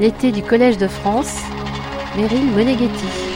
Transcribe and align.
L'été 0.00 0.30
du 0.30 0.42
Collège 0.42 0.78
de 0.78 0.86
France, 0.86 1.40
Meryl 2.16 2.44
Moneghetti. 2.52 3.27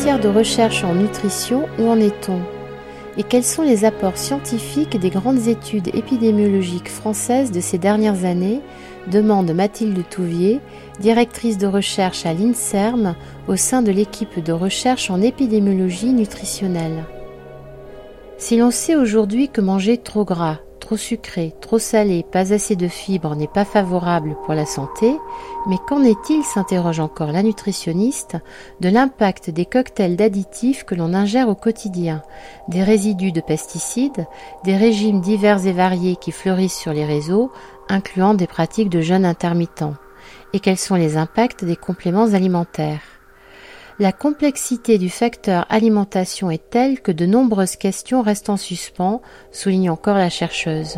Matière 0.00 0.18
de 0.18 0.28
recherche 0.28 0.82
en 0.82 0.94
nutrition, 0.94 1.68
où 1.78 1.86
en 1.86 2.00
est-on? 2.00 2.40
Et 3.18 3.22
quels 3.22 3.44
sont 3.44 3.60
les 3.60 3.84
apports 3.84 4.16
scientifiques 4.16 4.98
des 4.98 5.10
grandes 5.10 5.46
études 5.46 5.88
épidémiologiques 5.94 6.88
françaises 6.88 7.52
de 7.52 7.60
ces 7.60 7.76
dernières 7.76 8.24
années? 8.24 8.62
Demande 9.10 9.52
Mathilde 9.52 10.02
Touvier, 10.08 10.60
directrice 11.00 11.58
de 11.58 11.66
recherche 11.66 12.24
à 12.24 12.32
l'INSERM 12.32 13.14
au 13.46 13.56
sein 13.56 13.82
de 13.82 13.92
l'équipe 13.92 14.42
de 14.42 14.52
recherche 14.52 15.10
en 15.10 15.20
épidémiologie 15.20 16.14
nutritionnelle. 16.14 17.04
Si 18.38 18.56
l'on 18.56 18.70
sait 18.70 18.96
aujourd'hui 18.96 19.50
que 19.50 19.60
manger 19.60 19.98
trop 19.98 20.24
gras, 20.24 20.60
trop 20.90 20.96
sucré, 20.96 21.54
trop 21.60 21.78
salé, 21.78 22.24
pas 22.24 22.52
assez 22.52 22.74
de 22.74 22.88
fibres 22.88 23.36
n'est 23.36 23.46
pas 23.46 23.64
favorable 23.64 24.36
pour 24.44 24.54
la 24.54 24.66
santé, 24.66 25.14
mais 25.68 25.76
qu'en 25.86 26.02
est-il, 26.02 26.42
s'interroge 26.42 26.98
encore 26.98 27.30
la 27.30 27.44
nutritionniste, 27.44 28.36
de 28.80 28.88
l'impact 28.88 29.50
des 29.50 29.66
cocktails 29.66 30.16
d'additifs 30.16 30.82
que 30.82 30.96
l'on 30.96 31.14
ingère 31.14 31.48
au 31.48 31.54
quotidien, 31.54 32.22
des 32.66 32.82
résidus 32.82 33.30
de 33.30 33.40
pesticides, 33.40 34.26
des 34.64 34.76
régimes 34.76 35.20
divers 35.20 35.64
et 35.64 35.72
variés 35.72 36.16
qui 36.16 36.32
fleurissent 36.32 36.80
sur 36.80 36.92
les 36.92 37.04
réseaux, 37.04 37.52
incluant 37.88 38.34
des 38.34 38.48
pratiques 38.48 38.90
de 38.90 39.00
jeûne 39.00 39.24
intermittent, 39.24 39.84
et 40.54 40.58
quels 40.58 40.76
sont 40.76 40.96
les 40.96 41.16
impacts 41.16 41.64
des 41.64 41.76
compléments 41.76 42.34
alimentaires? 42.34 43.19
La 44.00 44.12
complexité 44.12 44.96
du 44.96 45.10
facteur 45.10 45.66
alimentation 45.68 46.50
est 46.50 46.70
telle 46.70 47.02
que 47.02 47.12
de 47.12 47.26
nombreuses 47.26 47.76
questions 47.76 48.22
restent 48.22 48.48
en 48.48 48.56
suspens, 48.56 49.20
souligne 49.52 49.90
encore 49.90 50.16
la 50.16 50.30
chercheuse. 50.30 50.96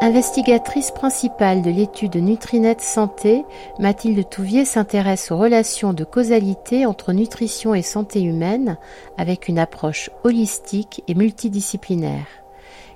Investigatrice 0.00 0.92
principale 0.92 1.62
de 1.62 1.70
l'étude 1.72 2.14
Nutrinet 2.14 2.76
Santé, 2.78 3.44
Mathilde 3.80 4.28
Touvier 4.28 4.64
s'intéresse 4.64 5.32
aux 5.32 5.36
relations 5.36 5.92
de 5.92 6.04
causalité 6.04 6.86
entre 6.86 7.12
nutrition 7.12 7.74
et 7.74 7.82
santé 7.82 8.22
humaine 8.22 8.76
avec 9.18 9.48
une 9.48 9.58
approche 9.58 10.10
holistique 10.22 11.02
et 11.08 11.16
multidisciplinaire. 11.16 12.28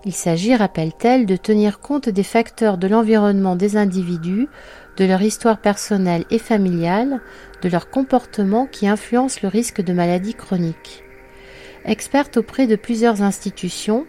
Il 0.07 0.14
s'agit, 0.14 0.55
rappelle-t-elle, 0.55 1.27
de 1.27 1.37
tenir 1.37 1.81
compte 1.81 2.09
des 2.09 2.23
facteurs 2.23 2.79
de 2.79 2.87
l'environnement 2.87 3.55
des 3.55 3.77
individus, 3.77 4.48
de 4.96 5.05
leur 5.05 5.22
histoire 5.22 5.58
personnelle 5.58 6.24
et 6.30 6.38
familiale, 6.38 7.20
de 7.62 7.69
leur 7.69 7.91
comportement 7.91 8.66
qui 8.66 8.86
influence 8.88 9.42
le 9.42 9.48
risque 9.48 9.80
de 9.80 9.92
maladies 9.92 10.34
chroniques. 10.34 11.05
Experte 11.84 12.36
auprès 12.36 12.66
de 12.66 12.77
plusieurs 12.77 13.22
institutions, 13.22 14.06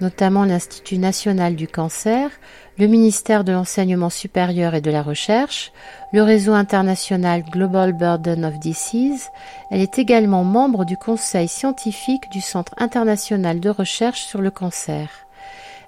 notamment 0.00 0.44
l'Institut 0.44 0.98
national 0.98 1.56
du 1.56 1.66
cancer, 1.66 2.30
le 2.78 2.86
ministère 2.86 3.44
de 3.44 3.52
l'enseignement 3.52 4.10
supérieur 4.10 4.74
et 4.74 4.80
de 4.80 4.90
la 4.90 5.02
recherche, 5.02 5.72
le 6.12 6.22
réseau 6.22 6.52
international 6.52 7.42
Global 7.44 7.92
Burden 7.92 8.44
of 8.44 8.58
Disease, 8.58 9.28
elle 9.70 9.80
est 9.80 9.98
également 9.98 10.44
membre 10.44 10.84
du 10.84 10.96
conseil 10.96 11.48
scientifique 11.48 12.30
du 12.30 12.40
Centre 12.40 12.74
international 12.78 13.60
de 13.60 13.70
recherche 13.70 14.22
sur 14.22 14.42
le 14.42 14.50
cancer. 14.50 15.23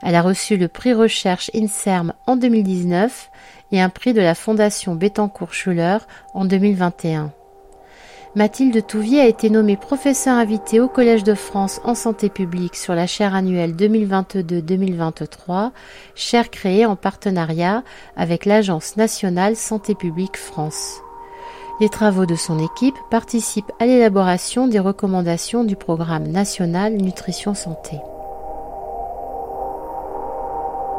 Elle 0.02 0.14
a 0.14 0.22
reçu 0.22 0.56
le 0.56 0.68
prix 0.68 0.92
recherche 0.92 1.50
INSERM 1.54 2.12
en 2.26 2.36
2019 2.36 3.30
et 3.72 3.80
un 3.80 3.88
prix 3.88 4.12
de 4.12 4.20
la 4.20 4.34
Fondation 4.34 4.94
Bettencourt-Schuller 4.94 5.98
en 6.34 6.44
2021. 6.44 7.32
Mathilde 8.36 8.86
Touvier 8.86 9.22
a 9.22 9.26
été 9.26 9.48
nommée 9.48 9.78
professeure 9.78 10.34
invitée 10.34 10.78
au 10.78 10.88
Collège 10.88 11.24
de 11.24 11.32
France 11.32 11.80
en 11.84 11.94
santé 11.94 12.28
publique 12.28 12.76
sur 12.76 12.94
la 12.94 13.06
chaire 13.06 13.34
annuelle 13.34 13.74
2022-2023, 13.74 15.70
chaire 16.14 16.50
créée 16.50 16.84
en 16.84 16.96
partenariat 16.96 17.82
avec 18.14 18.44
l'Agence 18.44 18.98
nationale 18.98 19.56
santé 19.56 19.94
publique 19.94 20.36
France. 20.36 21.00
Les 21.80 21.88
travaux 21.88 22.26
de 22.26 22.34
son 22.34 22.58
équipe 22.58 22.98
participent 23.10 23.72
à 23.80 23.86
l'élaboration 23.86 24.68
des 24.68 24.80
recommandations 24.80 25.64
du 25.64 25.76
programme 25.76 26.26
national 26.26 26.92
Nutrition 26.92 27.54
Santé. 27.54 27.96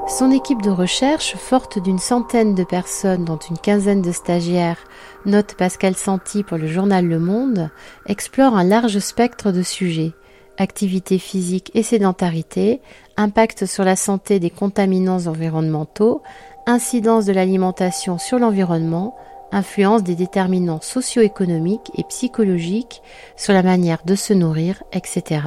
Son 0.08 0.32
équipe 0.32 0.62
de 0.62 0.70
recherche, 0.70 1.36
forte 1.36 1.80
d'une 1.80 2.00
centaine 2.00 2.56
de 2.56 2.64
personnes 2.64 3.26
dont 3.26 3.38
une 3.38 3.58
quinzaine 3.58 4.02
de 4.02 4.14
stagiaires, 4.14 4.80
note 5.26 5.56
Pascal 5.56 5.96
Santi 5.96 6.44
pour 6.44 6.58
le 6.58 6.68
journal 6.68 7.06
Le 7.06 7.20
Monde, 7.20 7.70
explore 8.06 8.56
un 8.56 8.64
large 8.64 9.00
spectre 9.00 9.52
de 9.52 9.62
sujets 9.62 10.14
activité 10.58 11.20
physique 11.20 11.72
et 11.74 11.84
sédentarité, 11.84 12.82
impact 13.16 13.66
sur 13.66 13.84
la 13.84 13.96
santé 13.96 14.40
des 14.40 14.50
contaminants 14.50 15.28
environnementaux, 15.28 16.22
incidence 16.66 17.26
de 17.26 17.34
l'alimentation 17.34 18.18
sur 18.18 18.40
l'environnement, 18.40 19.16
influence 19.52 20.04
des 20.04 20.16
déterminants 20.16 20.82
socio-économiques 20.82 21.92
et 21.96 22.04
psychologiques 22.06 23.02
sur 23.36 23.54
la 23.54 23.64
manière 23.64 24.04
de 24.06 24.16
se 24.16 24.34
nourrir, 24.34 24.84
etc. 24.92 25.42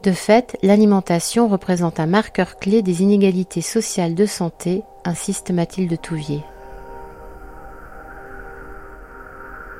De 0.00 0.12
fait, 0.12 0.56
l'alimentation 0.62 1.48
représente 1.48 2.00
un 2.00 2.06
marqueur 2.06 2.56
clé 2.56 2.82
des 2.82 3.02
inégalités 3.02 3.60
sociales 3.60 4.14
de 4.14 4.26
santé, 4.26 4.82
insiste 5.04 5.50
Mathilde 5.50 6.00
Touvier. 6.00 6.42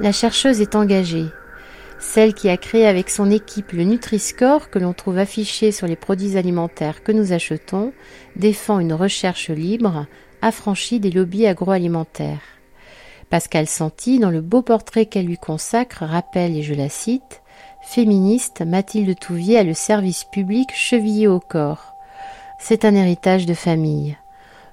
La 0.00 0.12
chercheuse 0.12 0.61
est 0.61 0.75
engagée. 0.75 1.27
Celle 1.99 2.34
qui 2.34 2.49
a 2.49 2.56
créé 2.56 2.87
avec 2.87 3.11
son 3.11 3.31
équipe 3.31 3.73
le 3.73 3.84
Nutri-Score 3.84 4.71
que 4.71 4.78
l'on 4.78 4.93
trouve 4.93 5.19
affiché 5.19 5.71
sur 5.71 5.87
les 5.87 5.97
produits 5.97 6.37
alimentaires 6.37 7.05
que 7.05 7.12
nous 7.12 7.33
achetons 7.33 7.93
défend 8.34 8.81
une 8.81 8.93
recherche 8.93 9.50
libre, 9.50 10.06
affranchie 10.41 10.99
des 10.99 11.11
lobbies 11.11 11.47
agroalimentaires. 11.47 12.41
Pascal 13.31 13.67
Santi, 13.67 14.19
dans 14.19 14.31
le 14.31 14.41
beau 14.41 14.62
portrait 14.62 15.06
qu'elle 15.06 15.27
lui 15.27 15.39
consacre, 15.39 16.05
rappelle, 16.05 16.56
et 16.56 16.62
je 16.62 16.75
la 16.75 16.89
cite, 16.89 17.41
Féministe, 17.82 18.62
Mathilde 18.65 19.19
Touvier 19.19 19.59
a 19.59 19.65
le 19.65 19.75
service 19.75 20.25
public 20.25 20.72
chevillé 20.75 21.26
au 21.26 21.41
corps. 21.41 21.94
C'est 22.59 22.84
un 22.84 22.94
héritage 22.94 23.44
de 23.44 23.54
famille. 23.54 24.16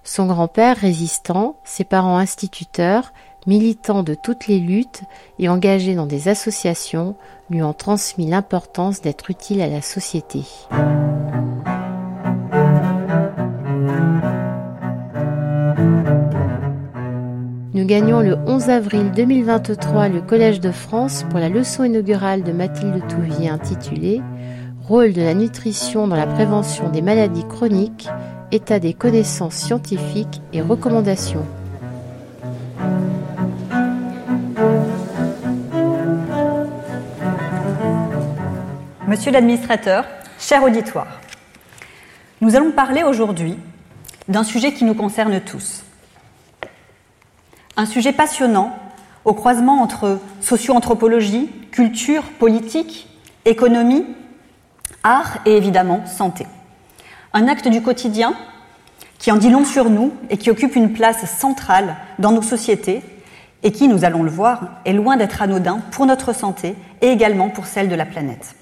Son 0.04 0.28
grand-père 0.28 0.78
résistant, 0.78 1.56
ses 1.64 1.84
parents 1.84 2.18
instituteurs, 2.18 3.12
militants 3.48 4.04
de 4.04 4.14
toutes 4.14 4.48
les 4.48 4.60
luttes 4.60 5.02
et 5.40 5.50
engagés 5.50 5.96
dans 5.96 6.06
des 6.06 6.28
associations, 6.28 7.16
lui 7.50 7.64
ont 7.64 7.74
transmis 7.74 8.28
l'importance 8.28 9.02
d'être 9.02 9.32
utile 9.32 9.62
à 9.62 9.68
la 9.68 9.82
société. 9.82 10.44
Gagnons 17.90 18.20
le 18.20 18.38
11 18.46 18.70
avril 18.70 19.12
2023 19.16 20.10
le 20.10 20.22
Collège 20.22 20.60
de 20.60 20.70
France 20.70 21.26
pour 21.28 21.40
la 21.40 21.50
leçon 21.50 21.84
inaugurale 21.84 22.44
de 22.44 22.52
Mathilde 22.52 23.02
Touvier 23.08 23.50
intitulée 23.50 24.22
Rôle 24.84 25.12
de 25.12 25.24
la 25.24 25.34
nutrition 25.34 26.08
dans 26.08 26.16
la 26.16 26.28
prévention 26.28 26.90
des 26.90 27.02
maladies 27.02 27.48
chroniques, 27.48 28.08
état 28.52 28.78
des 28.78 28.94
connaissances 28.94 29.56
scientifiques 29.56 30.40
et 30.54 30.62
recommandations. 30.62 31.44
Monsieur 39.08 39.32
l'administrateur, 39.32 40.06
cher 40.38 40.62
auditoire, 40.62 41.20
nous 42.42 42.56
allons 42.56 42.70
parler 42.70 43.02
aujourd'hui 43.02 43.56
d'un 44.28 44.44
sujet 44.44 44.74
qui 44.74 44.86
nous 44.86 44.94
concerne 44.94 45.42
tous 45.42 45.82
un 47.80 47.86
sujet 47.86 48.12
passionnant 48.12 48.78
au 49.24 49.34
croisement 49.34 49.82
entre 49.82 50.20
socio-anthropologie, 50.42 51.50
culture, 51.72 52.24
politique, 52.24 53.08
économie, 53.46 54.06
art 55.04 55.38
et 55.46 55.56
évidemment 55.56 56.06
santé. 56.06 56.46
Un 57.32 57.48
acte 57.48 57.70
du 57.70 57.82
quotidien 57.82 58.34
qui 59.18 59.32
en 59.32 59.38
dit 59.38 59.50
long 59.50 59.64
sur 59.64 59.90
nous 59.90 60.12
et 60.30 60.36
qui 60.36 60.52
occupe 60.52 60.76
une 60.76 60.92
place 60.92 61.26
centrale 61.40 61.96
dans 62.20 62.34
nos 62.34 62.42
sociétés 62.42 63.02
et 63.64 63.72
qui, 63.72 63.88
nous 63.88 64.04
allons 64.04 64.24
le 64.24 64.30
voir, 64.30 64.82
est 64.84 64.92
loin 64.92 65.16
d'être 65.16 65.42
anodin 65.42 65.80
pour 65.92 66.06
notre 66.06 66.36
santé 66.36 66.76
et 67.02 67.08
également 67.08 67.48
pour 67.48 67.66
celle 67.66 67.88
de 67.88 67.96
la 67.96 68.06
planète. 68.06 68.56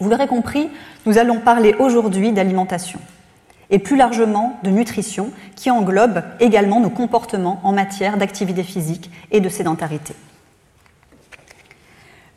Vous 0.00 0.10
l'aurez 0.10 0.26
compris, 0.26 0.68
nous 1.06 1.16
allons 1.16 1.40
parler 1.40 1.74
aujourd'hui 1.78 2.32
d'alimentation 2.32 3.00
et 3.70 3.78
plus 3.78 3.96
largement 3.96 4.58
de 4.62 4.70
nutrition 4.70 5.30
qui 5.56 5.70
englobe 5.70 6.22
également 6.40 6.80
nos 6.80 6.90
comportements 6.90 7.60
en 7.62 7.72
matière 7.72 8.16
d'activité 8.16 8.62
physique 8.62 9.10
et 9.30 9.40
de 9.40 9.48
sédentarité. 9.48 10.14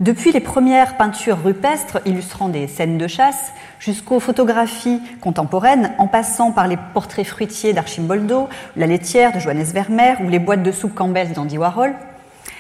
Depuis 0.01 0.31
les 0.31 0.39
premières 0.39 0.97
peintures 0.97 1.43
rupestres 1.43 1.99
illustrant 2.07 2.49
des 2.49 2.67
scènes 2.67 2.97
de 2.97 3.07
chasse, 3.07 3.51
jusqu'aux 3.79 4.19
photographies 4.19 4.99
contemporaines, 5.21 5.91
en 5.99 6.07
passant 6.07 6.51
par 6.51 6.67
les 6.67 6.77
portraits 6.95 7.27
fruitiers 7.27 7.73
d'Archimboldo, 7.73 8.49
la 8.75 8.87
laitière 8.87 9.31
de 9.31 9.37
Johannes 9.37 9.61
Vermeer 9.61 10.15
ou 10.25 10.27
les 10.27 10.39
boîtes 10.39 10.63
de 10.63 10.71
soupe 10.71 10.95
Campbell 10.95 11.33
d'Andy 11.33 11.59
Warhol, 11.59 11.93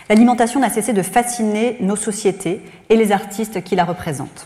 l'alimentation 0.07 0.59
n'a 0.59 0.69
cessé 0.69 0.93
de 0.93 1.01
fasciner 1.01 1.77
nos 1.79 1.95
sociétés 1.95 2.63
et 2.89 2.95
les 2.95 3.11
artistes 3.11 3.63
qui 3.63 3.75
la 3.75 3.85
représentent. 3.85 4.45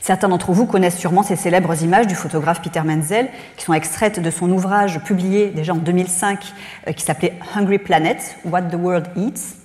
Certains 0.00 0.30
d'entre 0.30 0.52
vous 0.52 0.64
connaissent 0.64 0.96
sûrement 0.96 1.22
ces 1.22 1.36
célèbres 1.36 1.82
images 1.82 2.06
du 2.06 2.14
photographe 2.14 2.62
Peter 2.62 2.80
Menzel, 2.82 3.28
qui 3.58 3.64
sont 3.66 3.74
extraites 3.74 4.18
de 4.18 4.30
son 4.30 4.50
ouvrage 4.50 4.98
publié 5.00 5.50
déjà 5.50 5.74
en 5.74 5.76
2005, 5.76 6.54
euh, 6.88 6.92
qui 6.92 7.04
s'appelait 7.04 7.34
Hungry 7.54 7.78
Planet, 7.78 8.36
What 8.46 8.62
the 8.62 8.76
World 8.76 9.08
Eats. 9.14 9.56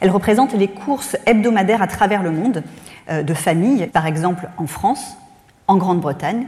Elles 0.00 0.10
représentent 0.10 0.54
les 0.54 0.68
courses 0.68 1.16
hebdomadaires 1.26 1.82
à 1.82 1.86
travers 1.86 2.22
le 2.22 2.30
monde 2.30 2.64
euh, 3.10 3.22
de 3.22 3.34
familles, 3.34 3.88
par 3.88 4.06
exemple 4.06 4.48
en 4.56 4.66
France, 4.66 5.18
en 5.66 5.76
Grande-Bretagne, 5.76 6.46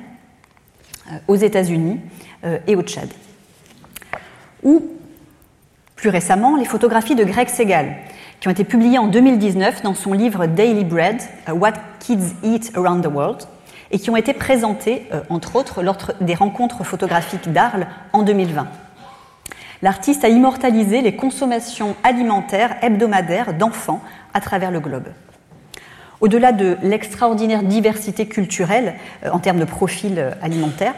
euh, 1.08 1.16
aux 1.28 1.36
États-Unis 1.36 2.00
et 2.66 2.74
au 2.74 2.80
Tchad. 2.80 3.10
Ou, 4.62 4.82
plus 5.94 6.08
récemment, 6.08 6.56
les 6.56 6.64
photographies 6.64 7.14
de 7.14 7.24
Greg 7.24 7.50
Segal, 7.50 7.96
qui 8.40 8.48
ont 8.48 8.50
été 8.50 8.64
publiées 8.64 8.98
en 8.98 9.06
2019 9.06 9.82
dans 9.82 9.94
son 9.94 10.12
livre 10.12 10.46
Daily 10.46 10.84
Bread, 10.84 11.20
What 11.48 11.74
Kids 12.00 12.34
Eat 12.42 12.72
Around 12.74 13.04
the 13.04 13.12
World, 13.12 13.42
et 13.90 13.98
qui 13.98 14.08
ont 14.08 14.16
été 14.16 14.32
présentées, 14.32 15.06
euh, 15.12 15.20
entre 15.28 15.56
autres, 15.56 15.82
lors 15.82 15.98
des 16.20 16.34
rencontres 16.34 16.84
photographiques 16.84 17.52
d'Arles 17.52 17.86
en 18.12 18.22
2020. 18.22 18.66
L'artiste 19.82 20.24
a 20.24 20.28
immortalisé 20.28 21.02
les 21.02 21.16
consommations 21.16 21.96
alimentaires 22.02 22.76
hebdomadaires 22.82 23.54
d'enfants 23.54 24.02
à 24.32 24.40
travers 24.40 24.70
le 24.70 24.80
globe. 24.80 25.08
Au-delà 26.20 26.52
de 26.52 26.76
l'extraordinaire 26.82 27.62
diversité 27.62 28.26
culturelle 28.26 28.94
euh, 29.24 29.30
en 29.32 29.38
termes 29.38 29.60
de 29.60 29.64
profil 29.64 30.18
euh, 30.18 30.30
alimentaire, 30.40 30.94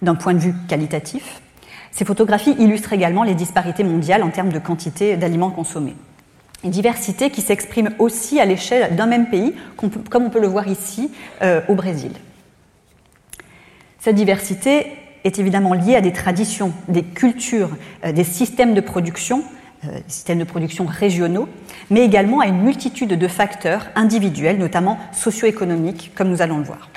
d'un 0.00 0.14
point 0.14 0.32
de 0.32 0.38
vue 0.38 0.54
qualitatif, 0.66 1.42
ces 1.90 2.06
photographies 2.06 2.56
illustrent 2.58 2.94
également 2.94 3.24
les 3.24 3.34
disparités 3.34 3.84
mondiales 3.84 4.22
en 4.22 4.30
termes 4.30 4.50
de 4.50 4.58
quantité 4.58 5.18
d'aliments 5.18 5.50
consommés. 5.50 5.96
Une 6.62 6.70
diversité 6.70 7.30
qui 7.30 7.40
s'exprime 7.40 7.90
aussi 7.98 8.38
à 8.38 8.44
l'échelle 8.44 8.94
d'un 8.94 9.06
même 9.06 9.30
pays, 9.30 9.54
comme 9.76 10.24
on 10.24 10.30
peut 10.30 10.40
le 10.40 10.46
voir 10.46 10.68
ici 10.68 11.10
euh, 11.42 11.62
au 11.68 11.74
Brésil. 11.74 12.12
Cette 13.98 14.16
diversité 14.16 14.86
est 15.24 15.38
évidemment 15.38 15.74
liée 15.74 15.96
à 15.96 16.00
des 16.00 16.12
traditions, 16.12 16.72
des 16.88 17.02
cultures, 17.02 17.70
euh, 18.04 18.12
des 18.12 18.24
systèmes 18.24 18.74
de 18.74 18.80
production, 18.80 19.42
euh, 19.84 19.98
systèmes 20.06 20.38
de 20.38 20.44
production 20.44 20.84
régionaux, 20.86 21.48
mais 21.88 22.04
également 22.04 22.40
à 22.40 22.46
une 22.46 22.60
multitude 22.60 23.10
de 23.10 23.28
facteurs 23.28 23.86
individuels, 23.94 24.58
notamment 24.58 24.98
socio-économiques, 25.12 26.12
comme 26.14 26.28
nous 26.28 26.42
allons 26.42 26.58
le 26.58 26.64
voir. 26.64 26.90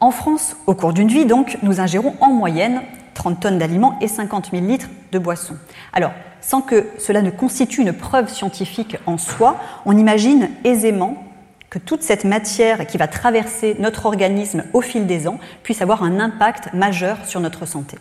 En 0.00 0.10
France, 0.10 0.56
au 0.66 0.74
cours 0.74 0.92
d'une 0.92 1.08
vie, 1.08 1.24
donc, 1.24 1.58
nous 1.62 1.80
ingérons 1.80 2.14
en 2.20 2.30
moyenne 2.30 2.82
30 3.14 3.40
tonnes 3.40 3.58
d'aliments 3.58 3.98
et 4.00 4.08
50 4.08 4.50
000 4.52 4.66
litres 4.66 4.88
de 5.12 5.18
boissons. 5.18 5.56
Alors, 5.92 6.12
sans 6.46 6.62
que 6.62 6.86
cela 6.98 7.22
ne 7.22 7.30
constitue 7.30 7.82
une 7.82 7.92
preuve 7.92 8.32
scientifique 8.32 8.96
en 9.06 9.18
soi, 9.18 9.56
on 9.84 9.98
imagine 9.98 10.48
aisément 10.62 11.24
que 11.70 11.80
toute 11.80 12.04
cette 12.04 12.24
matière 12.24 12.86
qui 12.86 12.98
va 12.98 13.08
traverser 13.08 13.74
notre 13.80 14.06
organisme 14.06 14.62
au 14.72 14.80
fil 14.80 15.08
des 15.08 15.26
ans 15.26 15.40
puisse 15.64 15.82
avoir 15.82 16.04
un 16.04 16.20
impact 16.20 16.72
majeur 16.72 17.18
sur 17.26 17.40
notre 17.40 17.66
santé. 17.66 17.98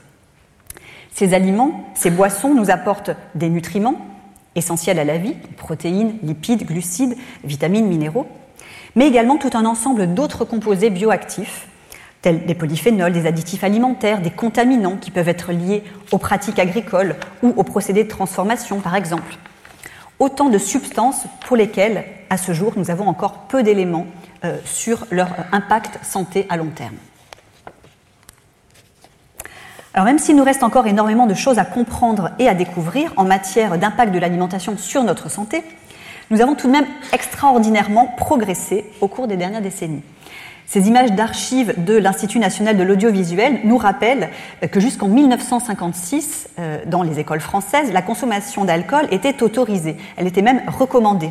Ces 1.11 1.33
aliments, 1.33 1.89
ces 1.95 2.11
boissons 2.11 2.53
nous 2.53 2.69
apportent 2.69 3.09
des 3.33 3.49
nutriments 3.49 3.97
essentiels 4.53 4.99
à 4.99 5.05
la 5.05 5.17
vie, 5.17 5.35
protéines, 5.57 6.19
lipides, 6.21 6.67
glucides, 6.67 7.17
vitamines, 7.43 7.87
minéraux, 7.87 8.27
mais 8.93 9.07
également 9.07 9.37
tout 9.37 9.49
un 9.53 9.65
ensemble 9.65 10.13
d'autres 10.13 10.45
composés 10.45 10.91
bioactifs 10.91 11.67
tels 12.25 12.47
des 12.47 12.55
polyphénols, 12.55 13.13
des 13.13 13.27
additifs 13.27 13.63
alimentaires, 13.63 14.19
des 14.19 14.31
contaminants 14.31 14.97
qui 14.97 15.11
peuvent 15.11 15.29
être 15.29 15.51
liés 15.51 15.83
aux 16.11 16.17
pratiques 16.17 16.57
agricoles 16.57 17.17
ou 17.43 17.53
aux 17.55 17.63
procédés 17.63 18.03
de 18.03 18.09
transformation, 18.09 18.79
par 18.79 18.95
exemple. 18.95 19.37
Autant 20.17 20.49
de 20.49 20.57
substances 20.57 21.25
pour 21.45 21.55
lesquelles, 21.55 22.03
à 22.31 22.37
ce 22.37 22.51
jour, 22.51 22.73
nous 22.77 22.89
avons 22.89 23.07
encore 23.07 23.41
peu 23.47 23.61
d'éléments 23.61 24.07
euh, 24.43 24.57
sur 24.65 25.05
leur 25.11 25.27
impact 25.51 26.03
santé 26.03 26.47
à 26.49 26.57
long 26.57 26.71
terme. 26.73 26.95
Alors 29.93 30.05
même 30.05 30.17
s'il 30.17 30.35
nous 30.35 30.43
reste 30.43 30.63
encore 30.63 30.87
énormément 30.87 31.27
de 31.27 31.35
choses 31.35 31.59
à 31.59 31.63
comprendre 31.63 32.31
et 32.39 32.49
à 32.49 32.55
découvrir 32.55 33.13
en 33.17 33.25
matière 33.25 33.77
d'impact 33.77 34.11
de 34.11 34.17
l'alimentation 34.17 34.79
sur 34.79 35.03
notre 35.03 35.29
santé, 35.29 35.63
nous 36.31 36.41
avons 36.41 36.55
tout 36.55 36.65
de 36.65 36.71
même 36.71 36.87
extraordinairement 37.13 38.07
progressé 38.17 38.91
au 38.99 39.07
cours 39.07 39.27
des 39.27 39.37
dernières 39.37 39.61
décennies. 39.61 40.01
Ces 40.67 40.87
images 40.87 41.11
d'archives 41.11 41.73
de 41.77 41.95
l'Institut 41.95 42.39
national 42.39 42.77
de 42.77 42.83
l'audiovisuel 42.83 43.59
nous 43.63 43.77
rappellent 43.77 44.29
que 44.71 44.79
jusqu'en 44.79 45.07
1956, 45.07 46.49
euh, 46.57 46.79
dans 46.87 47.03
les 47.03 47.19
écoles 47.19 47.39
françaises, 47.39 47.91
la 47.91 48.01
consommation 48.01 48.65
d'alcool 48.65 49.07
était 49.11 49.43
autorisée. 49.43 49.95
Elle 50.17 50.27
était 50.27 50.41
même 50.41 50.61
recommandée. 50.67 51.29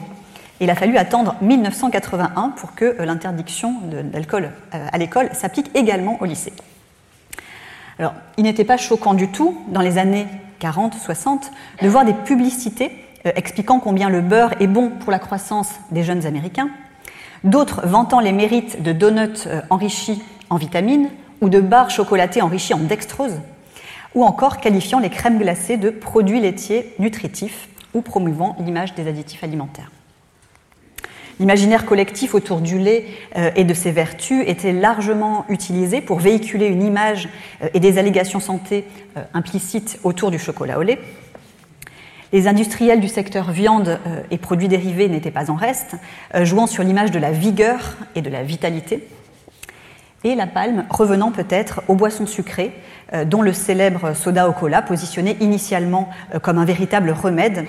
Il 0.60 0.70
a 0.70 0.76
fallu 0.76 0.96
attendre 0.96 1.34
1981 1.42 2.50
pour 2.50 2.74
que 2.74 2.84
euh, 2.84 3.04
l'interdiction 3.04 3.74
d'alcool 4.12 4.50
euh, 4.74 4.86
à 4.92 4.98
l'école 4.98 5.28
s'applique 5.32 5.70
également 5.74 6.16
au 6.20 6.26
lycée. 6.26 6.52
Alors, 7.98 8.14
il 8.36 8.44
n'était 8.44 8.64
pas 8.64 8.76
choquant 8.76 9.14
du 9.14 9.28
tout, 9.28 9.58
dans 9.68 9.80
les 9.80 9.98
années 9.98 10.26
40-60, 10.60 11.50
de 11.82 11.88
voir 11.88 12.04
des 12.04 12.14
publicités 12.14 12.90
expliquant 13.24 13.80
combien 13.80 14.10
le 14.10 14.20
beurre 14.20 14.52
est 14.60 14.66
bon 14.66 14.90
pour 14.90 15.10
la 15.10 15.18
croissance 15.18 15.70
des 15.90 16.02
jeunes 16.02 16.26
Américains, 16.26 16.68
d'autres 17.44 17.86
vantant 17.86 18.20
les 18.20 18.32
mérites 18.32 18.82
de 18.82 18.92
donuts 18.92 19.46
euh, 19.46 19.60
enrichis 19.70 20.22
en 20.50 20.56
vitamines 20.56 21.08
ou 21.40 21.48
de 21.48 21.60
barres 21.60 21.90
chocolatées 21.90 22.42
enrichies 22.42 22.74
en 22.74 22.78
dextrose, 22.78 23.40
ou 24.14 24.24
encore 24.24 24.58
qualifiant 24.58 24.98
les 24.98 25.10
crèmes 25.10 25.38
glacées 25.38 25.76
de 25.76 25.90
produits 25.90 26.40
laitiers 26.40 26.94
nutritifs 26.98 27.68
ou 27.92 28.00
promouvant 28.00 28.56
l'image 28.60 28.94
des 28.94 29.06
additifs 29.06 29.44
alimentaires. 29.44 29.90
L'imaginaire 31.40 31.84
collectif 31.84 32.34
autour 32.34 32.60
du 32.60 32.78
lait 32.78 33.06
euh, 33.36 33.50
et 33.56 33.64
de 33.64 33.74
ses 33.74 33.90
vertus 33.90 34.44
était 34.46 34.72
largement 34.72 35.44
utilisé 35.48 36.00
pour 36.00 36.20
véhiculer 36.20 36.66
une 36.66 36.82
image 36.82 37.28
euh, 37.62 37.68
et 37.74 37.80
des 37.80 37.98
allégations 37.98 38.40
santé 38.40 38.84
implicites 39.32 40.00
autour 40.02 40.32
du 40.32 40.38
chocolat 40.38 40.78
au 40.78 40.82
lait, 40.82 40.98
les 42.34 42.48
industriels 42.48 42.98
du 42.98 43.06
secteur 43.06 43.52
viande 43.52 44.00
euh, 44.08 44.20
et 44.32 44.38
produits 44.38 44.66
dérivés 44.66 45.08
n'étaient 45.08 45.30
pas 45.30 45.52
en 45.52 45.54
reste, 45.54 45.94
euh, 46.34 46.44
jouant 46.44 46.66
sur 46.66 46.82
l'image 46.82 47.12
de 47.12 47.20
la 47.20 47.30
vigueur 47.30 47.96
et 48.16 48.22
de 48.22 48.28
la 48.28 48.42
vitalité. 48.42 49.06
Et 50.24 50.34
la 50.34 50.48
palme 50.48 50.84
revenant 50.90 51.30
peut-être 51.30 51.82
aux 51.86 51.94
boissons 51.94 52.26
sucrées, 52.26 52.72
euh, 53.12 53.24
dont 53.24 53.40
le 53.40 53.52
célèbre 53.52 54.14
soda 54.16 54.48
au 54.48 54.52
cola, 54.52 54.82
positionné 54.82 55.36
initialement 55.38 56.10
comme 56.42 56.58
un 56.58 56.64
véritable 56.64 57.10
remède 57.12 57.66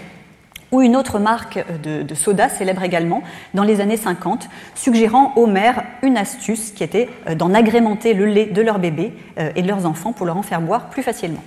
ou 0.72 0.82
une 0.82 0.96
autre 0.96 1.20
marque 1.20 1.64
de, 1.84 2.16
soda 2.16 2.50
célèbre 2.50 2.82
également 2.82 3.22
dans 3.54 3.64
les 3.64 3.82
années 3.82 3.98
50, 3.98 4.50
suggérant 4.74 5.32
aux 5.36 5.46
mères 5.46 5.84
une 6.02 6.18
astuce 6.18 6.72
qui 6.72 6.84
était 6.84 7.08
d'en 7.36 7.54
agrémenter 7.54 8.16
le 8.16 8.26
lait 8.26 8.48
de 8.48 8.62
leurs 8.64 8.80
bébés 8.80 9.14
et 9.38 9.62
de 9.62 9.68
leurs 9.68 9.86
enfants 9.86 10.12
pour 10.12 10.26
leur 10.26 10.38
en 10.38 10.42
faire 10.42 10.62
boire 10.62 10.90
plus 10.90 11.04
facilement. 11.04 11.44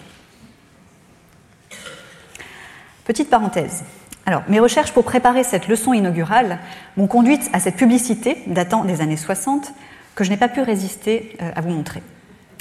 Petite 3.09 3.31
parenthèse. 3.31 3.85
Alors, 4.27 4.43
mes 4.49 4.61
recherches 4.61 4.93
pour 4.93 5.03
préparer 5.03 5.43
cette 5.43 5.67
leçon 5.67 5.95
inaugurale 5.95 6.59
m'ont 6.99 7.07
conduite 7.07 7.49
à 7.55 7.59
cette 7.59 7.77
publicité 7.77 8.37
datant 8.47 8.85
des 8.85 9.01
années 9.01 9.17
60 9.17 9.73
que 10.15 10.25
je 10.25 10.29
n'ai 10.29 10.37
pas 10.37 10.49
pu 10.49 10.61
résister 10.61 11.35
euh, 11.41 11.51
à 11.57 11.63
vous 11.63 11.71
montrer. 11.71 12.03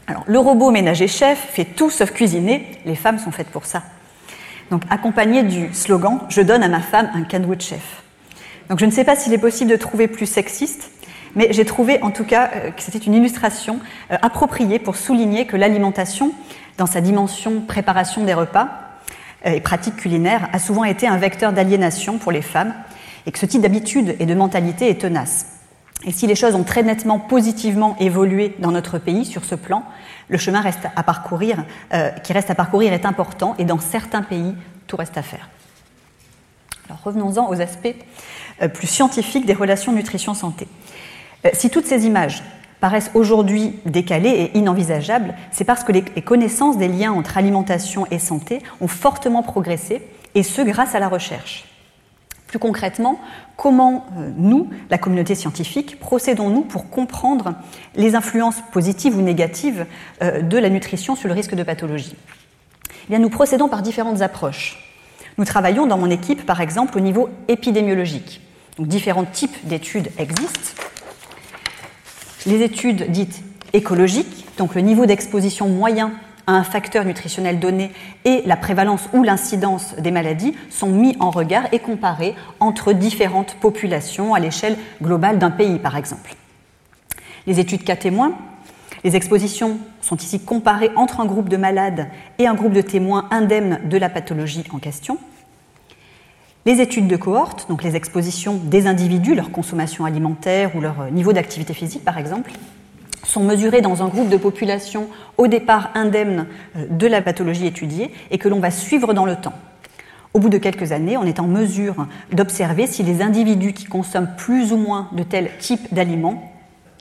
Alors, 0.08 0.24
le 0.25 0.39
robot 0.39 0.72
ménager 0.72 1.10
chef 1.10 1.38
fait 1.38 1.66
tout 1.66 1.89
sauf 1.89 2.12
cuisiner, 2.12 2.66
les 2.86 2.96
femmes 2.96 3.20
sont 3.20 3.32
faites 3.32 3.50
pour 3.50 3.66
ça. 3.66 3.84
Donc, 4.72 4.84
accompagné 4.89 5.44
du 5.44 5.74
slogan 5.74 6.22
Je 6.30 6.39
donne 6.39 6.63
à 6.63 6.70
ma 6.70 6.80
femme 6.80 7.10
un 7.13 7.24
cadeau 7.24 7.54
de 7.54 7.62
chef. 7.62 8.01
Donc, 8.70 8.80
je 8.80 8.86
ne 8.86 8.92
sais 8.92 9.04
pas 9.04 9.18
s'il 9.18 9.34
est 9.34 9.38
possible 9.38 9.70
de 9.70 9.75
trouver 9.75 10.08
plus 10.08 10.27
sexiste, 10.27 10.92
mais 11.36 11.50
j'ai 11.51 11.66
trouvé 11.66 12.01
en 12.01 12.12
tout 12.12 12.24
cas 12.24 12.51
euh, 12.56 12.72
que 12.72 12.82
c'était 12.82 13.00
une 13.00 13.16
illustration 13.16 13.82
euh, 14.12 14.18
appropriée 14.22 14.80
pour 14.80 14.96
souligner 14.96 15.46
que 15.46 15.58
l'alimentation, 15.58 16.32
dans 16.77 16.86
sa 16.86 17.01
dimension 17.01 17.60
préparation 17.60 18.24
des 18.24 18.34
repas, 18.34 18.87
et 19.46 19.62
pratique 19.62 19.96
culinaire 19.96 20.50
a 20.51 20.60
souvent 20.60 20.84
été 20.84 21.08
un 21.08 21.17
vecteur 21.17 21.53
d'aliénation 21.53 22.17
pour 22.17 22.32
les 22.32 22.41
femmes 22.41 22.74
et 23.25 23.32
que 23.32 23.39
ce 23.39 23.46
type 23.46 23.62
d'habitude 23.62 24.15
et 24.20 24.25
de 24.25 24.34
mentalité 24.34 24.89
est 24.89 25.01
tenace. 25.01 25.48
Et 26.06 26.12
si 26.12 26.27
les 26.27 26.36
choses 26.36 26.56
ont 26.56 26.63
très 26.63 26.84
nettement 26.84 27.20
positivement 27.20 27.98
évolué 28.00 28.56
dans 28.60 28.72
notre 28.72 29.00
pays 29.00 29.25
sur 29.25 29.46
ce 29.46 29.56
plan, 29.56 29.84
le 30.29 30.38
chemin 30.38 30.62
reste 30.62 30.88
à 30.96 31.03
parcourir, 31.03 31.65
euh, 31.94 32.10
qui 32.10 32.34
reste 32.34 32.50
à 32.50 32.56
parcourir 32.56 32.94
est 32.94 33.06
important 33.06 33.56
et 33.58 33.65
dans 33.65 33.79
certains 33.79 34.22
pays, 34.22 34.53
tout 34.86 34.98
reste 34.98 35.17
à 35.17 35.24
faire. 35.24 35.50
Alors 36.88 37.01
revenons-en 37.03 37.50
aux 37.50 37.62
aspects 37.62 37.96
euh, 38.62 38.67
plus 38.67 38.88
scientifiques 38.88 39.46
des 39.46 39.53
relations 39.53 39.91
nutrition-santé. 39.91 40.67
si 41.53 41.70
toutes 41.70 41.86
ces 41.86 42.06
images 42.06 42.44
paraissent 42.80 43.12
aujourd'hui 43.14 43.80
décalées 43.86 44.30
et 44.30 44.58
inenvisageables, 44.58 45.36
c'est 45.52 45.64
parce 45.64 45.84
que 45.84 45.92
les 45.92 46.04
connaissances 46.04 46.78
des 46.78 46.88
liens 46.88 47.12
entre 47.12 47.38
alimentation 47.38 48.06
et 48.12 48.20
santé 48.20 48.62
ont 48.82 48.88
fortement 48.88 49.44
progressé, 49.44 50.02
et 50.36 50.44
ce 50.44 50.62
grâce 50.62 50.94
à 50.94 51.00
la 51.00 51.10
recherche. 51.10 51.66
Plus 52.48 52.60
concrètement, 52.60 53.20
comment 53.58 54.06
euh, 54.18 54.30
nous, 54.38 54.70
la 54.90 54.98
communauté 54.98 55.36
scientifique, 55.36 56.00
procédons-nous 56.00 56.62
pour 56.62 56.90
comprendre 56.90 57.56
les 57.96 58.16
influences 58.16 58.62
positives 58.72 59.18
ou 59.18 59.22
négatives 59.22 59.86
euh, 60.22 60.42
de 60.42 60.58
la 60.58 60.70
nutrition 60.70 61.16
sur 61.16 61.28
le 61.28 61.34
risque 61.34 61.56
de 61.56 61.64
pathologie? 61.64 62.16
Eh 62.90 63.10
bien, 63.10 63.20
Nous 63.20 63.30
procédons 63.30 63.68
par 63.68 63.82
différentes 63.82 64.22
approches. 64.22 64.78
Nous 65.38 65.46
travaillons 65.46 65.88
dans 65.88 65.98
mon 65.98 66.10
équipe, 66.10 66.46
par 66.46 66.62
exemple, 66.62 66.98
au 66.98 67.02
niveau 67.02 67.30
épidémiologique. 67.48 68.42
Donc, 68.78 68.88
différents 68.88 69.26
types 69.26 69.68
d'études 69.68 70.10
existent. 70.18 70.82
Les 72.48 72.62
études 72.62 73.12
dites 73.12 73.44
écologiques, 73.74 74.46
donc 74.58 74.74
le 74.74 74.80
niveau 74.80 75.06
d'exposition 75.06 75.68
moyen 75.68 76.13
à 76.48 76.54
un 76.54 76.63
facteur 76.63 77.04
nutritionnel 77.04 77.60
donné 77.60 77.92
et 78.24 78.42
la 78.46 78.56
prévalence 78.56 79.10
ou 79.12 79.22
l'incidence 79.22 79.96
des 79.98 80.12
maladies 80.12 80.56
sont 80.70 80.88
mis 80.88 81.18
en 81.20 81.30
regard 81.30 81.66
et 81.74 81.80
comparés 81.80 82.36
entre 82.62 82.94
différentes 82.94 83.56
populations 83.56 84.34
à 84.34 84.39
l'échelle 84.39 84.77
globale 85.04 85.39
d'un 85.39 85.51
pays, 85.51 85.77
par 85.77 85.98
exemple. 85.98 86.36
Les 87.48 87.60
études 87.60 87.84
cas 87.84 87.98
témoins, 87.98 88.32
les 89.04 89.18
expositions 89.18 89.77
sont 90.00 90.16
ici 90.16 90.39
comparées 90.39 90.92
entre 90.96 91.20
un 91.20 91.25
groupe 91.25 91.50
de 91.50 91.58
malades 91.58 92.08
et 92.39 92.48
un 92.48 92.54
groupe 92.54 92.72
de 92.72 92.82
témoins 92.82 93.27
indemnes 93.30 93.82
de 93.89 93.98
la 93.98 94.08
pathologie 94.08 94.63
en 94.74 94.80
question. 94.80 95.18
Les 96.68 96.82
études 96.82 97.08
de 97.08 97.16
cohorte, 97.16 97.70
donc 97.70 97.82
les 97.82 97.96
expositions 97.96 98.56
des 98.62 98.88
individus, 98.88 99.36
leur 99.36 99.52
consommation 99.52 100.04
alimentaire 100.04 100.76
ou 100.76 100.82
leur 100.82 101.10
niveau 101.12 101.32
d'activité 101.32 101.74
physique 101.74 102.04
par 102.04 102.18
exemple, 102.18 102.52
sont 103.26 103.42
mesurés 103.42 103.80
dans 103.80 104.04
un 104.04 104.10
groupe 104.10 104.28
de 104.28 104.36
population 104.36 105.08
au 105.38 105.48
départ 105.48 105.92
indemne 105.96 106.46
euh, 106.76 106.86
de 106.90 107.08
la 107.08 107.22
pathologie 107.22 107.68
étudiée 107.68 108.12
et 108.32 108.38
que 108.38 108.50
l'on 108.50 108.60
va 108.60 108.70
suivre 108.70 109.14
dans 109.14 109.24
le 109.24 109.38
temps. 109.38 109.54
Au 110.34 110.40
bout 110.40 110.50
de 110.50 110.58
quelques 110.58 110.92
années, 110.92 111.16
on 111.16 111.24
est 111.24 111.40
en 111.40 111.48
mesure 111.48 112.06
d'observer 112.34 112.86
si 112.86 113.02
les 113.02 113.22
individus 113.22 113.72
qui 113.72 113.86
consomment 113.86 114.34
plus 114.36 114.74
ou 114.74 114.78
moins 114.78 115.08
de 115.14 115.24
tel 115.24 115.52
type 115.60 115.94
d'aliments 115.94 116.52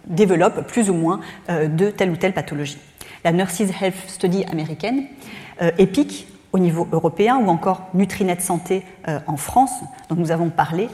développent 0.06 0.64
plus 0.68 0.90
ou 0.90 0.94
moins 0.94 1.18
euh, 1.50 1.66
de 1.66 1.90
telle 1.90 2.10
ou 2.10 2.16
telle 2.16 2.34
pathologie. 2.34 2.78
La 3.24 3.32
Nurses 3.32 3.62
Health 3.82 3.96
Study 4.06 4.44
américaine, 4.44 5.06
euh, 5.60 5.72
EPIC, 5.76 6.28
au 6.56 6.58
niveau 6.58 6.88
européen 6.90 7.36
ou 7.36 7.48
encore 7.48 7.82
Nutrinet 7.94 8.40
Santé 8.40 8.82
en 9.06 9.36
France, 9.36 9.70
dont 10.08 10.16
nous 10.16 10.32
avons 10.32 10.48
parlé, 10.48 10.88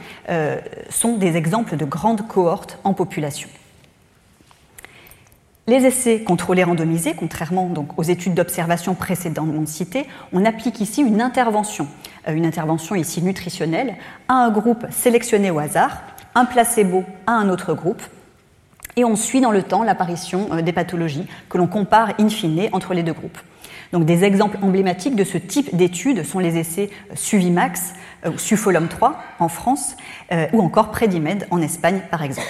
sont 0.91 1.17
des 1.17 1.37
exemples 1.37 1.77
de 1.77 1.85
grandes 1.85 2.27
cohortes 2.27 2.79
en 2.83 2.93
population. 2.95 3.49
Les 5.69 5.87
essais 5.87 6.23
contrôlés 6.23 6.65
randomisés, 6.65 7.15
contrairement 7.15 7.73
aux 7.97 8.03
études 8.03 8.35
d'observation 8.35 8.97
précédemment 8.97 9.65
citées, 9.65 10.09
on 10.33 10.45
applique 10.45 10.81
ici 10.81 11.03
une 11.03 11.21
intervention, 11.21 11.87
euh, 12.27 12.35
une 12.35 12.45
intervention 12.45 12.97
ici 12.97 13.23
nutritionnelle, 13.23 13.95
à 14.27 14.35
un 14.35 14.51
groupe 14.51 14.85
sélectionné 14.91 15.53
au 15.53 15.61
hasard, 15.61 16.03
un 16.35 16.47
placebo 16.47 17.05
à 17.29 17.35
un 17.35 17.49
autre 17.49 17.75
groupe, 17.75 18.03
et 18.97 19.05
on 19.05 19.15
suit 19.15 19.41
dans 19.41 19.53
le 19.53 19.63
temps 19.63 19.85
l'apparition 19.85 20.49
euh, 20.51 20.63
des 20.63 20.73
pathologies 20.73 21.29
que 21.49 21.59
l'on 21.59 21.69
compare 21.69 22.15
in 22.19 22.29
fine 22.29 22.69
entre 22.73 22.93
les 22.93 23.05
deux 23.05 23.13
groupes. 23.13 23.39
Donc 23.93 24.05
des 24.05 24.25
exemples 24.25 24.59
emblématiques 24.63 25.17
de 25.17 25.25
ce 25.25 25.39
type 25.39 25.77
d'études 25.77 26.25
sont 26.25 26.39
les 26.39 26.57
essais 26.57 26.91
euh, 27.11 27.17
Suvimax 27.17 27.95
ou 28.27 28.39
Sufolom 28.39 28.89
3 28.89 29.21
en 29.41 29.49
France 29.49 29.97
ou 30.53 30.61
encore 30.61 30.93
Predimed 30.93 31.45
en 31.51 31.61
Espagne 31.61 32.03
par 32.09 32.23
exemple. 32.23 32.47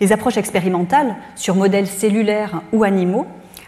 Les 0.00 0.12
approches 0.12 0.38
expérimentales 0.38 1.14
sur 1.36 1.54
modèles 1.54 1.86
cellulaires 1.86 2.62
ou 2.72 2.84
animaux, 2.84 3.26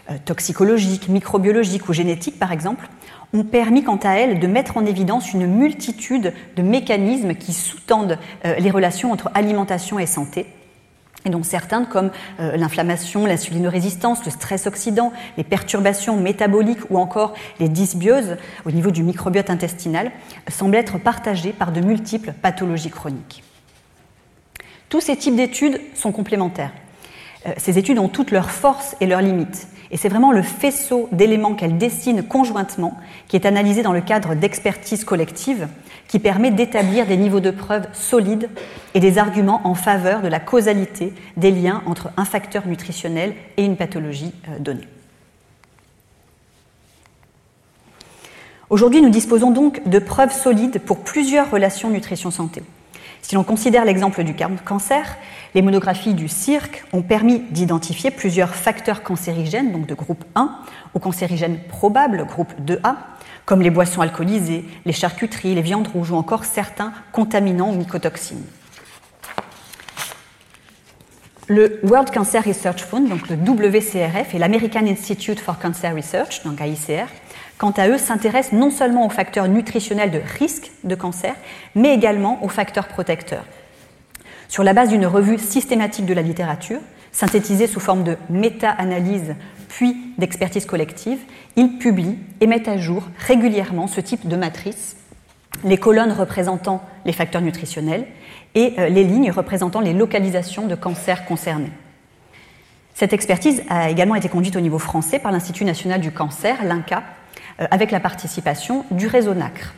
euh, 0.09 0.15
toxicologiques, 0.25 1.07
microbiologiques 1.07 1.87
ou 1.87 1.93
génétiques 1.93 2.39
par 2.39 2.51
exemple, 2.51 2.89
ont 3.33 3.43
permis 3.43 3.83
quant 3.83 3.99
à 4.03 4.15
elles 4.15 4.39
de 4.39 4.47
mettre 4.47 4.77
en 4.77 4.85
évidence 4.85 5.31
une 5.31 5.45
multitude 5.45 6.33
de 6.55 6.61
mécanismes 6.63 7.35
qui 7.35 7.53
sous-tendent 7.53 8.17
euh, 8.45 8.55
les 8.55 8.71
relations 8.71 9.11
entre 9.11 9.29
alimentation 9.35 9.99
et 9.99 10.07
santé, 10.07 10.47
et 11.25 11.29
dont 11.29 11.43
certains 11.43 11.85
comme 11.85 12.11
euh, 12.39 12.57
l'inflammation, 12.57 13.25
l'insulinorésistance, 13.25 14.25
le 14.25 14.31
stress 14.31 14.67
oxydant, 14.67 15.13
les 15.37 15.43
perturbations 15.43 16.17
métaboliques 16.17 16.89
ou 16.89 16.97
encore 16.97 17.33
les 17.59 17.69
dysbioses 17.69 18.37
au 18.65 18.71
niveau 18.71 18.91
du 18.91 19.03
microbiote 19.03 19.49
intestinal, 19.49 20.11
semblent 20.49 20.75
être 20.75 20.97
partagés 20.97 21.53
par 21.53 21.71
de 21.71 21.81
multiples 21.81 22.33
pathologies 22.33 22.89
chroniques. 22.89 23.43
Tous 24.89 25.01
ces 25.01 25.15
types 25.15 25.35
d'études 25.35 25.81
sont 25.95 26.11
complémentaires. 26.11 26.71
Euh, 27.47 27.51
ces 27.57 27.77
études 27.77 27.99
ont 27.99 28.09
toutes 28.09 28.31
leurs 28.31 28.51
forces 28.51 28.95
et 29.01 29.05
leurs 29.05 29.21
limites. 29.21 29.67
Et 29.91 29.97
c'est 29.97 30.09
vraiment 30.09 30.31
le 30.31 30.41
faisceau 30.41 31.07
d'éléments 31.11 31.53
qu'elles 31.53 31.77
dessinent 31.77 32.23
conjointement 32.23 32.97
qui 33.27 33.35
est 33.35 33.45
analysé 33.45 33.83
dans 33.83 33.93
le 33.93 34.01
cadre 34.01 34.33
d'expertise 34.33 35.03
collective 35.03 35.67
qui 36.13 36.19
permet 36.19 36.51
d'établir 36.51 37.07
des 37.07 37.17
niveaux 37.17 37.39
de 37.39 37.49
preuve 37.49 37.87
solides 37.91 38.47
et 38.93 38.99
des 38.99 39.17
arguments 39.17 39.61
en 39.63 39.73
faveur 39.73 40.21
de 40.21 40.27
la 40.27 40.39
causalité 40.39 41.11
des 41.37 41.49
liens 41.49 41.81
entre 41.87 42.11
un 42.17 42.23
facteur 42.25 42.67
nutritionnel 42.67 43.33
et 43.57 43.65
une 43.65 43.77
pathologie 43.77 44.31
euh, 44.47 44.59
donnée. 44.59 44.87
Aujourd'hui, 48.69 49.01
nous 49.01 49.09
disposons 49.09 49.49
donc 49.49 49.89
de 49.89 49.97
preuves 49.97 50.31
solides 50.31 50.81
pour 50.81 50.99
plusieurs 50.99 51.49
relations 51.49 51.89
nutrition-santé. 51.89 52.61
Si 53.23 53.33
l'on 53.33 53.43
considère 53.43 53.83
l'exemple 53.83 54.23
du 54.23 54.35
cancer, 54.63 55.17
les 55.55 55.63
monographies 55.63 56.13
du 56.13 56.27
CIRC 56.27 56.83
ont 56.93 57.01
permis 57.01 57.39
d'identifier 57.49 58.11
plusieurs 58.11 58.53
facteurs 58.53 59.01
cancérigènes, 59.01 59.71
donc 59.71 59.87
de 59.87 59.95
groupe 59.95 60.25
1, 60.35 60.59
ou 60.93 60.99
cancérigènes 60.99 61.57
probables, 61.69 62.23
groupe 62.27 62.53
2A, 62.63 62.97
comme 63.45 63.61
les 63.61 63.69
boissons 63.69 64.01
alcoolisées, 64.01 64.65
les 64.85 64.93
charcuteries, 64.93 65.55
les 65.55 65.61
viandes 65.61 65.87
rouges 65.87 66.11
ou 66.11 66.15
encore 66.15 66.45
certains 66.45 66.93
contaminants 67.11 67.71
ou 67.71 67.75
mycotoxines. 67.75 68.45
Le 71.47 71.81
World 71.83 72.09
Cancer 72.09 72.41
Research 72.43 72.83
Fund, 72.83 73.09
donc 73.09 73.27
le 73.27 73.35
WCRF, 73.35 74.33
et 74.33 74.39
l'American 74.39 74.87
Institute 74.87 75.41
for 75.41 75.59
Cancer 75.59 75.93
Research, 75.93 76.41
donc 76.45 76.61
AICR, 76.61 77.07
quant 77.57 77.71
à 77.71 77.89
eux, 77.89 77.97
s'intéressent 77.97 78.57
non 78.57 78.71
seulement 78.71 79.05
aux 79.05 79.09
facteurs 79.09 79.49
nutritionnels 79.49 80.11
de 80.11 80.21
risque 80.39 80.71
de 80.85 80.95
cancer, 80.95 81.35
mais 81.75 81.93
également 81.93 82.41
aux 82.43 82.49
facteurs 82.49 82.87
protecteurs. 82.87 83.45
Sur 84.47 84.63
la 84.63 84.73
base 84.73 84.89
d'une 84.89 85.05
revue 85.05 85.37
systématique 85.37 86.05
de 86.05 86.13
la 86.13 86.21
littérature, 86.21 86.79
synthétisée 87.13 87.67
sous 87.67 87.79
forme 87.79 88.03
de 88.03 88.17
méta-analyse 88.29 89.35
puis 89.69 90.13
d'expertise 90.17 90.65
collective, 90.65 91.19
ils 91.55 91.77
publient 91.77 92.19
et 92.41 92.47
mettent 92.47 92.67
à 92.67 92.77
jour 92.77 93.03
régulièrement 93.17 93.87
ce 93.87 94.01
type 94.01 94.27
de 94.27 94.35
matrice, 94.35 94.97
les 95.63 95.77
colonnes 95.77 96.11
représentant 96.11 96.83
les 97.05 97.13
facteurs 97.13 97.41
nutritionnels 97.41 98.05
et 98.53 98.73
euh, 98.77 98.89
les 98.89 99.03
lignes 99.03 99.31
représentant 99.31 99.79
les 99.79 99.93
localisations 99.93 100.67
de 100.67 100.75
cancers 100.75 101.25
concernés. 101.25 101.71
Cette 102.93 103.13
expertise 103.13 103.63
a 103.69 103.89
également 103.89 104.15
été 104.15 104.29
conduite 104.29 104.55
au 104.55 104.61
niveau 104.61 104.77
français 104.77 105.17
par 105.17 105.31
l'Institut 105.31 105.65
national 105.65 106.01
du 106.01 106.11
cancer, 106.11 106.63
l'INCA, 106.63 107.03
euh, 107.59 107.65
avec 107.71 107.89
la 107.89 107.99
participation 107.99 108.85
du 108.91 109.07
réseau 109.07 109.33
NACRE. 109.33 109.73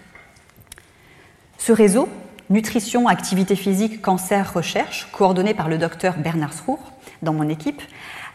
Ce 1.58 1.72
réseau, 1.72 2.10
Nutrition, 2.50 3.08
Activité 3.08 3.56
physique, 3.56 4.01
Cancer, 4.01 4.54
Recherche, 4.54 5.08
coordonné 5.12 5.54
par 5.54 5.70
le 5.70 5.77
docteur 5.77 6.15
Bernard 6.18 6.54
Srour 6.54 6.80
dans 7.22 7.34
mon 7.34 7.50
équipe, 7.50 7.82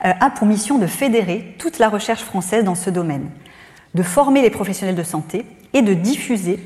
euh, 0.05 0.13
a 0.19 0.31
pour 0.31 0.47
mission 0.47 0.79
de 0.79 0.87
fédérer 0.87 1.55
toute 1.59 1.79
la 1.79 1.89
recherche 1.89 2.23
française 2.23 2.65
dans 2.65 2.75
ce 2.75 2.91
domaine, 2.91 3.31
de 3.95 4.03
former 4.03 4.43
les 4.43 4.51
professionnels 4.51 4.97
de 4.97 5.03
santé 5.03 5.45
et 5.73 5.83
de 5.83 5.95
diffuser 5.95 6.59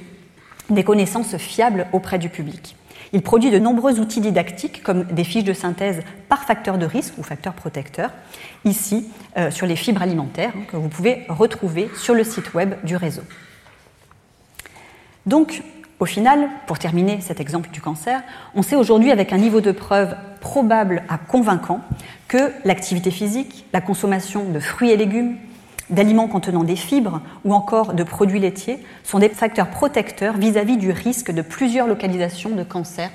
des 0.71 0.85
connaissances 0.85 1.37
fiables 1.37 1.87
auprès 1.93 2.19
du 2.19 2.29
public. 2.29 2.77
Il 3.13 3.23
produit 3.23 3.51
de 3.51 3.59
nombreux 3.59 4.01
outils 4.01 4.21
didactiques 4.21 4.83
comme 4.83 5.05
des 5.05 5.25
fiches 5.25 5.45
de 5.45 5.53
synthèse 5.53 6.03
par 6.29 6.45
facteur 6.45 6.79
de 6.79 6.87
risque 6.87 7.15
ou 7.19 7.23
facteur 7.23 7.55
protecteur, 7.55 8.11
ici 8.65 9.09
euh, 9.37 9.51
sur 9.51 9.67
les 9.67 9.77
fibres 9.77 10.03
alimentaires 10.03 10.53
hein, 10.57 10.63
que 10.69 10.77
vous 10.77 10.89
pouvez 10.89 11.25
retrouver 11.29 11.91
sur 11.97 12.15
le 12.15 12.25
site 12.25 12.55
web 12.55 12.75
du 12.83 12.97
réseau. 12.97 13.23
Donc, 15.27 15.63
au 16.05 16.07
final, 16.07 16.51
pour 16.67 16.79
terminer 16.79 17.23
cet 17.23 17.41
exemple 17.41 17.71
du 17.71 17.81
cancer, 17.81 18.23
on 18.55 18.61
sait 18.61 18.77
aujourd'hui 18.77 19.11
avec 19.11 19.33
un 19.33 19.39
niveau 19.39 19.63
de 19.63 19.73
preuve 19.73 20.15
probable 20.43 21.03
à 21.09 21.17
convaincant 21.17 21.81
que 22.29 22.53
l'activité 22.67 23.11
physique, 23.11 23.65
la 23.73 23.81
consommation 23.81 24.45
de 24.45 24.61
fruits 24.61 24.91
et 24.91 24.99
légumes, 24.99 25.39
d'aliments 25.89 26.29
contenant 26.29 26.63
des 26.63 26.77
fibres 26.77 27.23
ou 27.47 27.55
encore 27.55 27.95
de 27.95 28.03
produits 28.03 28.39
laitiers 28.39 28.85
sont 29.03 29.19
des 29.19 29.31
facteurs 29.31 29.71
protecteurs 29.71 30.37
vis-à-vis 30.37 30.77
du 30.77 30.91
risque 30.91 31.31
de 31.31 31.41
plusieurs 31.41 31.87
localisations 31.87 32.51
de 32.51 32.65
cancer. 32.65 33.09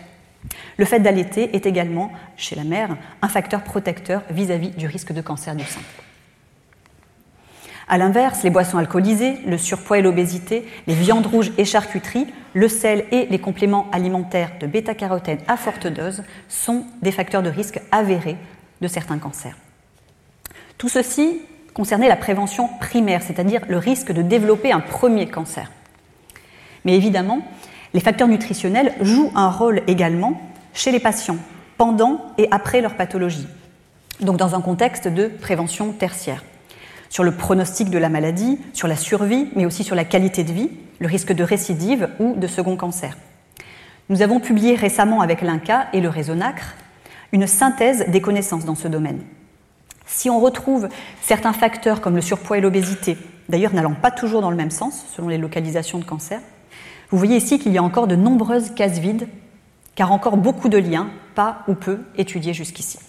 Le 0.78 0.86
fait 0.86 1.00
d'allaiter 1.00 1.56
est 1.56 1.68
également, 1.68 2.12
chez 2.38 2.56
la 2.56 2.64
mère, 2.64 2.98
un 3.22 3.30
facteur 3.30 3.64
protecteur 3.64 4.24
vis-à-vis 4.32 4.72
du 4.72 4.88
risque 4.88 5.14
de 5.14 5.22
cancer 5.22 5.56
du 5.56 5.64
sein. 5.64 5.82
A 7.90 7.98
l'inverse, 7.98 8.44
les 8.44 8.52
boissons 8.52 8.78
alcoolisées, 8.78 9.40
le 9.48 9.58
surpoids 9.58 9.98
et 9.98 10.02
l'obésité, 10.02 10.66
les 10.86 10.94
viandes 10.94 11.26
rouges 11.26 11.52
et 11.58 11.66
charcuteries, 11.66 12.28
le 12.54 12.68
sel 12.68 13.06
et 13.12 13.26
les 13.26 13.40
compléments 13.40 13.88
alimentaires 13.92 14.52
de 14.60 14.68
bêta-carotène 14.68 15.40
à 15.48 15.58
forte 15.58 15.88
dose 15.88 16.24
sont 16.48 16.86
des 17.02 17.12
facteurs 17.12 17.44
de 17.44 17.50
risque 17.50 17.82
avérés 17.92 18.38
de 18.82 18.88
certains 18.88 19.18
cancers. 19.18 19.58
Tout 20.78 20.90
ceci 20.90 21.42
concernait 21.74 22.08
la 22.08 22.16
prévention 22.16 22.70
primaire, 22.80 23.24
c'est-à-dire 23.24 23.62
le 23.68 23.78
risque 23.78 24.12
de 24.12 24.22
développer 24.22 24.72
un 24.72 24.80
premier 24.80 25.28
cancer. 25.28 25.72
Mais 26.86 26.96
évidemment, 26.96 27.42
Les 27.94 28.00
facteurs 28.00 28.28
nutritionnels 28.28 28.94
jouent 29.02 29.32
un 29.36 29.50
rôle 29.50 29.82
également 29.88 30.40
chez 30.74 30.92
les 30.92 31.00
patients, 31.00 31.38
pendant 31.78 32.22
et 32.38 32.48
après 32.52 32.82
leur 32.82 32.96
pathologie, 32.96 33.48
donc 34.20 34.38
dans 34.38 34.54
un 34.54 34.62
contexte 34.62 35.08
de 35.08 35.28
prévention 35.28 35.92
tertiaire, 35.92 36.44
sur 37.10 37.24
le 37.24 37.32
pronostic 37.32 37.90
de 37.90 37.98
la 37.98 38.10
maladie, 38.10 38.60
sur 38.74 38.88
la 38.88 38.96
survie, 38.96 39.50
mais 39.56 39.66
aussi 39.66 39.84
sur 39.84 39.96
la 39.96 40.06
qualité 40.06 40.44
de 40.44 40.54
vie, 40.54 40.70
le 41.00 41.08
risque 41.08 41.34
de 41.34 41.44
récidive 41.44 42.10
ou 42.20 42.36
de 42.36 42.48
second 42.48 42.76
cancer. 42.76 43.18
Nous 44.10 44.22
avons 44.22 44.40
publié 44.40 44.76
récemment 44.76 45.22
avec 45.22 45.42
l'INCA 45.42 45.88
et 45.94 46.02
le 46.02 46.10
réseau 46.10 46.36
NACRE 46.36 46.76
une 47.32 47.48
synthèse 47.48 48.06
des 48.08 48.22
connaissances 48.22 48.66
dans 48.66 48.76
ce 48.76 48.88
domaine. 48.88 49.22
Si 50.08 50.30
on 50.30 50.40
retrouve 50.40 50.90
certains 51.22 51.54
facteurs 51.54 52.02
comme 52.02 52.16
le 52.16 52.22
surpoids 52.22 52.58
et 52.58 52.62
l'obésité, 52.62 53.18
d'ailleurs 53.50 53.74
n'allant 53.74 53.94
pas 53.94 54.10
toujours 54.10 54.42
dans 54.42 54.50
le 54.50 54.58
même 54.58 54.72
sens 54.72 55.06
selon 55.16 55.28
les 55.28 55.38
localisations 55.38 56.00
de 56.00 56.04
cancer, 56.04 56.40
vous 57.12 57.18
voyez 57.18 57.38
ici 57.38 57.60
qu'il 57.60 57.72
y 57.72 57.78
a 57.78 57.84
encore 57.84 58.08
de 58.08 58.16
nombreuses 58.16 58.72
cases 58.74 59.00
vides, 59.00 59.28
car 59.96 60.12
encore 60.12 60.38
beaucoup 60.38 60.70
de 60.70 60.78
liens, 60.78 61.10
pas 61.36 61.64
ou 61.68 61.74
peu, 61.74 62.00
étudiés 62.18 62.54
jusqu'ici. 62.54 63.00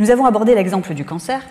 Nous 0.00 0.10
avons 0.10 0.26
abordé 0.26 0.54
l'exemple 0.54 0.94
du 0.94 1.04
cancer. 1.04 1.42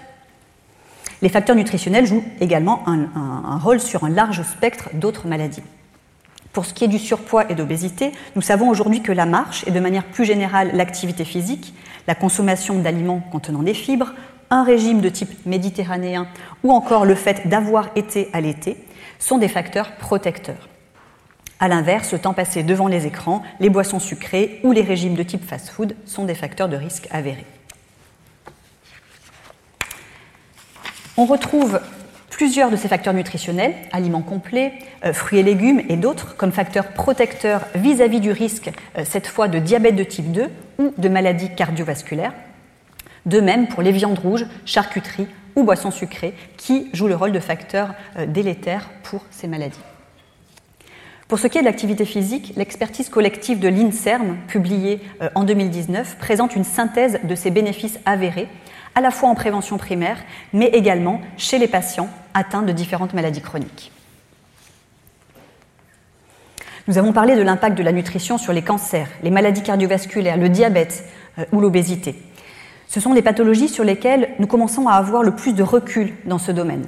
Les 1.21 1.29
facteurs 1.29 1.55
nutritionnels 1.55 2.05
jouent 2.05 2.23
également 2.39 2.83
un, 2.87 3.57
rôle 3.57 3.79
sur 3.79 4.03
un 4.03 4.09
large 4.09 4.43
spectre 4.43 4.89
d'autres 4.93 5.27
maladies. 5.27 5.63
Pour 6.53 6.65
ce 6.65 6.73
qui 6.73 6.83
est 6.83 6.87
du 6.87 6.99
surpoids 6.99 7.49
et 7.49 7.55
d'obésité, 7.55 8.11
nous 8.35 8.41
savons 8.41 8.69
aujourd'hui 8.69 9.01
que 9.01 9.11
la 9.11 9.25
marche 9.25 9.63
et 9.67 9.71
de 9.71 9.79
manière 9.79 10.05
plus 10.05 10.25
générale 10.25 10.71
l'activité 10.73 11.25
physique, 11.25 11.73
la 12.07 12.15
consommation 12.15 12.79
d'aliments 12.79 13.21
contenant 13.31 13.63
des 13.63 13.73
fibres, 13.73 14.13
un 14.49 14.63
régime 14.63 15.01
de 15.01 15.09
type 15.09 15.45
méditerranéen 15.45 16.27
ou 16.63 16.71
encore 16.71 17.05
le 17.05 17.15
fait 17.15 17.47
d'avoir 17.47 17.89
été 17.95 18.29
allaité 18.33 18.77
sont 19.19 19.37
des 19.37 19.47
facteurs 19.47 19.95
protecteurs. 19.97 20.69
A 21.59 21.67
l'inverse, 21.67 22.13
le 22.13 22.19
temps 22.19 22.33
passé 22.33 22.61
devant 22.61 22.87
les 22.87 23.07
écrans, 23.07 23.41
les 23.59 23.69
boissons 23.69 23.99
sucrées 23.99 24.59
ou 24.63 24.71
les 24.71 24.83
régimes 24.83 25.15
de 25.15 25.23
type 25.23 25.43
fast-food 25.43 25.95
sont 26.05 26.25
des 26.25 26.35
facteurs 26.35 26.69
de 26.69 26.77
risque 26.77 27.07
avérés. 27.09 27.45
On 31.19 31.25
retrouve 31.25 31.79
plusieurs 32.29 32.69
de 32.69 32.75
ces 32.75 32.87
facteurs 32.87 33.15
nutritionnels, 33.15 33.73
aliments 33.91 34.21
complets, 34.21 34.73
euh, 35.03 35.13
fruits 35.13 35.39
et 35.39 35.43
légumes 35.43 35.81
et 35.89 35.95
d'autres, 35.95 36.37
comme 36.37 36.51
facteurs 36.51 36.89
protecteurs 36.89 37.61
vis-à-vis 37.73 38.19
du 38.19 38.31
risque, 38.31 38.69
euh, 38.97 39.01
cette 39.03 39.25
fois 39.25 39.47
de 39.47 39.57
diabète 39.57 39.95
de 39.95 40.03
type 40.03 40.31
2 40.31 40.47
ou 40.77 40.93
de 40.95 41.09
maladies 41.09 41.49
cardiovasculaires. 41.55 42.33
De 43.25 43.41
même 43.41 43.67
pour 43.67 43.81
les 43.81 43.91
viandes 43.91 44.19
rouges, 44.19 44.45
charcuteries 44.65 45.27
ou 45.55 45.63
boissons 45.63 45.89
sucrées, 45.89 46.35
qui 46.55 46.87
jouent 46.93 47.07
le 47.07 47.15
rôle 47.15 47.31
de 47.31 47.39
facteurs 47.39 47.95
euh, 48.19 48.27
délétères 48.27 48.87
pour 49.01 49.25
ces 49.31 49.47
maladies. 49.47 49.79
Pour 51.27 51.39
ce 51.39 51.47
qui 51.47 51.57
est 51.57 51.61
de 51.61 51.65
l'activité 51.65 52.05
physique, 52.05 52.53
l'expertise 52.55 53.09
collective 53.09 53.59
de 53.59 53.67
l'INSERM, 53.67 54.37
publiée 54.47 55.01
en 55.35 55.43
2019, 55.43 56.15
présente 56.19 56.55
une 56.55 56.63
synthèse 56.63 57.19
de 57.21 57.35
ces 57.35 57.51
bénéfices 57.51 57.99
avérés 58.05 58.47
à 58.97 59.01
la 59.01 59.11
fois 59.11 59.29
en 59.29 59.35
prévention 59.35 59.77
primaire, 59.77 60.17
mais 60.53 60.65
également 60.73 61.21
chez 61.37 61.59
les 61.59 61.67
patients 61.67 62.09
atteints 62.33 62.63
de 62.63 62.71
différentes 62.71 63.13
maladies 63.13 63.43
chroniques. 63.43 63.91
Nous 66.87 66.97
avons 66.97 67.13
parlé 67.13 67.35
de 67.35 67.43
l'impact 67.43 67.77
de 67.77 67.83
la 67.83 67.91
nutrition 67.91 68.39
sur 68.39 68.53
les 68.53 68.63
cancers, 68.63 69.07
les 69.21 69.29
maladies 69.29 69.61
cardiovasculaires, 69.61 70.37
le 70.37 70.49
diabète 70.49 71.03
euh, 71.37 71.45
ou 71.51 71.61
l'obésité. 71.61 72.15
Ce 72.87 72.99
sont 72.99 73.13
les 73.13 73.21
pathologies 73.21 73.67
sur 73.67 73.83
lesquelles 73.83 74.29
nous 74.39 74.47
commençons 74.47 74.87
à 74.87 74.93
avoir 74.93 75.21
le 75.21 75.35
plus 75.35 75.53
de 75.53 75.61
recul 75.61 76.15
dans 76.25 76.39
ce 76.39 76.51
domaine. 76.51 76.87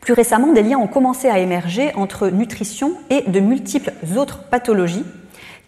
Plus 0.00 0.12
récemment, 0.12 0.52
des 0.52 0.62
liens 0.62 0.78
ont 0.78 0.86
commencé 0.86 1.28
à 1.28 1.40
émerger 1.40 1.92
entre 1.96 2.28
nutrition 2.28 2.92
et 3.10 3.28
de 3.28 3.40
multiples 3.40 3.94
autres 4.16 4.44
pathologies 4.44 5.04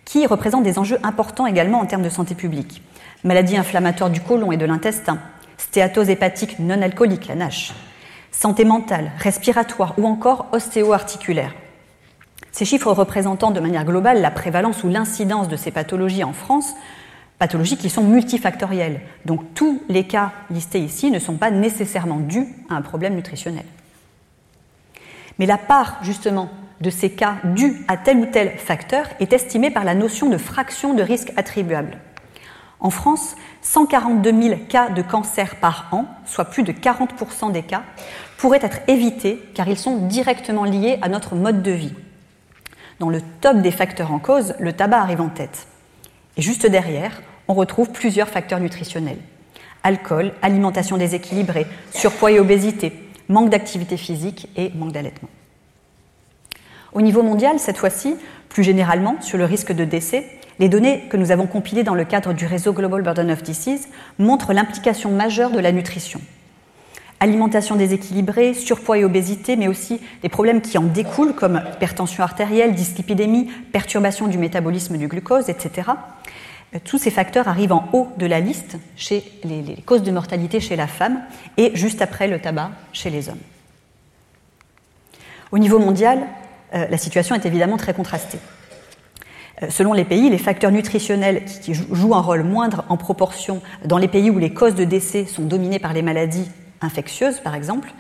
qui 0.04 0.24
représentent 0.28 0.62
des 0.62 0.78
enjeux 0.78 1.00
importants 1.02 1.48
également 1.48 1.80
en 1.80 1.86
termes 1.86 2.04
de 2.04 2.10
santé 2.10 2.36
publique 2.36 2.80
maladie 3.24 3.56
inflammatoire 3.56 4.10
du 4.10 4.20
côlon 4.20 4.52
et 4.52 4.56
de 4.56 4.66
l'intestin, 4.66 5.18
stéatose 5.58 6.10
hépatique 6.10 6.58
non 6.58 6.82
alcoolique, 6.82 7.28
la 7.28 7.34
NASH, 7.34 7.74
santé 8.32 8.64
mentale, 8.64 9.12
respiratoire 9.18 9.94
ou 9.98 10.06
encore 10.06 10.46
ostéo-articulaire. 10.52 11.54
Ces 12.52 12.64
chiffres 12.64 12.92
représentant 12.92 13.50
de 13.50 13.60
manière 13.60 13.84
globale 13.84 14.20
la 14.20 14.30
prévalence 14.30 14.82
ou 14.82 14.88
l'incidence 14.88 15.48
de 15.48 15.56
ces 15.56 15.70
pathologies 15.70 16.24
en 16.24 16.32
France, 16.32 16.74
pathologies 17.38 17.76
qui 17.76 17.90
sont 17.90 18.02
multifactorielles. 18.02 19.00
Donc 19.24 19.54
tous 19.54 19.82
les 19.88 20.04
cas 20.04 20.32
listés 20.50 20.80
ici 20.80 21.10
ne 21.10 21.18
sont 21.18 21.36
pas 21.36 21.50
nécessairement 21.50 22.18
dus 22.18 22.48
à 22.68 22.74
un 22.74 22.82
problème 22.82 23.14
nutritionnel. 23.14 23.64
Mais 25.38 25.46
la 25.46 25.58
part 25.58 25.98
justement 26.02 26.50
de 26.80 26.90
ces 26.90 27.10
cas 27.10 27.36
dus 27.44 27.84
à 27.88 27.96
tel 27.96 28.18
ou 28.18 28.26
tel 28.26 28.58
facteur 28.58 29.06
est 29.20 29.32
estimée 29.32 29.70
par 29.70 29.84
la 29.84 29.94
notion 29.94 30.28
de 30.28 30.36
fraction 30.36 30.94
de 30.94 31.02
risque 31.02 31.32
attribuable. 31.36 31.98
En 32.80 32.90
France, 32.90 33.36
142 33.62 34.42
000 34.42 34.60
cas 34.68 34.88
de 34.88 35.02
cancer 35.02 35.56
par 35.56 35.88
an, 35.92 36.06
soit 36.24 36.46
plus 36.46 36.62
de 36.62 36.72
40% 36.72 37.52
des 37.52 37.62
cas, 37.62 37.82
pourraient 38.38 38.60
être 38.62 38.78
évités 38.88 39.42
car 39.54 39.68
ils 39.68 39.78
sont 39.78 40.06
directement 40.06 40.64
liés 40.64 40.98
à 41.02 41.08
notre 41.08 41.34
mode 41.34 41.62
de 41.62 41.72
vie. 41.72 41.92
Dans 42.98 43.10
le 43.10 43.20
top 43.40 43.58
des 43.58 43.70
facteurs 43.70 44.12
en 44.12 44.18
cause, 44.18 44.54
le 44.58 44.72
tabac 44.72 45.00
arrive 45.00 45.20
en 45.20 45.28
tête. 45.28 45.66
Et 46.36 46.42
juste 46.42 46.66
derrière, 46.66 47.22
on 47.48 47.54
retrouve 47.54 47.90
plusieurs 47.90 48.28
facteurs 48.28 48.60
nutritionnels. 48.60 49.18
Alcool, 49.82 50.32
alimentation 50.42 50.96
déséquilibrée, 50.96 51.66
surpoids 51.90 52.32
et 52.32 52.40
obésité, 52.40 52.92
manque 53.28 53.50
d'activité 53.50 53.96
physique 53.96 54.48
et 54.56 54.70
manque 54.74 54.92
d'allaitement. 54.92 55.28
Au 56.92 57.02
niveau 57.02 57.22
mondial, 57.22 57.58
cette 57.58 57.78
fois-ci, 57.78 58.16
plus 58.48 58.64
généralement 58.64 59.20
sur 59.20 59.38
le 59.38 59.44
risque 59.44 59.72
de 59.72 59.84
décès, 59.84 60.39
les 60.60 60.68
données 60.68 61.08
que 61.08 61.16
nous 61.16 61.30
avons 61.30 61.46
compilées 61.46 61.82
dans 61.82 61.94
le 61.94 62.04
cadre 62.04 62.34
du 62.34 62.46
réseau 62.46 62.72
Global 62.74 63.02
Burden 63.02 63.30
of 63.30 63.42
Disease 63.42 63.88
montrent 64.18 64.52
l'implication 64.52 65.10
majeure 65.10 65.50
de 65.50 65.58
la 65.58 65.72
nutrition. 65.72 66.20
Alimentation 67.18 67.76
déséquilibrée, 67.76 68.54
surpoids 68.54 68.98
et 68.98 69.04
obésité, 69.04 69.56
mais 69.56 69.68
aussi 69.68 70.00
des 70.22 70.28
problèmes 70.28 70.60
qui 70.60 70.78
en 70.78 70.82
découlent 70.82 71.34
comme 71.34 71.62
hypertension 71.74 72.22
artérielle, 72.22 72.74
dyslipidémie, 72.74 73.50
perturbation 73.72 74.26
du 74.26 74.38
métabolisme 74.38 74.96
du 74.96 75.08
glucose, 75.08 75.48
etc. 75.48 75.90
Tous 76.84 76.98
ces 76.98 77.10
facteurs 77.10 77.48
arrivent 77.48 77.72
en 77.72 77.88
haut 77.92 78.08
de 78.16 78.26
la 78.26 78.40
liste 78.40 78.76
chez 78.96 79.24
les, 79.44 79.62
les 79.62 79.76
causes 79.82 80.02
de 80.02 80.10
mortalité 80.10 80.60
chez 80.60 80.76
la 80.76 80.86
femme 80.86 81.20
et 81.56 81.72
juste 81.74 82.00
après 82.00 82.28
le 82.28 82.38
tabac 82.38 82.70
chez 82.92 83.10
les 83.10 83.28
hommes. 83.28 83.40
Au 85.52 85.58
niveau 85.58 85.78
mondial, 85.78 86.26
euh, 86.74 86.86
la 86.88 86.98
situation 86.98 87.34
est 87.34 87.44
évidemment 87.44 87.76
très 87.76 87.92
contrastée. 87.92 88.38
Euh, 89.62 89.66
selon 89.70 89.92
les 89.92 90.04
pays, 90.04 90.30
les 90.30 90.38
facteurs 90.38 90.70
nutritionnels 90.70 91.44
qui 91.44 91.74
jouent 91.74 92.14
un 92.14 92.20
rôle 92.20 92.42
moindre 92.42 92.84
en 92.88 92.96
proportion 92.96 93.60
dans 93.84 93.98
les 93.98 94.08
pays 94.08 94.30
où 94.30 94.38
les 94.38 94.52
causes 94.52 94.74
de 94.74 94.84
décès 94.84 95.26
sont 95.26 95.42
dominées 95.42 95.78
par 95.78 95.92
les 95.92 96.02
maladies 96.02 96.48
infectieuses, 96.80 97.40
par 97.40 97.54
exemple, 97.54 97.92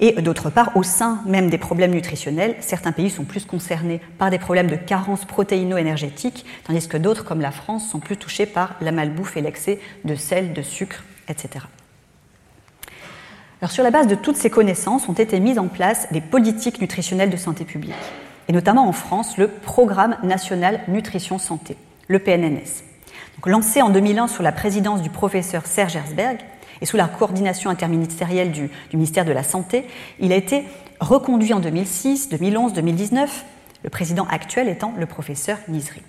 et 0.00 0.12
d'autre 0.22 0.48
part, 0.48 0.76
au 0.76 0.84
sein 0.84 1.20
même 1.26 1.50
des 1.50 1.58
problèmes 1.58 1.90
nutritionnels, 1.90 2.54
certains 2.60 2.92
pays 2.92 3.10
sont 3.10 3.24
plus 3.24 3.44
concernés 3.44 4.00
par 4.16 4.30
des 4.30 4.38
problèmes 4.38 4.68
de 4.68 4.76
carence 4.76 5.24
protéino-énergétique, 5.24 6.44
tandis 6.64 6.86
que 6.86 6.96
d'autres, 6.96 7.24
comme 7.24 7.40
la 7.40 7.50
France, 7.50 7.90
sont 7.90 7.98
plus 7.98 8.16
touchés 8.16 8.46
par 8.46 8.76
la 8.80 8.92
malbouffe 8.92 9.36
et 9.36 9.40
l'excès 9.40 9.80
de 10.04 10.14
sel, 10.14 10.52
de 10.52 10.62
sucre, 10.62 11.02
etc. 11.28 11.64
Sur 13.66 13.82
la 13.82 13.90
base 13.90 14.06
de 14.06 14.14
toutes 14.14 14.36
ces 14.36 14.50
connaissances, 14.50 15.08
ont 15.08 15.14
été 15.14 15.40
mises 15.40 15.58
en 15.58 15.66
place 15.66 16.06
des 16.12 16.20
politiques 16.20 16.80
nutritionnelles 16.80 17.30
de 17.30 17.36
santé 17.36 17.64
publique 17.64 17.96
et 18.48 18.52
notamment 18.52 18.88
en 18.88 18.92
France 18.92 19.36
le 19.36 19.48
Programme 19.48 20.16
national 20.22 20.80
nutrition 20.88 21.38
santé, 21.38 21.76
le 22.08 22.18
PNNS. 22.18 22.82
lancé 23.46 23.82
en 23.82 23.90
2001 23.90 24.26
sous 24.26 24.42
la 24.42 24.52
présidence 24.52 25.02
du 25.02 25.10
professeur 25.10 25.66
Serge 25.66 25.96
Herzberg 25.96 26.38
et 26.80 26.86
sous 26.86 26.96
la 26.96 27.06
coordination 27.06 27.70
interministérielle 27.70 28.50
du, 28.50 28.70
du 28.90 28.96
ministère 28.96 29.24
de 29.24 29.32
la 29.32 29.42
Santé, 29.42 29.84
il 30.18 30.32
a 30.32 30.36
été 30.36 30.64
reconduit 31.00 31.52
en 31.52 31.60
2006, 31.60 32.30
2011, 32.30 32.72
2019, 32.72 33.44
le 33.84 33.90
président 33.90 34.26
actuel 34.30 34.68
étant 34.68 34.94
le 34.98 35.06
professeur 35.06 35.58
Nizri. 35.68 36.02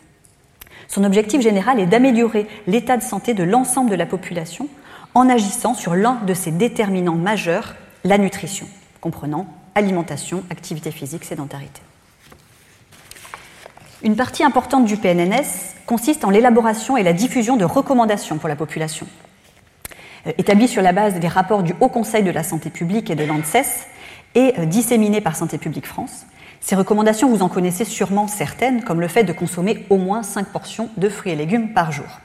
Son 0.87 1.03
objectif 1.03 1.41
général 1.41 1.79
est 1.79 1.85
d'améliorer 1.85 2.47
l'état 2.65 2.97
de 2.97 3.03
santé 3.03 3.33
de 3.33 3.43
l'ensemble 3.43 3.91
de 3.91 3.95
la 3.95 4.07
population 4.07 4.67
en 5.13 5.29
agissant 5.29 5.73
sur 5.73 5.95
l'un 5.95 6.15
de 6.25 6.33
ses 6.33 6.51
déterminants 6.51 7.15
majeurs, 7.15 7.75
la 8.03 8.17
nutrition, 8.17 8.67
comprenant 9.01 9.47
alimentation, 9.75 10.43
activité 10.49 10.91
physique, 10.91 11.23
sédentarité. 11.23 11.81
Une 14.01 14.15
partie 14.15 14.45
importante 14.45 14.85
du 14.85 14.95
PNNS 14.95 15.75
consiste 15.85 16.23
en 16.23 16.29
l'élaboration 16.29 16.95
et 16.95 17.03
la 17.03 17.11
diffusion 17.11 17.57
de 17.57 17.65
recommandations 17.65 18.37
pour 18.37 18.47
la 18.47 18.55
population. 18.55 19.05
Euh, 20.25 20.31
établies 20.37 20.69
sur 20.69 20.81
la 20.81 20.93
base 20.93 21.15
des 21.15 21.27
rapports 21.27 21.63
du 21.63 21.75
Haut 21.81 21.89
Conseil 21.89 22.23
de 22.23 22.31
la 22.31 22.43
santé 22.43 22.69
publique 22.69 23.09
et 23.09 23.15
de 23.15 23.25
l'ANSES 23.25 23.87
et 24.35 24.53
euh, 24.57 24.65
disséminées 24.65 25.19
par 25.19 25.35
Santé 25.35 25.57
publique 25.57 25.85
France, 25.85 26.25
ces 26.61 26.75
recommandations, 26.75 27.29
vous 27.29 27.41
en 27.41 27.49
connaissez 27.49 27.83
sûrement 27.83 28.29
certaines, 28.29 28.83
comme 28.83 29.01
le 29.01 29.09
fait 29.09 29.25
de 29.25 29.33
consommer 29.33 29.85
au 29.89 29.97
moins 29.97 30.23
5 30.23 30.47
portions 30.47 30.89
de 30.95 31.09
fruits 31.09 31.33
et 31.33 31.35
légumes 31.35 31.73
par 31.73 31.91
jour. 31.91 32.19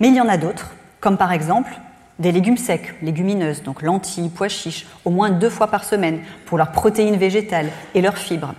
Mais 0.00 0.08
il 0.08 0.16
y 0.16 0.20
en 0.20 0.28
a 0.28 0.36
d'autres, 0.36 0.72
comme 0.98 1.18
par 1.18 1.30
exemple 1.30 1.70
des 2.18 2.32
légumes 2.32 2.56
secs, 2.56 2.94
légumineuses, 3.00 3.62
donc 3.62 3.82
lentilles, 3.82 4.28
pois 4.28 4.48
chiches, 4.48 4.86
au 5.04 5.10
moins 5.10 5.30
deux 5.30 5.50
fois 5.50 5.68
par 5.68 5.84
semaine 5.84 6.20
pour 6.46 6.58
leurs 6.58 6.72
protéines 6.72 7.16
végétales 7.16 7.70
et 7.94 8.00
leurs 8.00 8.18
fibres 8.18 8.54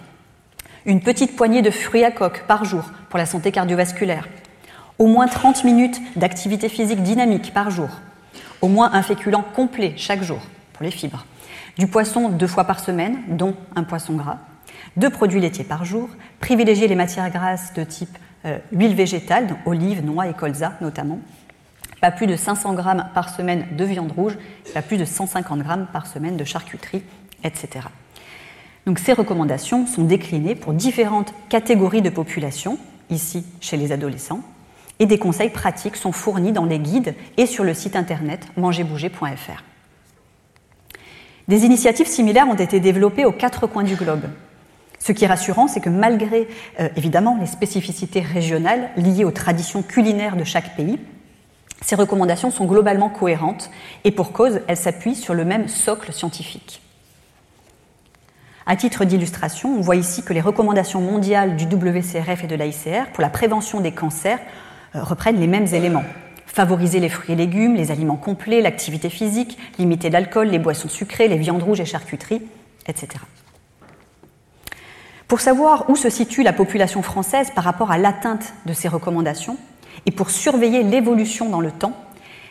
une 0.85 1.01
petite 1.01 1.35
poignée 1.35 1.61
de 1.61 1.71
fruits 1.71 2.03
à 2.03 2.11
coque 2.11 2.43
par 2.47 2.65
jour 2.65 2.83
pour 3.09 3.17
la 3.17 3.25
santé 3.25 3.51
cardiovasculaire, 3.51 4.27
au 4.99 5.07
moins 5.07 5.27
30 5.27 5.63
minutes 5.63 6.01
d'activité 6.15 6.69
physique 6.69 7.03
dynamique 7.03 7.53
par 7.53 7.69
jour, 7.69 7.89
au 8.61 8.67
moins 8.67 8.91
un 8.93 9.01
féculent 9.01 9.43
complet 9.53 9.93
chaque 9.97 10.23
jour 10.23 10.39
pour 10.73 10.83
les 10.83 10.91
fibres, 10.91 11.25
du 11.77 11.87
poisson 11.87 12.29
deux 12.29 12.47
fois 12.47 12.65
par 12.65 12.79
semaine, 12.79 13.17
dont 13.27 13.55
un 13.75 13.83
poisson 13.83 14.13
gras, 14.13 14.39
deux 14.97 15.09
produits 15.09 15.39
laitiers 15.39 15.63
par 15.63 15.85
jour, 15.85 16.09
privilégier 16.39 16.87
les 16.87 16.95
matières 16.95 17.29
grasses 17.31 17.73
de 17.73 17.83
type 17.83 18.17
euh, 18.45 18.57
huile 18.71 18.95
végétale, 18.95 19.55
olives, 19.65 20.03
noix 20.03 20.27
et 20.27 20.33
colza 20.33 20.73
notamment, 20.81 21.19
pas 22.01 22.11
plus 22.11 22.27
de 22.27 22.35
500 22.35 22.73
grammes 22.73 23.07
par 23.13 23.29
semaine 23.29 23.65
de 23.77 23.85
viande 23.85 24.11
rouge, 24.11 24.37
pas 24.73 24.81
plus 24.81 24.97
de 24.97 25.05
150 25.05 25.59
grammes 25.59 25.87
par 25.93 26.05
semaine 26.05 26.35
de 26.35 26.43
charcuterie, 26.43 27.03
etc. 27.45 27.87
Donc 28.85 28.99
ces 28.99 29.13
recommandations 29.13 29.85
sont 29.87 30.03
déclinées 30.03 30.55
pour 30.55 30.73
différentes 30.73 31.33
catégories 31.49 32.01
de 32.01 32.09
population, 32.09 32.77
ici 33.09 33.45
chez 33.61 33.77
les 33.77 33.91
adolescents, 33.91 34.41
et 34.99 35.05
des 35.05 35.17
conseils 35.17 35.49
pratiques 35.49 35.95
sont 35.95 36.11
fournis 36.11 36.51
dans 36.51 36.65
les 36.65 36.79
guides 36.79 37.15
et 37.37 37.45
sur 37.45 37.63
le 37.63 37.73
site 37.73 37.95
internet 37.95 38.47
mangerbouger.fr. 38.57 39.63
Des 41.47 41.65
initiatives 41.65 42.07
similaires 42.07 42.47
ont 42.47 42.55
été 42.55 42.79
développées 42.79 43.25
aux 43.25 43.31
quatre 43.31 43.67
coins 43.67 43.83
du 43.83 43.95
globe. 43.95 44.23
Ce 44.99 45.11
qui 45.11 45.25
est 45.25 45.27
rassurant, 45.27 45.67
c'est 45.67 45.81
que 45.81 45.89
malgré 45.89 46.47
euh, 46.79 46.87
évidemment 46.95 47.37
les 47.39 47.47
spécificités 47.47 48.21
régionales 48.21 48.91
liées 48.95 49.25
aux 49.25 49.31
traditions 49.31 49.81
culinaires 49.81 50.37
de 50.37 50.45
chaque 50.45 50.77
pays, 50.77 50.99
ces 51.81 51.95
recommandations 51.95 52.51
sont 52.51 52.65
globalement 52.65 53.09
cohérentes 53.09 53.69
et 54.05 54.11
pour 54.11 54.31
cause, 54.31 54.61
elles 54.67 54.77
s'appuient 54.77 55.15
sur 55.15 55.33
le 55.33 55.43
même 55.43 55.67
socle 55.67 56.13
scientifique. 56.13 56.81
À 58.65 58.78
titre 58.78 59.04
d'illustration, 59.04 59.76
on 59.78 59.82
voit 59.82 59.97
ici 59.97 60.23
que 60.23 60.32
les 60.32 60.39
recommandations 60.39 61.02
mondiales 61.02 61.58
du 61.58 61.65
WCRF 61.65 62.45
et 62.45 62.47
de 62.47 62.56
l'AICR 62.56 63.12
pour 63.12 63.21
la 63.21 63.30
prévention 63.30 63.82
des 63.82 63.91
cancers 63.91 64.39
euh, 64.95 65.04
reprennent 65.04 65.39
les 65.39 65.47
mêmes 65.47 65.67
éléments. 65.67 66.06
Favoriser 66.45 66.99
les 66.99 67.10
fruits 67.10 67.34
et 67.34 67.36
légumes, 67.36 67.76
les 67.76 67.91
aliments 67.91 68.15
complets, 68.15 68.62
l'activité 68.62 69.10
physique, 69.10 69.58
limiter 69.80 70.10
l'alcool, 70.10 70.47
les 70.47 70.60
boissons 70.60 70.88
sucrées, 70.88 71.28
les 71.28 71.38
viandes 71.38 71.63
rouges 71.63 71.82
et 71.82 71.86
charcuteries, 71.86 72.41
etc. 72.88 73.10
Pour 75.28 75.41
savoir 75.41 75.89
où 75.89 75.95
se 75.95 76.10
situe 76.10 76.43
la 76.43 76.54
population 76.54 77.02
française 77.02 77.49
par 77.54 77.63
rapport 77.63 77.91
à 77.91 77.97
l'atteinte 77.97 78.54
de 78.65 78.73
ces 78.73 78.88
recommandations, 78.88 79.58
et 80.06 80.12
pour 80.12 80.30
surveiller 80.30 80.84
l'évolution 80.84 81.49
dans 81.49 81.62
le 81.62 81.71
temps, 81.71 81.93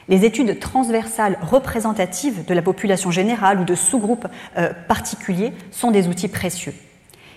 les 0.08 0.24
études 0.24 0.58
transversales 0.58 1.38
représentatives 1.42 2.44
de 2.44 2.54
la 2.54 2.62
population 2.62 3.10
générale 3.10 3.60
ou 3.60 3.64
de 3.64 3.74
sous-groupes 3.74 4.26
euh, 4.56 4.72
particuliers 4.88 5.52
sont 5.70 5.90
des 5.90 6.08
outils 6.08 6.28
précieux. 6.28 6.74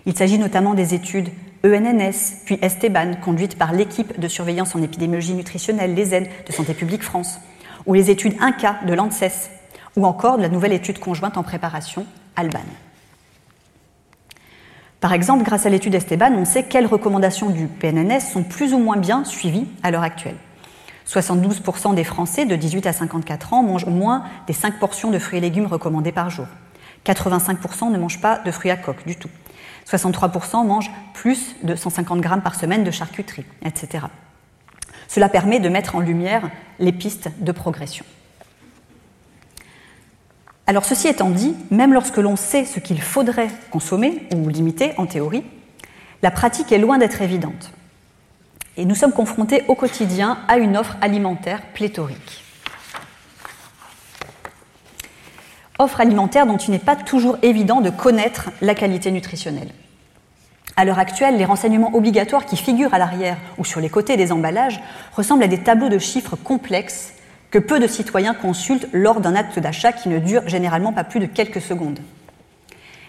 Il 0.05 0.15
s'agit 0.15 0.37
notamment 0.37 0.73
des 0.73 0.93
études 0.93 1.29
ENNS, 1.63 2.43
puis 2.45 2.59
Esteban, 2.61 3.15
conduites 3.23 3.57
par 3.57 3.73
l'équipe 3.73 4.19
de 4.19 4.27
surveillance 4.27 4.75
en 4.75 4.81
épidémiologie 4.81 5.33
nutritionnelle, 5.33 5.95
l'ESEN, 5.95 6.27
de 6.45 6.51
Santé 6.51 6.73
publique 6.73 7.03
France, 7.03 7.39
ou 7.85 7.93
les 7.93 8.11
études 8.11 8.35
INCA 8.39 8.79
de 8.87 8.93
l'ANSES, 8.93 9.49
ou 9.95 10.05
encore 10.05 10.37
de 10.37 10.43
la 10.43 10.49
nouvelle 10.49 10.73
étude 10.73 10.99
conjointe 10.99 11.37
en 11.37 11.43
préparation, 11.43 12.05
Alban. 12.35 12.59
Par 14.99 15.13
exemple, 15.13 15.43
grâce 15.43 15.65
à 15.65 15.69
l'étude 15.69 15.95
Esteban, 15.95 16.33
on 16.33 16.45
sait 16.45 16.63
quelles 16.63 16.87
recommandations 16.87 17.49
du 17.49 17.67
PNNS 17.67 18.21
sont 18.21 18.43
plus 18.43 18.73
ou 18.73 18.79
moins 18.79 18.97
bien 18.97 19.23
suivies 19.23 19.67
à 19.83 19.91
l'heure 19.91 20.03
actuelle. 20.03 20.37
72% 21.07 21.93
des 21.93 22.03
Français 22.03 22.45
de 22.45 22.55
18 22.55 22.87
à 22.87 22.93
54 22.93 23.53
ans 23.53 23.63
mangent 23.63 23.85
moins 23.85 24.23
des 24.47 24.53
5 24.53 24.79
portions 24.79 25.11
de 25.11 25.19
fruits 25.19 25.37
et 25.37 25.41
légumes 25.41 25.67
recommandées 25.67 26.11
par 26.11 26.29
jour. 26.29 26.47
85% 27.05 27.91
ne 27.91 27.97
mangent 27.97 28.21
pas 28.21 28.39
de 28.39 28.51
fruits 28.51 28.71
à 28.71 28.77
coque 28.77 29.05
du 29.05 29.15
tout. 29.15 29.29
63% 29.87 30.65
mangent 30.65 30.91
plus 31.13 31.55
de 31.63 31.75
150 31.75 32.19
grammes 32.21 32.41
par 32.41 32.55
semaine 32.55 32.83
de 32.83 32.91
charcuterie, 32.91 33.45
etc. 33.63 34.05
Cela 35.07 35.29
permet 35.29 35.59
de 35.59 35.69
mettre 35.69 35.95
en 35.95 35.99
lumière 35.99 36.49
les 36.79 36.91
pistes 36.91 37.29
de 37.39 37.51
progression. 37.51 38.05
Alors 40.67 40.85
ceci 40.85 41.07
étant 41.07 41.29
dit, 41.29 41.55
même 41.69 41.93
lorsque 41.93 42.17
l'on 42.17 42.35
sait 42.35 42.65
ce 42.65 42.79
qu'il 42.79 42.99
faudrait 42.99 43.51
consommer 43.69 44.27
ou 44.35 44.49
limiter 44.49 44.93
en 44.97 45.05
théorie, 45.05 45.43
la 46.23 46.31
pratique 46.31 46.71
est 46.71 46.79
loin 46.79 46.97
d'être 46.97 47.21
évidente. 47.21 47.71
Et 48.77 48.85
nous 48.85 48.95
sommes 48.95 49.13
confrontés 49.13 49.63
au 49.67 49.75
quotidien 49.75 50.39
à 50.47 50.57
une 50.57 50.75
offre 50.75 50.97
alimentaire 51.01 51.61
pléthorique. 51.73 52.43
Offre 55.79 56.01
alimentaire 56.01 56.45
dont 56.45 56.57
il 56.57 56.71
n'est 56.71 56.79
pas 56.79 56.95
toujours 56.95 57.37
évident 57.41 57.81
de 57.81 57.89
connaître 57.89 58.49
la 58.61 58.75
qualité 58.75 59.11
nutritionnelle. 59.11 59.69
À 60.77 60.83
l'heure 60.83 60.99
actuelle, 60.99 61.37
les 61.37 61.45
renseignements 61.45 61.95
obligatoires 61.95 62.45
qui 62.45 62.57
figurent 62.57 62.93
à 62.93 62.97
l'arrière 62.97 63.37
ou 63.57 63.63
sur 63.63 63.79
les 63.79 63.89
côtés 63.89 64.17
des 64.17 64.33
emballages 64.33 64.81
ressemblent 65.13 65.43
à 65.43 65.47
des 65.47 65.63
tableaux 65.63 65.89
de 65.89 65.97
chiffres 65.97 66.35
complexes 66.35 67.13
que 67.51 67.59
peu 67.59 67.79
de 67.79 67.87
citoyens 67.87 68.33
consultent 68.33 68.87
lors 68.91 69.21
d'un 69.21 69.35
acte 69.35 69.59
d'achat 69.59 69.93
qui 69.93 70.09
ne 70.09 70.19
dure 70.19 70.47
généralement 70.49 70.91
pas 70.91 71.05
plus 71.05 71.21
de 71.21 71.25
quelques 71.25 71.61
secondes. 71.61 71.99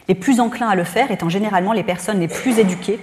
Les 0.08 0.14
plus 0.14 0.38
enclins 0.38 0.68
à 0.68 0.76
le 0.76 0.84
faire 0.84 1.10
étant 1.10 1.28
généralement 1.28 1.72
les 1.72 1.82
personnes 1.82 2.20
les 2.20 2.28
plus 2.28 2.60
éduquées 2.60 3.00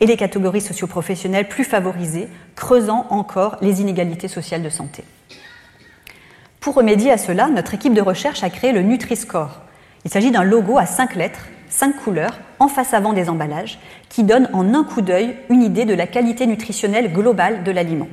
et 0.00 0.06
les 0.06 0.16
catégories 0.16 0.60
socioprofessionnelles 0.60 1.48
plus 1.48 1.64
favorisées, 1.64 2.28
creusant 2.54 3.06
encore 3.10 3.56
les 3.60 3.80
inégalités 3.80 4.28
sociales 4.28 4.62
de 4.62 4.68
santé. 4.68 5.04
Pour 6.60 6.74
remédier 6.74 7.10
à 7.10 7.18
cela, 7.18 7.48
notre 7.48 7.74
équipe 7.74 7.94
de 7.94 8.00
recherche 8.00 8.42
a 8.42 8.50
créé 8.50 8.72
le 8.72 8.82
Nutri-Score. 8.82 9.60
Il 10.04 10.10
s'agit 10.10 10.30
d'un 10.30 10.44
logo 10.44 10.78
à 10.78 10.86
cinq 10.86 11.14
lettres, 11.14 11.46
cinq 11.68 11.96
couleurs, 11.96 12.38
en 12.58 12.68
face 12.68 12.94
avant 12.94 13.12
des 13.12 13.28
emballages, 13.28 13.78
qui 14.08 14.24
donne 14.24 14.48
en 14.52 14.74
un 14.74 14.84
coup 14.84 15.00
d'œil 15.00 15.36
une 15.48 15.62
idée 15.62 15.84
de 15.84 15.94
la 15.94 16.06
qualité 16.06 16.46
nutritionnelle 16.46 17.12
globale 17.12 17.62
de 17.62 17.70
l'aliment. 17.70 18.08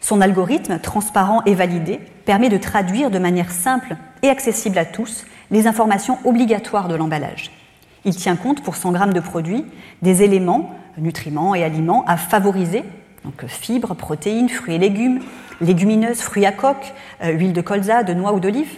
Son 0.00 0.20
algorithme, 0.20 0.78
transparent 0.78 1.42
et 1.44 1.54
validé, 1.54 2.00
permet 2.24 2.48
de 2.48 2.56
traduire 2.56 3.10
de 3.10 3.18
manière 3.18 3.50
simple 3.50 3.96
et 4.22 4.28
accessible 4.28 4.78
à 4.78 4.84
tous 4.84 5.26
les 5.50 5.66
informations 5.66 6.18
obligatoires 6.24 6.88
de 6.88 6.94
l'emballage. 6.94 7.50
Il 8.08 8.16
tient 8.16 8.36
compte 8.36 8.62
pour 8.62 8.74
100 8.74 8.92
grammes 8.92 9.12
de 9.12 9.20
produits 9.20 9.66
des 10.00 10.22
éléments, 10.22 10.74
nutriments 10.96 11.54
et 11.54 11.62
aliments 11.62 12.06
à 12.06 12.16
favoriser, 12.16 12.82
donc 13.22 13.44
fibres, 13.46 13.94
protéines, 13.94 14.48
fruits 14.48 14.76
et 14.76 14.78
légumes, 14.78 15.20
légumineuses, 15.60 16.22
fruits 16.22 16.46
à 16.46 16.52
coque, 16.52 16.94
euh, 17.22 17.32
huile 17.32 17.52
de 17.52 17.60
colza, 17.60 18.04
de 18.04 18.14
noix 18.14 18.32
ou 18.32 18.40
d'olive, 18.40 18.70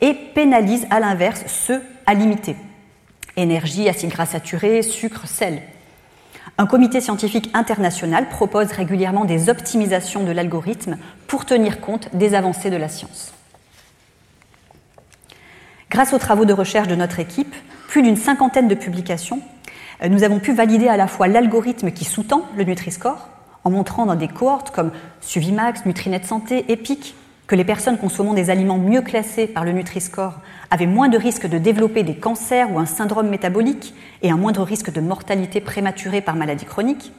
et 0.00 0.14
pénalise 0.14 0.86
à 0.90 1.00
l'inverse 1.00 1.42
ceux 1.48 1.82
à 2.06 2.14
limiter. 2.14 2.54
Énergie, 3.36 3.88
acides 3.88 4.10
gras 4.10 4.26
saturés, 4.26 4.82
sucre, 4.82 5.26
sel. 5.26 5.60
Un 6.56 6.66
comité 6.66 7.00
scientifique 7.00 7.50
international 7.54 8.28
propose 8.28 8.70
régulièrement 8.70 9.24
des 9.24 9.48
optimisations 9.48 10.22
de 10.22 10.30
l'algorithme 10.30 10.98
pour 11.26 11.46
tenir 11.46 11.80
compte 11.80 12.14
des 12.14 12.36
avancées 12.36 12.70
de 12.70 12.76
la 12.76 12.88
science. 12.88 13.32
Grâce 15.90 16.12
aux 16.12 16.18
travaux 16.18 16.44
de 16.44 16.52
recherche 16.52 16.86
de 16.86 16.94
notre 16.94 17.18
équipe, 17.18 17.56
plus 17.88 18.02
d'une 18.02 18.16
cinquantaine 18.16 18.68
de 18.68 18.74
publications, 18.76 19.40
euh, 20.02 20.08
nous 20.08 20.22
avons 20.22 20.38
pu 20.38 20.52
valider 20.52 20.86
à 20.88 20.96
la 20.96 21.08
fois 21.08 21.26
l'algorithme 21.26 21.90
qui 21.90 22.04
sous-tend 22.04 22.44
le 22.56 22.62
Nutri-Score, 22.62 23.28
en 23.64 23.70
montrant 23.70 24.06
dans 24.06 24.14
des 24.14 24.28
cohortes 24.28 24.70
comme 24.70 24.92
Suvimax, 25.20 25.84
Nutrinet 25.86 26.22
Santé, 26.22 26.66
EPIC, 26.68 27.16
que 27.46 27.56
les 27.56 27.64
personnes 27.64 27.96
consommant 27.96 28.34
des 28.34 28.50
aliments 28.50 28.76
mieux 28.76 29.00
classés 29.00 29.46
par 29.46 29.64
le 29.64 29.72
Nutri-Score 29.72 30.34
avaient 30.70 30.86
moins 30.86 31.08
de 31.08 31.16
risques 31.16 31.48
de 31.48 31.56
développer 31.56 32.02
des 32.02 32.14
cancers 32.14 32.70
ou 32.70 32.78
un 32.78 32.84
syndrome 32.84 33.30
métabolique 33.30 33.94
et 34.22 34.30
un 34.30 34.36
moindre 34.36 34.64
risque 34.64 34.92
de 34.92 35.00
mortalité 35.00 35.62
prématurée 35.62 36.20
par 36.20 36.36
maladie 36.36 36.66
chronique. 36.66 37.12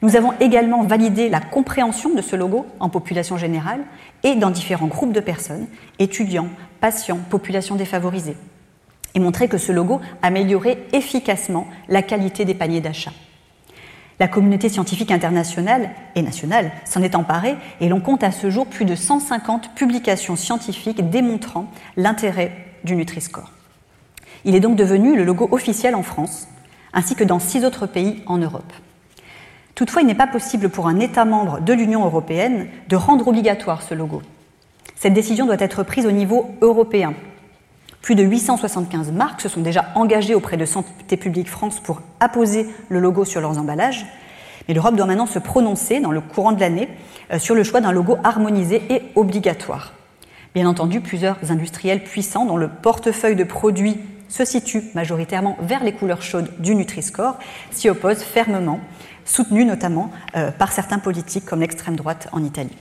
Nous 0.00 0.16
avons 0.16 0.32
également 0.40 0.84
validé 0.84 1.28
la 1.28 1.40
compréhension 1.40 2.14
de 2.14 2.22
ce 2.22 2.34
logo 2.34 2.64
en 2.80 2.88
population 2.88 3.36
générale 3.36 3.80
et 4.22 4.36
dans 4.36 4.50
différents 4.50 4.86
groupes 4.86 5.12
de 5.12 5.20
personnes, 5.20 5.66
étudiants, 5.98 6.48
patients, 6.80 7.20
populations 7.28 7.76
défavorisées, 7.76 8.36
et 9.16 9.20
montré 9.20 9.48
que 9.48 9.58
ce 9.58 9.72
logo 9.72 10.00
améliorait 10.22 10.78
efficacement 10.92 11.66
la 11.88 12.02
qualité 12.02 12.44
des 12.44 12.54
paniers 12.54 12.82
d'achat. 12.82 13.12
La 14.20 14.28
communauté 14.28 14.68
scientifique 14.68 15.10
internationale 15.10 15.90
et 16.14 16.22
nationale 16.22 16.70
s'en 16.84 17.02
est 17.02 17.14
emparée 17.14 17.56
et 17.80 17.88
l'on 17.88 18.00
compte 18.00 18.22
à 18.22 18.30
ce 18.30 18.50
jour 18.50 18.66
plus 18.66 18.84
de 18.84 18.94
150 18.94 19.74
publications 19.74 20.36
scientifiques 20.36 21.08
démontrant 21.10 21.70
l'intérêt 21.96 22.52
du 22.84 22.94
Nutri-Score. 22.94 23.50
Il 24.44 24.54
est 24.54 24.60
donc 24.60 24.76
devenu 24.76 25.16
le 25.16 25.24
logo 25.24 25.48
officiel 25.50 25.94
en 25.94 26.02
France, 26.02 26.46
ainsi 26.92 27.14
que 27.14 27.24
dans 27.24 27.38
six 27.38 27.64
autres 27.64 27.86
pays 27.86 28.22
en 28.26 28.38
Europe. 28.38 28.72
Toutefois, 29.74 30.02
il 30.02 30.06
n'est 30.06 30.14
pas 30.14 30.26
possible 30.26 30.68
pour 30.68 30.88
un 30.88 31.00
État 31.00 31.24
membre 31.24 31.60
de 31.60 31.72
l'Union 31.72 32.04
européenne 32.04 32.68
de 32.88 32.96
rendre 32.96 33.28
obligatoire 33.28 33.82
ce 33.82 33.94
logo. 33.94 34.22
Cette 34.94 35.14
décision 35.14 35.46
doit 35.46 35.56
être 35.58 35.82
prise 35.82 36.06
au 36.06 36.12
niveau 36.12 36.50
européen 36.60 37.14
plus 38.06 38.14
de 38.14 38.22
875 38.22 39.10
marques 39.10 39.40
se 39.40 39.48
sont 39.48 39.62
déjà 39.62 39.86
engagées 39.96 40.36
auprès 40.36 40.56
de 40.56 40.64
Santé 40.64 41.16
publique 41.16 41.48
France 41.50 41.80
pour 41.80 42.02
apposer 42.20 42.68
le 42.88 43.00
logo 43.00 43.24
sur 43.24 43.40
leurs 43.40 43.58
emballages. 43.58 44.06
Mais 44.68 44.74
l'Europe 44.74 44.94
doit 44.94 45.06
maintenant 45.06 45.26
se 45.26 45.40
prononcer 45.40 45.98
dans 45.98 46.12
le 46.12 46.20
courant 46.20 46.52
de 46.52 46.60
l'année 46.60 46.88
euh, 47.32 47.40
sur 47.40 47.56
le 47.56 47.64
choix 47.64 47.80
d'un 47.80 47.90
logo 47.90 48.16
harmonisé 48.22 48.80
et 48.90 49.02
obligatoire. 49.16 49.92
Bien 50.54 50.68
entendu, 50.68 51.00
plusieurs 51.00 51.50
industriels 51.50 52.04
puissants 52.04 52.46
dont 52.46 52.56
le 52.56 52.68
portefeuille 52.68 53.34
de 53.34 53.42
produits 53.42 53.98
se 54.28 54.44
situent 54.44 54.84
majoritairement 54.94 55.56
vers 55.60 55.82
les 55.82 55.90
couleurs 55.90 56.22
chaudes 56.22 56.52
du 56.60 56.76
Nutri-Score, 56.76 57.34
s'y 57.72 57.88
opposent 57.88 58.22
fermement, 58.22 58.78
soutenus 59.24 59.66
notamment 59.66 60.12
euh, 60.36 60.52
par 60.52 60.70
certains 60.70 61.00
politiques 61.00 61.44
comme 61.44 61.58
l'extrême 61.58 61.96
droite 61.96 62.28
en 62.30 62.44
Italie. 62.44 62.76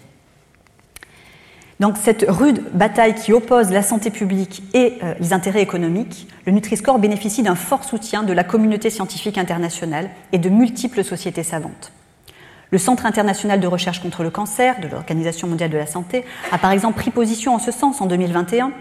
Donc 1.80 1.98
cette 1.98 2.26
rude 2.28 2.64
bataille 2.74 3.16
qui 3.16 3.34
oppose 3.34 3.70
la 3.70 3.82
santé 3.82 4.10
publique 4.10 4.64
et 4.74 4.94
euh, 5.04 5.14
les 5.20 5.34
intérêts 5.34 5.62
économiques, 5.62 6.28
le 6.46 6.54
Nutri-Score 6.54 7.00
bénéficie 7.00 7.44
d'un 7.44 7.56
fort 7.56 7.84
soutien 7.84 8.24
de 8.24 8.32
la 8.32 8.46
communauté 8.46 8.90
scientifique 8.90 9.38
internationale 9.38 10.10
et 10.32 10.38
de 10.38 10.50
multiples 10.50 11.04
sociétés 11.04 11.44
savantes. 11.44 11.92
Le 12.72 12.78
Centre 12.78 13.06
international 13.06 13.60
de 13.60 13.68
recherche 13.68 14.02
contre 14.02 14.24
le 14.24 14.30
cancer 14.30 14.80
de 14.80 14.88
l'Organisation 14.88 15.48
mondiale 15.48 15.70
de 15.70 15.78
la 15.78 15.86
santé 15.86 16.24
a 16.52 16.58
par 16.58 16.72
exemple 16.72 16.98
pris 16.98 17.12
position 17.12 17.54
en 17.54 17.60
ce 17.60 17.72
sens 17.72 18.00
en 18.00 18.06
2021, 18.06 18.72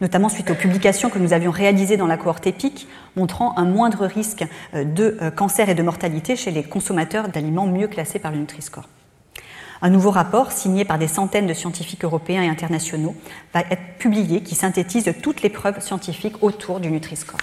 notamment 0.00 0.30
suite 0.30 0.50
aux 0.50 0.54
publications 0.54 1.10
que 1.10 1.18
nous 1.18 1.34
avions 1.34 1.50
réalisées 1.50 1.98
dans 1.98 2.06
la 2.06 2.16
cohorte 2.16 2.46
EPIC, 2.46 2.88
montrant 3.16 3.56
un 3.58 3.64
moindre 3.66 4.06
risque 4.06 4.44
euh, 4.74 4.84
de 4.84 5.18
euh, 5.20 5.30
cancer 5.30 5.68
et 5.68 5.74
de 5.74 5.82
mortalité 5.82 6.34
chez 6.34 6.50
les 6.50 6.62
consommateurs 6.62 7.28
d'aliments 7.28 7.66
mieux 7.66 7.88
classés 7.88 8.18
par 8.18 8.32
le 8.32 8.38
Nutri-Score. 8.38 8.88
Un 9.80 9.90
nouveau 9.90 10.10
rapport, 10.10 10.50
signé 10.50 10.84
par 10.84 10.98
des 10.98 11.06
centaines 11.06 11.46
de 11.46 11.54
scientifiques 11.54 12.04
européens 12.04 12.42
et 12.42 12.48
internationaux, 12.48 13.14
va 13.54 13.60
être 13.60 13.98
publié 13.98 14.42
qui 14.42 14.54
synthétise 14.54 15.12
toutes 15.22 15.42
les 15.42 15.50
preuves 15.50 15.80
scientifiques 15.80 16.42
autour 16.42 16.80
du 16.80 16.90
Nutri-Score. 16.90 17.40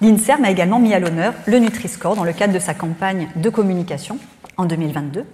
L'INSERM 0.00 0.44
a 0.44 0.50
également 0.50 0.78
mis 0.78 0.94
à 0.94 1.00
l'honneur 1.00 1.34
le 1.46 1.58
Nutri-Score 1.58 2.16
dans 2.16 2.24
le 2.24 2.32
cadre 2.32 2.54
de 2.54 2.58
sa 2.58 2.74
campagne 2.74 3.28
de 3.36 3.50
communication 3.50 4.18
en 4.56 4.64
2022. 4.64 5.26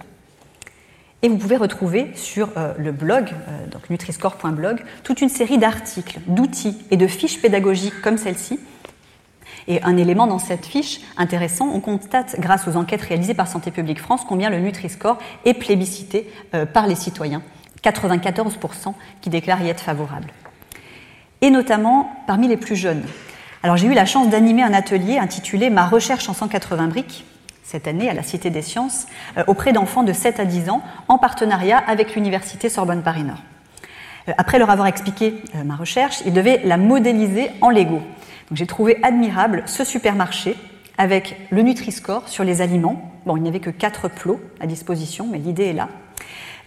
Et 1.23 1.29
vous 1.29 1.37
pouvez 1.37 1.57
retrouver 1.57 2.11
sur 2.15 2.49
euh, 2.57 2.73
le 2.77 2.91
blog, 2.91 3.29
euh, 3.47 3.67
donc 3.71 3.89
nutriscore.blog, 3.89 4.83
toute 5.03 5.21
une 5.21 5.29
série 5.29 5.57
d'articles, 5.57 6.19
d'outils 6.27 6.77
et 6.91 6.97
de 6.97 7.07
fiches 7.07 7.41
pédagogiques 7.41 8.01
comme 8.03 8.17
celle-ci 8.17 8.59
et 9.67 9.81
un 9.83 9.97
élément 9.97 10.27
dans 10.27 10.39
cette 10.39 10.65
fiche 10.65 11.01
intéressant, 11.17 11.69
on 11.73 11.79
constate, 11.79 12.39
grâce 12.39 12.67
aux 12.67 12.77
enquêtes 12.77 13.01
réalisées 13.01 13.33
par 13.33 13.47
Santé 13.47 13.71
publique 13.71 13.99
France, 13.99 14.21
combien 14.27 14.49
le 14.49 14.59
Nutri-Score 14.59 15.17
est 15.45 15.53
plébiscité 15.53 16.31
euh, 16.53 16.65
par 16.65 16.87
les 16.87 16.95
citoyens. 16.95 17.41
94% 17.83 18.93
qui 19.21 19.29
déclarent 19.29 19.61
y 19.61 19.69
être 19.69 19.81
favorables. 19.81 20.31
Et 21.41 21.49
notamment 21.49 22.11
parmi 22.25 22.47
les 22.47 22.57
plus 22.57 22.75
jeunes. 22.75 23.03
Alors 23.61 23.77
j'ai 23.77 23.87
eu 23.87 23.93
la 23.93 24.05
chance 24.05 24.29
d'animer 24.29 24.63
un 24.63 24.73
atelier 24.73 25.17
intitulé 25.17 25.69
Ma 25.69 25.85
recherche 25.85 26.27
en 26.29 26.33
180 26.33 26.87
briques 26.87 27.25
cette 27.63 27.87
année 27.87 28.09
à 28.09 28.13
la 28.13 28.23
Cité 28.23 28.49
des 28.49 28.61
Sciences 28.61 29.07
euh, 29.37 29.43
auprès 29.47 29.73
d'enfants 29.73 30.03
de 30.03 30.13
7 30.13 30.39
à 30.39 30.45
10 30.45 30.69
ans 30.69 30.81
en 31.09 31.17
partenariat 31.17 31.77
avec 31.77 32.15
l'Université 32.15 32.69
Sorbonne 32.69 33.03
Paris 33.03 33.23
Nord. 33.23 33.43
Euh, 34.29 34.33
après 34.37 34.59
leur 34.59 34.69
avoir 34.69 34.87
expliqué 34.87 35.43
ma 35.65 35.75
recherche, 35.75 36.21
ils 36.25 36.33
devaient 36.33 36.61
la 36.63 36.77
modéliser 36.77 37.51
en 37.59 37.69
Lego. 37.69 38.01
J'ai 38.53 38.65
trouvé 38.65 38.97
admirable 39.03 39.63
ce 39.65 39.83
supermarché 39.83 40.55
avec 40.97 41.35
le 41.49 41.61
Nutri-Score 41.63 42.29
sur 42.29 42.43
les 42.43 42.61
aliments. 42.61 43.11
Bon, 43.25 43.35
il 43.35 43.43
n'y 43.43 43.49
avait 43.49 43.59
que 43.59 43.69
quatre 43.69 44.07
plots 44.07 44.39
à 44.61 44.67
disposition, 44.67 45.27
mais 45.29 45.37
l'idée 45.37 45.65
est 45.65 45.73
là. 45.73 45.89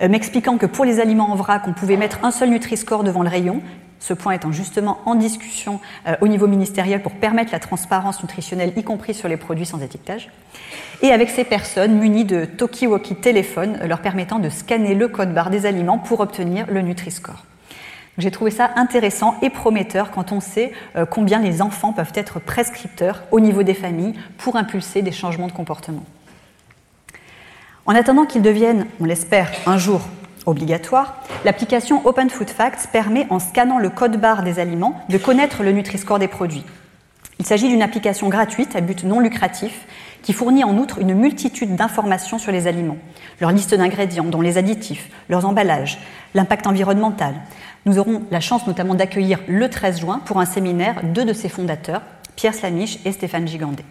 Euh, 0.02 0.08
m'expliquant 0.08 0.58
que 0.58 0.66
pour 0.66 0.84
les 0.84 1.00
aliments 1.00 1.30
en 1.30 1.36
vrac, 1.36 1.62
on 1.66 1.72
pouvait 1.72 1.96
mettre 1.96 2.22
un 2.22 2.30
seul 2.30 2.50
Nutri-Score 2.50 3.02
devant 3.02 3.22
le 3.22 3.30
rayon, 3.30 3.62
ce 3.98 4.14
point 4.14 4.32
étant 4.32 4.52
justement 4.52 4.98
en 5.06 5.14
discussion 5.14 5.80
euh, 6.06 6.16
au 6.20 6.28
niveau 6.28 6.46
ministériel 6.46 7.02
pour 7.02 7.12
permettre 7.12 7.52
la 7.52 7.60
transparence 7.60 8.22
nutritionnelle, 8.22 8.72
y 8.76 8.82
compris 8.82 9.14
sur 9.14 9.28
les 9.28 9.36
produits 9.38 9.66
sans 9.66 9.80
étiquetage. 9.80 10.30
Et 11.02 11.12
avec 11.12 11.30
ces 11.30 11.44
personnes 11.44 11.98
munies 11.98 12.24
de 12.24 12.44
talkie-walkie 12.44 13.16
téléphones 13.16 13.78
leur 13.86 14.00
permettant 14.00 14.38
de 14.38 14.50
scanner 14.50 14.94
le 14.94 15.08
code 15.08 15.32
barre 15.32 15.50
des 15.50 15.64
aliments 15.64 15.98
pour 15.98 16.20
obtenir 16.20 16.66
le 16.70 16.82
Nutri-Score. 16.82 17.44
J'ai 18.18 18.31
trouvé 18.31 18.51
ça 18.51 18.70
intéressant 18.77 19.37
et 19.40 19.51
prometteur 19.51 20.11
quand 20.11 20.33
on 20.33 20.40
sait 20.40 20.73
euh, 20.96 21.07
combien 21.07 21.38
les 21.38 21.62
enfants 21.62 21.92
peuvent 21.92 22.12
être 22.14 22.38
prescripteurs 22.38 23.23
au 23.31 23.40
niveau 23.40 23.62
des 23.62 23.75
familles 23.75 24.14
pour 24.38 24.57
impulser 24.57 25.03
des 25.03 25.12
changements 25.12 25.46
de 25.46 25.53
comportement. 25.53 26.05
En 27.87 27.94
attendant 27.94 28.27
qu'ils 28.27 28.42
deviennent, 28.42 28.87
on 29.01 29.05
l'espère, 29.05 29.51
un 29.66 29.79
jour 29.79 30.03
obligatoires, 30.46 31.16
l'application 31.44 32.07
Open 32.07 32.31
Food 32.31 32.51
Facts 32.51 32.88
permet, 32.92 33.27
en 33.31 33.38
scannant 33.38 33.79
le 33.79 33.90
code 33.90 34.20
barre 34.20 34.42
des 34.42 34.59
aliments, 34.59 35.01
de 35.09 35.18
connaître 35.18 35.62
le 35.62 35.73
Nutri-Score 35.73 36.18
des 36.18 36.29
produits. 36.29 36.64
Il 37.38 37.46
s'agit 37.46 37.68
d'une 37.68 37.83
application 37.83 38.29
gratuite 38.29 38.77
à 38.77 38.83
but 38.83 39.03
non 39.03 39.18
lucratif 39.18 39.87
qui 40.23 40.35
fournit 40.35 40.62
en 40.62 40.77
outre 40.77 40.99
une 40.99 41.14
multitude 41.14 41.75
d'informations 41.75 42.38
sur 42.38 42.53
les 42.53 42.66
aliments, 42.66 42.99
leur 43.40 43.51
liste 43.51 43.75
d'ingrédients, 43.75 44.25
dont 44.25 44.42
les 44.42 44.59
additifs, 44.59 45.09
leurs 45.31 45.46
emballages, 45.46 45.99
l'impact 46.35 46.66
environnemental, 46.66 47.35
nous 47.86 47.98
aurons 47.98 48.22
la 48.30 48.40
chance 48.40 48.66
notamment 48.66 48.94
d'accueillir 48.94 49.40
le 49.48 49.68
13 49.70 50.00
juin 50.00 50.20
pour 50.24 50.38
un 50.38 50.44
séminaire 50.44 51.00
deux 51.02 51.24
de 51.24 51.32
ses 51.32 51.48
fondateurs, 51.48 52.02
Pierre 52.36 52.54
Slamiche 52.54 52.98
et 53.04 53.12
Stéphane 53.12 53.48
Gigandet. 53.48 53.84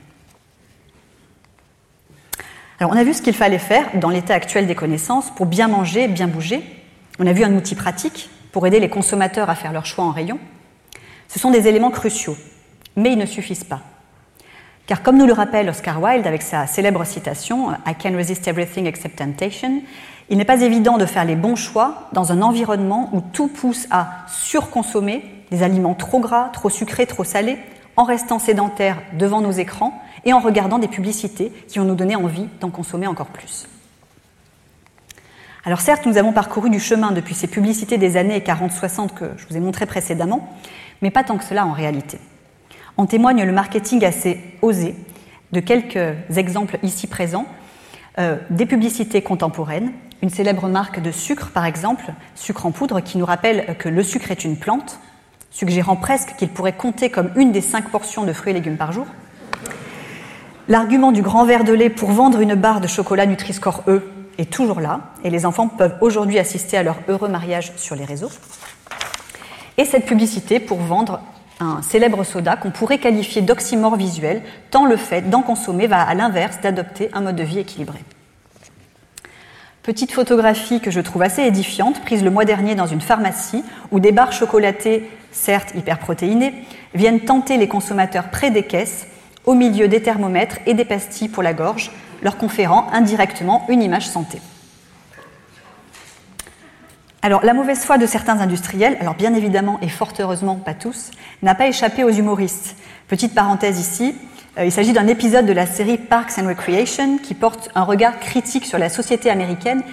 Alors 2.80 2.94
on 2.94 2.98
a 2.98 3.04
vu 3.04 3.14
ce 3.14 3.22
qu'il 3.22 3.34
fallait 3.34 3.60
faire 3.60 3.90
dans 3.96 4.10
l'état 4.10 4.34
actuel 4.34 4.66
des 4.68 4.76
connaissances 4.76 5.32
pour 5.32 5.46
bien 5.46 5.68
manger, 5.68 6.08
bien 6.08 6.28
bouger. 6.28 6.64
On 7.20 7.28
a 7.28 7.34
vu 7.34 7.44
un 7.44 7.54
outil 7.56 7.76
pratique 7.76 8.30
pour 8.52 8.66
aider 8.66 8.80
les 8.80 8.90
consommateurs 8.90 9.50
à 9.50 9.56
faire 9.56 9.74
leur 9.74 9.86
choix 9.86 10.06
en 10.06 10.12
rayon. 10.12 10.40
Ce 11.28 11.40
sont 11.40 11.52
des 11.52 11.68
éléments 11.68 11.92
cruciaux, 11.92 12.38
mais 12.96 13.12
ils 13.12 13.18
ne 13.18 13.26
suffisent 13.26 13.66
pas. 13.66 13.82
Car 14.88 15.04
comme 15.04 15.18
nous 15.18 15.28
le 15.28 15.34
rappelle 15.34 15.70
Oscar 15.70 16.02
Wilde 16.02 16.26
avec 16.26 16.42
sa 16.42 16.66
célèbre 16.66 17.06
citation 17.06 17.72
I 17.86 17.94
can 18.02 18.16
resist 18.16 18.48
everything 18.48 18.88
except 18.88 19.18
temptation, 19.18 19.84
il 20.30 20.38
n'est 20.38 20.46
pas 20.46 20.62
évident 20.62 20.98
de 20.98 21.06
faire 21.06 21.26
les 21.26 21.36
bons 21.36 21.56
choix 21.56 22.10
dans 22.14 22.32
un 22.32 22.42
environnement 22.42 23.10
où 23.14 23.22
tout 23.22 23.48
pousse 23.48 23.88
à 23.90 24.26
surconsommer 24.28 25.26
des 25.50 25.64
aliments 25.64 25.96
trop 25.96 26.20
gras, 26.20 26.50
trop 26.54 26.70
sucrés, 26.70 27.08
trop 27.08 27.24
salés, 27.24 27.58
en 27.96 28.04
restant 28.04 28.40
sédentaires 28.40 29.02
devant 29.18 29.42
nos 29.42 29.52
écrans 29.52 30.02
et 30.26 30.34
en 30.34 30.40
regardant 30.40 30.80
des 30.80 30.88
publicités 30.88 31.52
qui 31.68 31.80
vont 31.80 31.86
nous 31.86 31.96
donner 31.96 32.16
envie 32.16 32.48
d'en 32.62 32.70
consommer 32.70 33.08
encore 33.08 33.28
plus. 33.28 33.68
Alors 35.66 35.82
certes, 35.82 36.06
nous 36.06 36.18
avons 36.18 36.32
parcouru 36.32 36.70
du 36.70 36.80
chemin 36.80 37.12
depuis 37.12 37.36
ces 37.36 37.48
publicités 37.48 37.98
des 37.98 38.16
années 38.16 38.40
40-60 38.40 39.14
que 39.14 39.26
je 39.36 39.46
vous 39.50 39.58
ai 39.58 39.60
montrées 39.60 39.86
précédemment, 39.86 40.56
mais 41.02 41.12
pas 41.12 41.24
tant 41.24 41.38
que 41.38 41.44
cela 41.44 41.66
en 41.66 41.74
réalité. 41.74 42.20
En 42.98 43.06
témoigne 43.06 43.44
le 43.44 43.52
marketing 43.52 44.06
assez 44.06 44.40
osé 44.62 44.96
de 45.52 45.60
quelques 45.60 46.16
exemples 46.38 46.78
ici 46.84 47.08
présents, 47.08 47.46
euh, 48.20 48.38
des 48.50 48.66
publicités 48.66 49.22
contemporaines 49.22 49.92
une 50.22 50.30
célèbre 50.30 50.68
marque 50.68 51.02
de 51.02 51.12
sucre, 51.12 51.50
par 51.54 51.66
exemple, 51.66 52.06
sucre 52.36 52.66
en 52.66 52.72
poudre, 52.72 53.00
qui 53.00 53.18
nous 53.18 53.26
rappelle 53.26 53.76
que 53.78 53.90
le 53.90 54.04
sucre 54.04 54.32
est 54.32 54.44
une 54.44 54.58
plante, 54.58 55.00
suggérant 55.52 55.96
presque 55.96 56.36
qu'il 56.38 56.50
pourrait 56.50 56.74
compter 56.74 57.10
comme 57.10 57.32
une 57.36 57.52
des 57.52 57.62
cinq 57.62 57.90
portions 57.90 58.26
de 58.26 58.34
fruits 58.34 58.52
et 58.52 58.54
légumes 58.54 58.78
par 58.78 58.92
jour. 58.92 59.06
L'argument 60.68 61.12
du 61.12 61.22
grand 61.22 61.46
verre 61.46 61.64
de 61.64 61.74
lait 61.74 61.90
pour 61.90 62.12
vendre 62.12 62.42
une 62.42 62.56
barre 62.56 62.82
de 62.82 62.88
chocolat 62.88 63.26
Nutri-Score 63.26 63.84
E 63.88 64.04
est 64.38 64.52
toujours 64.52 64.80
là, 64.80 65.02
et 65.24 65.30
les 65.30 65.46
enfants 65.46 65.68
peuvent 65.68 65.96
aujourd'hui 66.02 66.38
assister 66.38 66.78
à 66.78 66.84
leur 66.84 66.98
heureux 67.08 67.30
mariage 67.30 67.72
sur 67.78 67.96
les 67.96 68.06
réseaux. 68.06 68.32
Et 69.78 69.86
cette 69.86 70.06
publicité 70.06 70.60
pour 70.60 70.80
vendre 70.80 71.22
un 71.60 71.82
célèbre 71.82 72.24
soda 72.24 72.56
qu'on 72.56 72.72
pourrait 72.72 73.00
qualifier 73.00 73.42
d'oxymore 73.42 73.96
visuel, 73.96 74.42
tant 74.72 74.86
le 74.86 74.98
fait 74.98 75.30
d'en 75.30 75.42
consommer 75.42 75.88
va 75.88 76.02
à 76.02 76.14
l'inverse 76.14 76.60
d'adopter 76.62 77.10
un 77.14 77.22
mode 77.22 77.36
de 77.36 77.44
vie 77.44 77.60
équilibré. 77.60 78.00
Petite 79.90 80.12
photographie 80.12 80.82
que 80.82 80.92
je 80.92 81.02
trouve 81.02 81.24
assez 81.24 81.42
édifiante, 81.42 82.02
prise 82.02 82.24
le 82.24 82.30
mois 82.30 82.46
dernier 82.46 82.76
dans 82.76 82.86
une 82.86 83.02
pharmacie, 83.02 83.64
où 83.90 84.00
des 84.00 84.12
barres 84.12 84.34
chocolatées, 84.34 85.10
certes 85.32 85.74
hyperprotéinées, 85.74 86.54
viennent 86.94 87.22
tenter 87.22 87.58
les 87.58 87.68
consommateurs 87.68 88.30
près 88.30 88.52
des 88.52 88.62
caisses, 88.62 89.08
au 89.46 89.56
milieu 89.56 89.88
des 89.88 90.04
thermomètres 90.04 90.60
et 90.68 90.76
des 90.76 90.86
pastilles 90.86 91.28
pour 91.28 91.42
la 91.42 91.56
gorge, 91.56 91.90
leur 92.22 92.38
conférant 92.38 92.86
indirectement 92.92 93.66
une 93.68 93.82
image 93.82 94.08
santé. 94.08 94.40
Alors, 97.24 97.44
la 97.44 97.56
mauvaise 97.56 97.84
foi 97.84 97.98
de 97.98 98.06
certains 98.06 98.42
industriels, 98.42 98.96
alors 99.02 99.16
bien 99.16 99.34
évidemment 99.34 99.80
et 99.82 99.90
fort 99.90 100.14
heureusement 100.20 100.58
pas 100.58 100.76
tous, 100.76 101.10
n'a 101.42 101.56
pas 101.56 101.68
échappé 101.68 102.04
aux 102.04 102.12
humoristes. 102.12 102.76
Petite 103.08 103.34
parenthèse 103.34 103.80
ici, 103.80 104.14
il 104.66 104.72
s'agit 104.72 104.92
d'un 104.92 105.08
épisode 105.08 105.46
de 105.46 105.54
la 105.54 105.66
série 105.66 105.98
Parks 105.98 106.38
and 106.38 106.48
Recreation 106.48 107.18
qui 107.18 107.34
porte 107.34 107.70
un 107.76 107.84
regard 107.84 108.20
critique 108.20 108.66
sur 108.66 108.78
la 108.78 108.90
société 108.90 109.30
américaine 109.30 109.84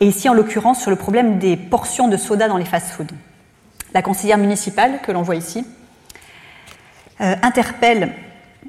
et 0.00 0.06
ici 0.06 0.28
en 0.28 0.34
l'occurrence 0.34 0.80
sur 0.80 0.90
le 0.90 0.96
problème 0.96 1.38
des 1.38 1.56
portions 1.56 2.08
de 2.08 2.16
soda 2.16 2.48
dans 2.48 2.56
les 2.56 2.64
fast-foods. 2.64 3.12
La 3.92 4.02
conseillère 4.02 4.38
municipale, 4.38 5.00
que 5.02 5.12
l'on 5.12 5.22
voit 5.22 5.36
ici, 5.36 5.66
euh, 7.20 7.34
interpelle 7.42 8.12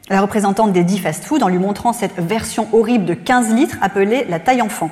la 0.10 0.22
représentante 0.22 0.74
des 0.74 0.84
dix 0.84 1.00
fast-foods 1.00 1.42
en 1.42 1.48
lui 1.48 1.58
montrant 1.58 1.94
cette 1.94 2.20
version 2.20 2.68
horrible 2.74 3.06
de 3.06 3.14
15 3.14 3.54
litres 3.54 3.78
appelée 3.82 4.26
la 4.28 4.40
taille 4.40 4.62
enfant 4.62 4.92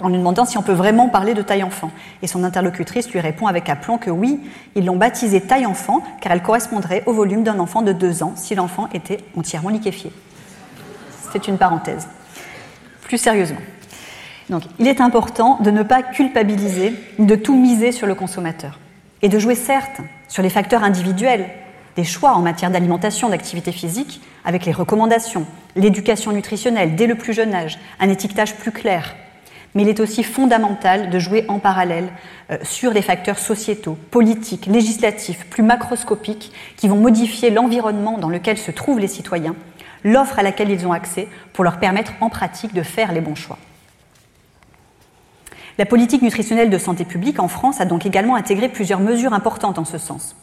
en 0.00 0.08
lui 0.08 0.18
demandant 0.18 0.44
si 0.44 0.58
on 0.58 0.62
peut 0.62 0.72
vraiment 0.72 1.08
parler 1.08 1.34
de 1.34 1.42
taille 1.42 1.62
enfant. 1.62 1.90
Et 2.22 2.26
son 2.26 2.44
interlocutrice 2.44 3.10
lui 3.10 3.20
répond 3.20 3.46
avec 3.46 3.68
aplomb 3.68 3.98
que 3.98 4.10
oui, 4.10 4.40
ils 4.74 4.84
l'ont 4.84 4.96
baptisée 4.96 5.40
taille 5.40 5.66
enfant 5.66 6.02
car 6.20 6.32
elle 6.32 6.42
correspondrait 6.42 7.02
au 7.06 7.12
volume 7.12 7.42
d'un 7.42 7.58
enfant 7.58 7.82
de 7.82 7.92
deux 7.92 8.22
ans 8.22 8.32
si 8.36 8.54
l'enfant 8.54 8.88
était 8.92 9.18
entièrement 9.36 9.70
liquéfié. 9.70 10.12
C'est 11.32 11.48
une 11.48 11.58
parenthèse. 11.58 12.08
Plus 13.02 13.18
sérieusement. 13.18 13.58
Donc, 14.50 14.62
il 14.78 14.86
est 14.86 15.00
important 15.00 15.58
de 15.60 15.70
ne 15.70 15.82
pas 15.82 16.02
culpabiliser, 16.02 16.94
de 17.18 17.34
tout 17.34 17.54
miser 17.54 17.92
sur 17.92 18.06
le 18.06 18.14
consommateur. 18.14 18.78
Et 19.20 19.28
de 19.28 19.38
jouer 19.38 19.54
certes 19.54 20.00
sur 20.28 20.42
les 20.42 20.48
facteurs 20.48 20.84
individuels, 20.84 21.46
des 21.96 22.04
choix 22.04 22.32
en 22.32 22.40
matière 22.40 22.70
d'alimentation, 22.70 23.28
d'activité 23.28 23.72
physique, 23.72 24.22
avec 24.44 24.64
les 24.64 24.72
recommandations, 24.72 25.46
l'éducation 25.76 26.32
nutritionnelle 26.32 26.94
dès 26.94 27.06
le 27.06 27.16
plus 27.16 27.32
jeune 27.32 27.54
âge, 27.54 27.78
un 28.00 28.08
étiquetage 28.08 28.54
plus 28.54 28.72
clair. 28.72 29.16
Mais 29.78 29.84
il 29.84 29.88
est 29.90 30.00
aussi 30.00 30.24
fondamental 30.24 31.08
de 31.08 31.18
jouer 31.20 31.44
en 31.46 31.60
parallèle 31.60 32.08
euh, 32.50 32.58
sur 32.64 32.90
des 32.90 33.00
facteurs 33.00 33.38
sociétaux, 33.38 33.96
politiques, 34.10 34.66
législatifs, 34.66 35.46
plus 35.46 35.62
macroscopiques, 35.62 36.52
qui 36.76 36.88
vont 36.88 36.96
modifier 36.96 37.50
l'environnement 37.50 38.18
dans 38.18 38.28
lequel 38.28 38.58
se 38.58 38.72
trouvent 38.72 38.98
les 38.98 39.06
citoyens, 39.06 39.54
l'offre 40.02 40.40
à 40.40 40.42
laquelle 40.42 40.70
ils 40.70 40.84
ont 40.84 40.90
accès, 40.90 41.28
pour 41.52 41.62
leur 41.62 41.78
permettre 41.78 42.14
en 42.20 42.28
pratique 42.28 42.74
de 42.74 42.82
faire 42.82 43.12
les 43.12 43.20
bons 43.20 43.36
choix. 43.36 43.56
La 45.78 45.86
politique 45.86 46.22
nutritionnelle 46.22 46.70
de 46.70 46.78
santé 46.78 47.04
publique 47.04 47.38
en 47.38 47.46
France 47.46 47.80
a 47.80 47.84
donc 47.84 48.04
également 48.04 48.34
intégré 48.34 48.68
plusieurs 48.68 48.98
mesures 48.98 49.32
importantes 49.32 49.78
en 49.78 49.84
ce 49.84 49.98
sens. 49.98 50.34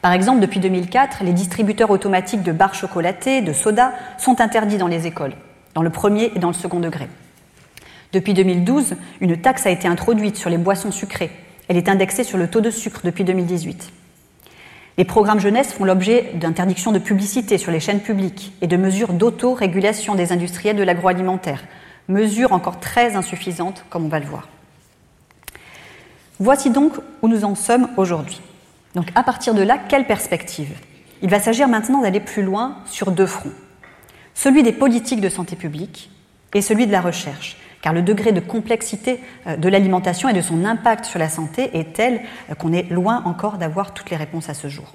Par 0.00 0.10
exemple, 0.10 0.40
depuis 0.40 0.58
2004, 0.58 1.22
les 1.22 1.32
distributeurs 1.32 1.90
automatiques 1.90 2.42
de 2.42 2.50
barres 2.50 2.74
chocolatées, 2.74 3.42
de 3.42 3.52
soda, 3.52 3.92
sont 4.18 4.40
interdits 4.40 4.78
dans 4.78 4.88
les 4.88 5.06
écoles, 5.06 5.34
dans 5.74 5.82
le 5.82 5.90
premier 5.90 6.32
et 6.34 6.40
dans 6.40 6.48
le 6.48 6.54
second 6.54 6.80
degré. 6.80 7.06
Depuis 8.12 8.34
2012, 8.34 8.96
une 9.22 9.38
taxe 9.38 9.66
a 9.66 9.70
été 9.70 9.88
introduite 9.88 10.36
sur 10.36 10.50
les 10.50 10.58
boissons 10.58 10.92
sucrées. 10.92 11.30
Elle 11.68 11.78
est 11.78 11.88
indexée 11.88 12.24
sur 12.24 12.36
le 12.36 12.48
taux 12.48 12.60
de 12.60 12.70
sucre 12.70 13.00
depuis 13.04 13.24
2018. 13.24 13.90
Les 14.98 15.04
programmes 15.06 15.40
jeunesse 15.40 15.72
font 15.72 15.84
l'objet 15.84 16.32
d'interdictions 16.34 16.92
de 16.92 16.98
publicité 16.98 17.56
sur 17.56 17.72
les 17.72 17.80
chaînes 17.80 18.00
publiques 18.00 18.52
et 18.60 18.66
de 18.66 18.76
mesures 18.76 19.14
d'auto-régulation 19.14 20.14
des 20.14 20.32
industriels 20.32 20.76
de 20.76 20.82
l'agroalimentaire, 20.82 21.64
mesures 22.08 22.52
encore 22.52 22.80
très 22.80 23.16
insuffisantes, 23.16 23.86
comme 23.88 24.04
on 24.04 24.08
va 24.08 24.20
le 24.20 24.26
voir. 24.26 24.48
Voici 26.38 26.68
donc 26.68 26.92
où 27.22 27.28
nous 27.28 27.44
en 27.44 27.54
sommes 27.54 27.88
aujourd'hui. 27.96 28.42
Donc 28.94 29.08
à 29.14 29.22
partir 29.22 29.54
de 29.54 29.62
là, 29.62 29.78
quelle 29.78 30.06
perspective? 30.06 30.76
Il 31.22 31.30
va 31.30 31.40
s'agir 31.40 31.68
maintenant 31.68 32.02
d'aller 32.02 32.20
plus 32.20 32.42
loin 32.42 32.76
sur 32.84 33.10
deux 33.12 33.26
fronts. 33.26 33.52
Celui 34.34 34.62
des 34.62 34.72
politiques 34.72 35.22
de 35.22 35.30
santé 35.30 35.56
publique 35.56 36.10
et 36.52 36.60
celui 36.60 36.86
de 36.86 36.92
la 36.92 37.00
recherche, 37.00 37.56
car 37.82 37.92
le 37.92 38.00
degré 38.00 38.32
de 38.32 38.40
complexité 38.40 39.20
euh, 39.46 39.56
de 39.56 39.68
l'alimentation 39.68 40.28
et 40.28 40.32
de 40.32 40.40
son 40.40 40.64
impact 40.64 41.04
sur 41.04 41.18
la 41.18 41.28
santé 41.28 41.76
est 41.76 41.92
tel 41.92 42.22
euh, 42.50 42.54
qu'on 42.54 42.72
est 42.72 42.88
loin 42.90 43.22
encore 43.26 43.58
d'avoir 43.58 43.92
toutes 43.92 44.08
les 44.08 44.16
réponses 44.16 44.48
à 44.48 44.54
ce 44.54 44.68
jour. 44.68 44.94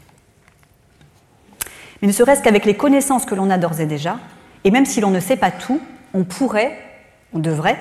Mais 2.02 2.08
ne 2.08 2.14
serait-ce 2.14 2.42
qu'avec 2.42 2.66
les 2.66 2.76
connaissances 2.76 3.26
que 3.26 3.36
l'on 3.36 3.50
a 3.50 3.58
d'ores 3.58 3.82
et 3.82 3.86
déjà, 3.86 4.20
et 4.64 4.72
même 4.72 4.86
si 4.86 5.02
l'on 5.02 5.12
ne 5.12 5.20
sait 5.20 5.36
pas 5.36 5.52
tout, 5.52 5.82
on 6.14 6.24
pourrait, 6.24 6.78
on 7.34 7.40
devrait, 7.40 7.78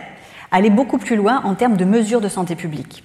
aller 0.50 0.70
beaucoup 0.70 0.98
plus 0.98 1.16
loin 1.16 1.40
en 1.44 1.54
termes 1.54 1.76
de 1.76 1.84
mesures 1.84 2.20
de 2.20 2.28
santé 2.28 2.56
publique. 2.56 3.04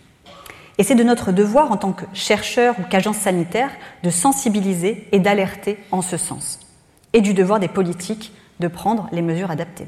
Et 0.78 0.84
c'est 0.84 0.96
de 0.96 1.04
notre 1.04 1.32
devoir 1.32 1.72
en 1.72 1.78
tant 1.78 1.92
que 1.92 2.06
chercheur 2.14 2.76
ou 2.80 2.84
qu'agence 2.84 3.18
sanitaire 3.18 3.70
de 4.04 4.10
sensibiliser 4.10 5.08
et 5.12 5.20
d'alerter 5.20 5.78
en 5.92 6.02
ce 6.02 6.18
sens, 6.18 6.60
et 7.14 7.22
du 7.22 7.34
devoir 7.34 7.60
des 7.60 7.68
politiques 7.68 8.34
de 8.60 8.68
prendre 8.68 9.08
les 9.12 9.22
mesures 9.22 9.52
adaptées. 9.52 9.88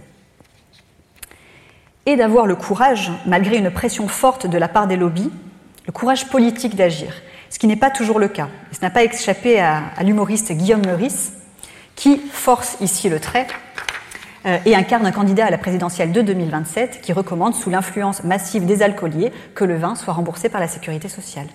Et 2.05 2.15
d'avoir 2.15 2.45
le 2.45 2.55
courage, 2.55 3.11
malgré 3.25 3.57
une 3.57 3.71
pression 3.71 4.07
forte 4.07 4.45
de 4.45 4.57
la 4.57 4.67
part 4.67 4.87
des 4.87 4.97
lobbies, 4.97 5.31
le 5.85 5.91
courage 5.91 6.27
politique 6.27 6.75
d'agir, 6.75 7.13
ce 7.49 7.59
qui 7.59 7.67
n'est 7.67 7.75
pas 7.75 7.89
toujours 7.89 8.19
le 8.19 8.27
cas. 8.27 8.49
Et 8.71 8.75
ce 8.75 8.81
n'a 8.81 8.89
pas 8.89 9.03
échappé 9.03 9.59
à, 9.59 9.81
l'humoriste 10.01 10.51
Guillaume 10.51 10.85
Meurice, 10.85 11.33
qui 11.95 12.17
force 12.17 12.77
ici 12.81 13.09
le 13.09 13.19
trait 13.19 13.47
euh, 14.45 14.57
et 14.65 14.75
incarne 14.75 15.05
un 15.05 15.11
candidat 15.11 15.45
à 15.45 15.49
la 15.51 15.57
présidentielle 15.57 16.11
de 16.11 16.21
2027 16.21 17.01
qui 17.01 17.13
recommande, 17.13 17.53
sous 17.53 17.69
l'influence 17.69 18.23
massive 18.23 18.65
des 18.65 18.81
alcooliers, 18.81 19.31
que 19.55 19.63
le 19.63 19.77
vin 19.77 19.95
soit 19.95 20.13
remboursé 20.13 20.49
par 20.49 20.59
la 20.59 20.67
sécurité 20.67 21.07
sociale. 21.07 21.47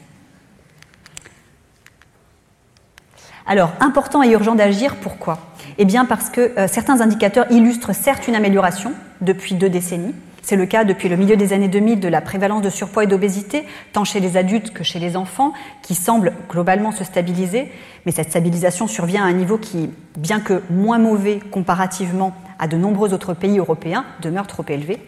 Alors, 3.46 3.72
important 3.80 4.22
et 4.22 4.30
urgent 4.30 4.54
d'agir, 4.54 4.96
pourquoi? 4.96 5.38
Eh 5.78 5.87
bien 5.87 6.04
parce 6.04 6.28
que 6.28 6.52
euh, 6.58 6.68
certains 6.68 7.00
indicateurs 7.00 7.50
illustrent 7.50 7.94
certes 7.94 8.28
une 8.28 8.34
amélioration 8.34 8.92
depuis 9.22 9.54
deux 9.54 9.70
décennies. 9.70 10.14
C'est 10.48 10.56
le 10.56 10.64
cas 10.64 10.84
depuis 10.84 11.11
le 11.11 11.16
milieu 11.16 11.37
des 11.37 11.52
années 11.52 11.68
2000 11.68 12.00
de 12.00 12.08
la 12.08 12.22
prévalence 12.22 12.62
de 12.62 12.70
surpoids 12.70 13.04
et 13.04 13.06
d'obésité, 13.06 13.66
tant 13.92 14.04
chez 14.04 14.18
les 14.18 14.38
adultes 14.38 14.72
que 14.72 14.82
chez 14.82 14.98
les 14.98 15.14
enfants, 15.14 15.52
qui 15.82 15.94
semble 15.94 16.32
globalement 16.48 16.90
se 16.90 17.04
stabiliser. 17.04 17.70
Mais 18.06 18.12
cette 18.12 18.30
stabilisation 18.30 18.87
survient 18.87 19.24
à 19.24 19.26
un 19.26 19.34
niveau 19.34 19.58
qui, 19.58 19.90
bien 20.16 20.40
que 20.40 20.62
moins 20.70 20.96
mauvais 20.96 21.38
comparativement 21.38 22.34
à 22.58 22.66
de 22.66 22.78
nombreux 22.78 23.12
autres 23.12 23.34
pays 23.34 23.58
européens 23.58 24.06
demeure 24.22 24.46
trop 24.46 24.64
élevée. 24.66 24.98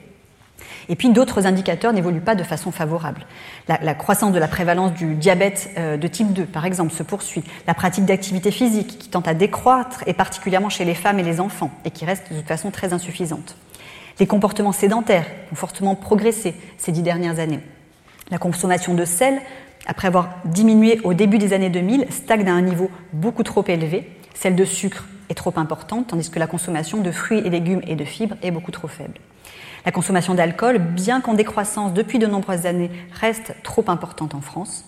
Et 0.90 0.94
puis 0.94 1.09
d'autres 1.09 1.46
indicateurs 1.46 1.94
n'évoluent 1.94 2.20
pas 2.20 2.35
de 2.35 2.44
façon 2.44 2.70
favorable. 2.70 3.24
La, 3.66 3.94
croissance 3.94 4.35
de 4.35 4.38
la 4.38 4.46
prévalence 4.46 4.92
du 4.92 5.14
diabète 5.14 5.70
euh, 5.79 5.96
de 5.96 6.07
type 6.07 6.35
2, 6.35 6.44
par 6.44 6.66
exemple, 6.66 6.92
se 6.92 7.03
poursuit. 7.03 7.44
La 7.66 7.72
pratique 7.72 8.05
d'activité 8.05 8.50
physique, 8.50 8.98
qui 8.98 9.09
tente 9.09 9.26
à 9.26 9.33
décroître, 9.33 10.05
et 10.07 10.12
particulièrement 10.12 10.68
chez 10.68 10.85
les 10.85 10.94
femmes 10.94 11.18
et 11.18 11.22
les 11.22 11.40
enfants, 11.40 11.70
et 11.87 11.90
qui 11.90 12.05
reste 12.05 12.31
de 12.31 12.37
toute 12.37 12.46
façon 12.46 12.70
très 12.70 12.92
insuffisante. 12.92 13.57
Les 14.21 14.27
comportements 14.27 14.73
sédentaires 14.73 15.25
ont 15.51 15.55
fortement 15.55 15.95
progressé 15.95 16.55
ces 16.77 16.93
dix 16.93 17.03
dernières 17.03 17.39
années. 17.39 17.61
La 18.31 18.37
consommation 18.37 18.93
de 18.93 19.07
sel, 19.07 19.41
après 19.87 20.09
avoir 20.09 20.29
diminué 20.45 21.01
au 21.05 21.15
début 21.15 21.39
des 21.39 21.55
années 21.55 21.71
2000, 21.71 22.07
stagne 22.11 22.47
à 22.47 22.53
un 22.53 22.61
niveau 22.61 22.91
beaucoup 23.15 23.43
trop 23.43 23.65
élevé. 23.67 24.11
Celle 24.35 24.57
de 24.57 24.65
sucre 24.67 25.07
est 25.31 25.35
trop 25.35 25.55
importante, 25.57 26.09
tandis 26.09 26.31
que 26.31 26.39
la 26.39 26.47
consommation 26.47 26.99
de 26.99 27.11
fruits 27.11 27.39
et 27.39 27.49
légumes 27.49 27.81
et 27.87 27.97
de 27.97 28.05
fibres 28.05 28.37
est 28.43 28.51
beaucoup 28.51 28.71
trop 28.71 28.89
faible. 28.89 29.15
La 29.87 29.93
consommation 29.93 30.35
d'alcool, 30.35 30.79
bien 30.79 31.23
qu'en 31.23 31.33
décroissance 31.33 31.95
depuis 31.95 32.19
de 32.19 32.27
nombreuses 32.27 32.67
années, 32.67 32.91
reste 33.13 33.55
trop 33.63 33.85
importante 33.89 34.35
en 34.35 34.43
France. 34.43 34.85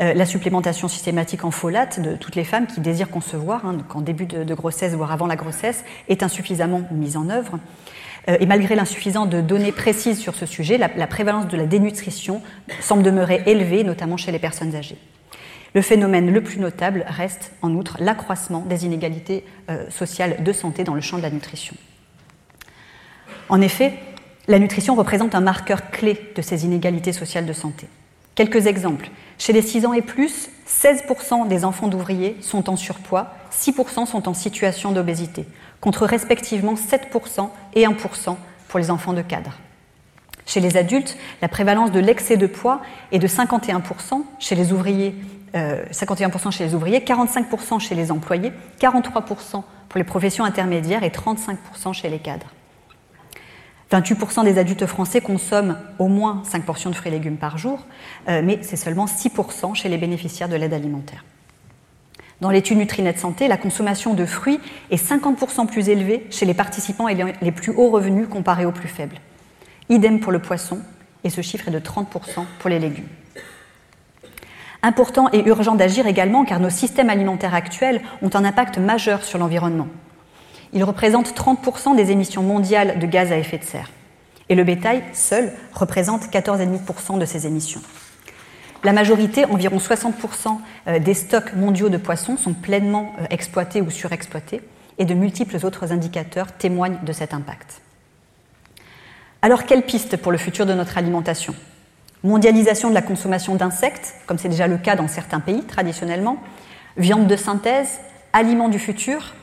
Euh, 0.00 0.12
la 0.12 0.26
supplémentation 0.26 0.88
systématique 0.88 1.44
en 1.44 1.50
folate 1.50 2.00
de 2.00 2.16
toutes 2.16 2.36
les 2.36 2.44
femmes 2.44 2.66
qui 2.66 2.80
désirent 2.80 3.10
concevoir, 3.10 3.66
hein, 3.66 3.78
en 3.94 4.00
début 4.00 4.26
de, 4.26 4.54
grossesse, 4.54 4.94
voire 4.94 5.12
avant 5.12 5.26
la 5.26 5.36
grossesse, 5.36 5.84
est 6.08 6.22
insuffisamment 6.22 6.82
mise 6.90 7.16
en 7.16 7.30
œuvre. 7.30 7.58
Euh, 8.28 8.36
et 8.40 8.46
malgré 8.46 8.74
l'insuffisance 8.74 9.28
de 9.28 9.40
données 9.40 9.72
précises 9.72 10.18
sur 10.18 10.34
ce 10.34 10.46
sujet, 10.46 10.78
la, 10.78 11.06
prévalence 11.06 11.48
de 11.48 11.56
la 11.56 11.66
dénutrition 11.66 12.42
semble 12.80 13.02
demeurer 13.02 13.42
élevée, 13.46 13.84
notamment 13.84 14.16
chez 14.16 14.32
les 14.32 14.38
personnes 14.38 14.74
âgées. 14.74 14.98
Le 15.74 15.82
phénomène 15.82 16.32
le 16.32 16.42
plus 16.42 16.58
notable 16.58 17.04
reste 17.06 17.52
en 17.62 17.72
outre 17.74 17.98
l'accroissement 18.00 18.60
des 18.60 18.86
inégalités 18.86 19.44
euh, 19.70 19.88
sociales 19.90 20.42
de 20.42 20.52
santé 20.52 20.84
dans 20.84 20.94
le 20.94 21.00
champ 21.00 21.18
de 21.18 21.22
la 21.22 21.30
nutrition. 21.30 21.76
En 23.48 23.60
effet, 23.60 23.94
la 24.48 24.58
nutrition 24.58 24.94
représente 24.94 25.34
un 25.34 25.40
marqueur 25.40 25.90
clé 25.90 26.18
de 26.34 26.42
ces 26.42 26.64
inégalités 26.64 27.12
sociales 27.12 27.46
de 27.46 27.52
santé. 27.52 27.88
Quelques 28.34 28.66
exemples. 28.66 29.10
Chez 29.38 29.52
les 29.52 29.62
6 29.62 29.86
ans 29.86 29.92
et 29.92 30.02
plus, 30.02 30.50
16% 30.68 31.48
des 31.48 31.64
enfants 31.64 31.88
d'ouvriers 31.88 32.36
sont 32.40 32.70
en 32.70 32.76
surpoids, 32.76 33.34
6% 33.52 34.06
sont 34.06 34.28
en 34.28 34.34
situation 34.34 34.92
d'obésité, 34.92 35.46
contre 35.80 36.06
respectivement 36.06 36.74
7% 36.74 37.48
et 37.74 37.84
1% 37.84 38.36
pour 38.68 38.78
les 38.78 38.90
enfants 38.90 39.12
de 39.12 39.22
cadre. 39.22 39.52
Chez 40.46 40.60
les 40.60 40.76
adultes, 40.76 41.16
la 41.42 41.48
prévalence 41.48 41.90
de 41.90 41.98
l'excès 41.98 42.36
de 42.36 42.46
poids 42.46 42.80
est 43.10 43.18
de 43.18 43.26
51%, 43.26 44.22
chez 44.38 44.54
les 44.54 44.72
ouvriers 44.72 45.14
51% 45.54 46.48
euh, 46.48 46.50
chez 46.50 46.64
les 46.64 46.74
ouvriers, 46.74 46.98
45% 47.00 47.80
chez 47.80 47.94
les 47.94 48.12
employés, 48.12 48.52
43% 48.80 49.62
pour 49.88 49.98
les 49.98 50.04
professions 50.04 50.44
intermédiaires 50.44 51.02
et 51.02 51.08
35% 51.08 51.92
chez 51.94 52.08
les 52.08 52.18
cadres. 52.18 52.52
28% 53.92 54.44
des 54.44 54.58
adultes 54.58 54.86
français 54.86 55.20
consomment 55.20 55.78
au 55.98 56.08
moins 56.08 56.42
5 56.44 56.64
portions 56.64 56.90
de 56.90 56.96
fruits 56.96 57.12
et 57.12 57.14
légumes 57.14 57.36
par 57.36 57.56
jour, 57.56 57.86
euh, 58.28 58.42
mais 58.44 58.58
c'est 58.62 58.76
seulement 58.76 59.06
6% 59.06 59.74
chez 59.74 59.88
les 59.88 59.96
bénéficiaires 59.96 60.48
de 60.48 60.56
l'aide 60.56 60.74
alimentaire. 60.74 61.24
Dans 62.40 62.50
l'étude 62.50 62.76
Nutrinet 62.76 63.16
Santé, 63.16 63.48
la 63.48 63.56
consommation 63.56 64.12
de 64.12 64.26
fruits 64.26 64.60
est 64.90 65.02
50% 65.02 65.66
plus 65.66 65.88
élevée 65.88 66.26
chez 66.30 66.44
les 66.44 66.52
participants 66.52 67.08
ayant 67.08 67.28
les 67.40 67.52
plus 67.52 67.72
hauts 67.72 67.90
revenus 67.90 68.28
comparés 68.28 68.66
aux 68.66 68.72
plus 68.72 68.88
faibles. 68.88 69.16
Idem 69.88 70.20
pour 70.20 70.32
le 70.32 70.38
poisson, 70.38 70.80
et 71.24 71.30
ce 71.30 71.40
chiffre 71.40 71.68
est 71.68 71.72
de 71.72 71.78
30% 71.78 72.04
pour 72.58 72.68
les 72.68 72.78
légumes. 72.78 73.08
Important 74.82 75.30
et 75.32 75.46
urgent 75.46 75.74
d'agir 75.74 76.06
également 76.06 76.44
car 76.44 76.60
nos 76.60 76.70
systèmes 76.70 77.08
alimentaires 77.08 77.54
actuels 77.54 78.02
ont 78.20 78.30
un 78.34 78.44
impact 78.44 78.78
majeur 78.78 79.24
sur 79.24 79.38
l'environnement. 79.38 79.88
Ils 80.74 80.84
représentent 80.84 81.34
30% 81.34 81.96
des 81.96 82.10
émissions 82.10 82.42
mondiales 82.42 82.98
de 82.98 83.06
gaz 83.06 83.32
à 83.32 83.38
effet 83.38 83.58
de 83.58 83.64
serre. 83.64 83.90
Et 84.48 84.54
le 84.54 84.62
bétail, 84.62 85.02
seul, 85.12 85.52
représente 85.72 86.26
14,5% 86.26 87.18
de 87.18 87.24
ces 87.24 87.46
émissions. 87.46 87.80
La 88.84 88.92
majorité, 88.92 89.44
environ 89.46 89.78
60% 89.78 90.58
euh, 90.86 90.98
des 90.98 91.14
stocks 91.14 91.54
mondiaux 91.54 91.88
de 91.88 91.96
poissons 91.96 92.36
sont 92.36 92.52
pleinement 92.52 93.12
euh, 93.20 93.26
exploités 93.30 93.80
ou 93.80 93.90
surexploités, 93.90 94.62
et 94.98 95.04
de 95.04 95.14
multiples 95.14 95.64
autres 95.64 95.92
indicateurs 95.92 96.52
témoignent 96.52 96.98
de 97.02 97.12
cet 97.12 97.34
impact. 97.34 97.80
Alors, 99.42 99.64
quelle 99.64 99.82
piste 99.82 100.16
pour 100.16 100.32
le 100.32 100.38
futur 100.38 100.66
de 100.66 100.72
notre 100.72 100.96
alimentation? 100.98 101.54
Mondialisation 102.24 102.88
de 102.88 102.94
la 102.94 103.02
consommation 103.02 103.54
d'insectes, 103.54 104.14
comme 104.26 104.38
c'est 104.38 104.48
déjà 104.48 104.66
le 104.66 104.78
cas 104.78 104.96
dans 104.96 105.08
certains 105.08 105.40
pays 105.40 105.62
traditionnellement, 105.62 106.38
viande 106.96 107.26
de 107.26 107.36
synthèse, 107.36 108.00
aliments 108.32 108.68
du 108.68 108.78
futur, 108.78 109.34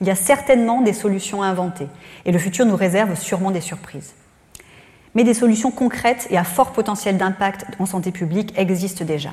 il 0.00 0.06
y 0.06 0.10
a 0.10 0.14
certainement 0.16 0.80
des 0.80 0.92
solutions 0.92 1.42
à 1.42 1.46
inventer 1.46 1.86
et 2.24 2.32
le 2.32 2.38
futur 2.38 2.66
nous 2.66 2.76
réserve 2.76 3.14
sûrement 3.14 3.50
des 3.50 3.60
surprises. 3.60 4.14
Mais 5.14 5.24
des 5.24 5.34
solutions 5.34 5.70
concrètes 5.70 6.26
et 6.30 6.38
à 6.38 6.44
fort 6.44 6.72
potentiel 6.72 7.18
d'impact 7.18 7.66
en 7.78 7.86
santé 7.86 8.12
publique 8.12 8.54
existent 8.56 9.04
déjà. 9.04 9.30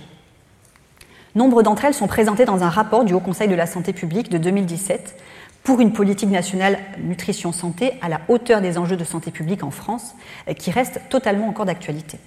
Nombre 1.36 1.62
d'entre 1.62 1.86
elles 1.86 1.94
sont 1.94 2.08
présentées 2.08 2.46
dans 2.46 2.64
un 2.64 2.70
rapport 2.70 3.06
du 3.06 3.14
Haut 3.14 3.20
Conseil 3.20 3.48
de 3.48 3.56
la 3.56 3.68
santé 3.68 3.94
publique 3.94 4.30
de 4.30 4.38
2017 4.38 5.16
pour 5.64 5.82
une 5.82 5.94
politique 5.94 6.30
nationale 6.30 6.80
nutrition-santé 6.98 7.94
à 8.02 8.10
la 8.10 8.22
hauteur 8.28 8.62
des 8.62 8.78
enjeux 8.78 8.98
de 8.98 9.04
santé 9.04 9.30
publique 9.30 9.64
en 9.64 9.72
France, 9.72 10.16
qui 10.58 10.72
reste 10.72 11.02
totalement 11.10 11.48
encore 11.48 11.66
d'actualité. 11.66 12.18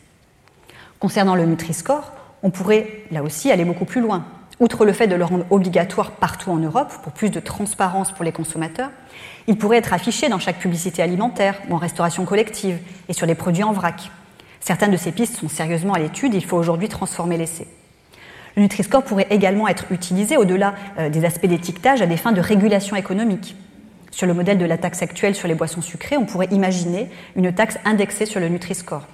Concernant 1.01 1.35
le 1.35 1.45
Nutri-Score, 1.47 2.13
on 2.43 2.51
pourrait 2.51 3.05
là 3.11 3.23
aussi 3.23 3.51
aller 3.51 3.65
beaucoup 3.65 3.85
plus 3.85 4.01
loin. 4.01 4.25
Outre 4.61 4.85
le 4.85 4.93
fait 4.93 5.07
de 5.07 5.15
le 5.15 5.25
rendre 5.25 5.47
obligatoire 5.51 6.13
partout 6.13 6.51
en 6.51 6.59
Europe 6.59 6.93
pour 7.03 7.13
plus 7.13 7.31
de 7.31 7.41
transparence 7.41 8.13
pour 8.13 8.25
les 8.25 8.33
consommateurs, 8.33 8.91
il 9.47 9.57
pourrait 9.57 9.79
être 9.79 9.93
affiché 9.93 10.29
dans 10.29 10.39
chaque 10.39 10.59
publicité 10.59 11.03
alimentaire 11.03 11.61
ou 11.69 11.75
en 11.75 11.79
restauration 11.79 12.25
collective 12.25 12.79
et 13.09 13.13
sur 13.13 13.27
les 13.27 13.35
produits 13.35 13.65
en 13.65 13.73
vrac. 13.73 14.11
Certaines 14.61 14.93
de 14.93 14.97
ces 14.97 15.11
pistes 15.11 15.37
sont 15.37 15.49
sérieusement 15.49 15.95
à 15.95 15.99
l'étude, 15.99 16.35
il 16.35 16.45
faut 16.45 16.57
aujourd'hui 16.57 16.89
transformer 16.89 17.37
l'essai. 17.37 17.67
Le 18.55 18.63
Nutri-Score 18.63 19.03
pourrait 19.03 19.27
également 19.31 19.67
être 19.67 19.91
utilisé 19.91 20.37
au-delà 20.37 20.75
euh, 20.99 21.09
des 21.09 21.25
aspects 21.25 21.47
d'étiquetage 21.47 22.03
à 22.03 22.07
des 22.07 22.17
fins 22.17 22.33
de 22.33 22.41
régulation 22.41 22.97
économique. 22.97 23.57
Sur 24.11 24.27
le 24.27 24.35
modèle 24.35 24.59
de 24.59 24.67
la 24.67 24.77
taxe 24.77 25.03
actuelle 25.03 25.35
sur 25.35 25.49
les 25.49 25.55
boissons 25.55 25.81
sucrées, 25.81 26.19
on 26.19 26.27
pourrait 26.27 26.49
imaginer 26.51 27.11
une 27.35 27.53
taxe 27.53 27.79
indexée 27.85 28.27
sur 28.27 28.41
le 28.41 28.49
Nutri-Score. 28.49 29.07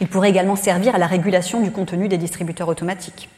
Il 0.00 0.08
pourrait 0.08 0.30
également 0.30 0.56
servir 0.56 0.94
à 0.94 0.98
la 0.98 1.06
régulation 1.06 1.60
du 1.60 1.70
contenu 1.70 2.08
des 2.08 2.18
distributeurs 2.18 2.68
automatiques. 2.68 3.28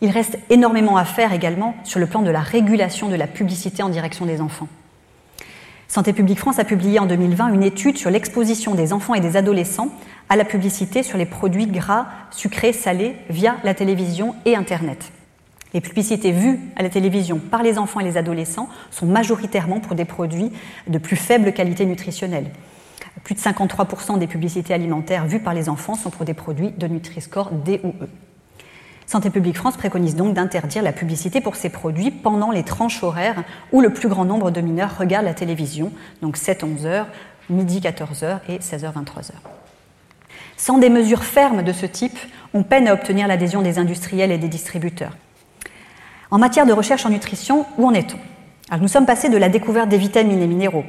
Il 0.00 0.10
reste 0.10 0.38
énormément 0.50 0.96
à 0.96 1.04
faire 1.04 1.32
également 1.32 1.74
sur 1.84 1.98
le 2.00 2.06
plan 2.06 2.22
de 2.22 2.30
la 2.30 2.40
régulation 2.40 3.08
de 3.08 3.14
la 3.14 3.26
publicité 3.26 3.82
en 3.82 3.88
direction 3.88 4.26
des 4.26 4.40
enfants. 4.40 4.68
Santé 5.88 6.12
publique 6.12 6.38
France 6.38 6.58
a 6.58 6.64
publié 6.64 6.98
en 6.98 7.06
2020 7.06 7.54
une 7.54 7.62
étude 7.62 7.96
sur 7.96 8.10
l'exposition 8.10 8.74
des 8.74 8.92
enfants 8.92 9.14
et 9.14 9.20
des 9.20 9.36
adolescents 9.36 9.88
à 10.28 10.36
la 10.36 10.44
publicité 10.44 11.02
sur 11.02 11.16
les 11.16 11.26
produits 11.26 11.66
gras, 11.66 12.06
sucrés, 12.30 12.72
salés 12.72 13.16
via 13.30 13.56
la 13.62 13.72
télévision 13.72 14.34
et 14.44 14.56
Internet. 14.56 15.12
Les 15.74 15.80
publicités 15.80 16.32
vues 16.32 16.58
à 16.76 16.82
la 16.82 16.88
télévision 16.88 17.38
par 17.38 17.62
les 17.62 17.78
enfants 17.78 18.00
et 18.00 18.04
les 18.04 18.16
adolescents 18.16 18.68
sont 18.90 19.06
majoritairement 19.06 19.80
pour 19.80 19.94
des 19.94 20.04
produits 20.04 20.50
de 20.86 20.98
plus 20.98 21.16
faible 21.16 21.52
qualité 21.52 21.86
nutritionnelle. 21.86 22.50
Plus 23.26 23.34
de 23.34 23.40
53% 23.40 24.20
des 24.20 24.28
publicités 24.28 24.72
alimentaires 24.72 25.26
vues 25.26 25.40
par 25.40 25.52
les 25.52 25.68
enfants 25.68 25.96
sont 25.96 26.10
pour 26.10 26.24
des 26.24 26.32
produits 26.32 26.70
de 26.70 26.86
Nutri-Score 26.86 27.50
D 27.50 27.80
ou 27.82 27.88
E. 27.88 28.08
Santé 29.04 29.30
publique 29.30 29.56
France 29.56 29.76
préconise 29.76 30.14
donc 30.14 30.32
d'interdire 30.32 30.80
la 30.84 30.92
publicité 30.92 31.40
pour 31.40 31.56
ces 31.56 31.68
produits 31.68 32.12
pendant 32.12 32.52
les 32.52 32.62
tranches 32.62 33.02
horaires 33.02 33.42
où 33.72 33.80
le 33.80 33.92
plus 33.92 34.08
grand 34.08 34.24
nombre 34.24 34.52
de 34.52 34.60
mineurs 34.60 34.96
regardent 34.96 35.24
la 35.24 35.34
télévision, 35.34 35.90
donc 36.22 36.36
7-11 36.36 36.84
heures, 36.84 37.08
midi 37.50 37.80
14 37.80 38.22
heures 38.22 38.40
et 38.48 38.58
16h-23 38.58 39.32
heures. 39.32 39.50
Sans 40.56 40.78
des 40.78 40.88
mesures 40.88 41.24
fermes 41.24 41.64
de 41.64 41.72
ce 41.72 41.86
type, 41.86 42.18
on 42.54 42.62
peine 42.62 42.86
à 42.86 42.94
obtenir 42.94 43.26
l'adhésion 43.26 43.60
des 43.60 43.80
industriels 43.80 44.30
et 44.30 44.38
des 44.38 44.46
distributeurs. 44.46 45.16
En 46.30 46.38
matière 46.38 46.64
de 46.64 46.72
recherche 46.72 47.04
en 47.04 47.10
nutrition, 47.10 47.66
où 47.76 47.88
en 47.88 47.92
est-on? 47.92 48.76
Nous 48.76 48.86
sommes 48.86 49.04
passés 49.04 49.30
de 49.30 49.36
la 49.36 49.48
découverte 49.48 49.88
des 49.88 49.98
vitamines 49.98 50.42
et 50.42 50.46
minéraux, 50.46 50.84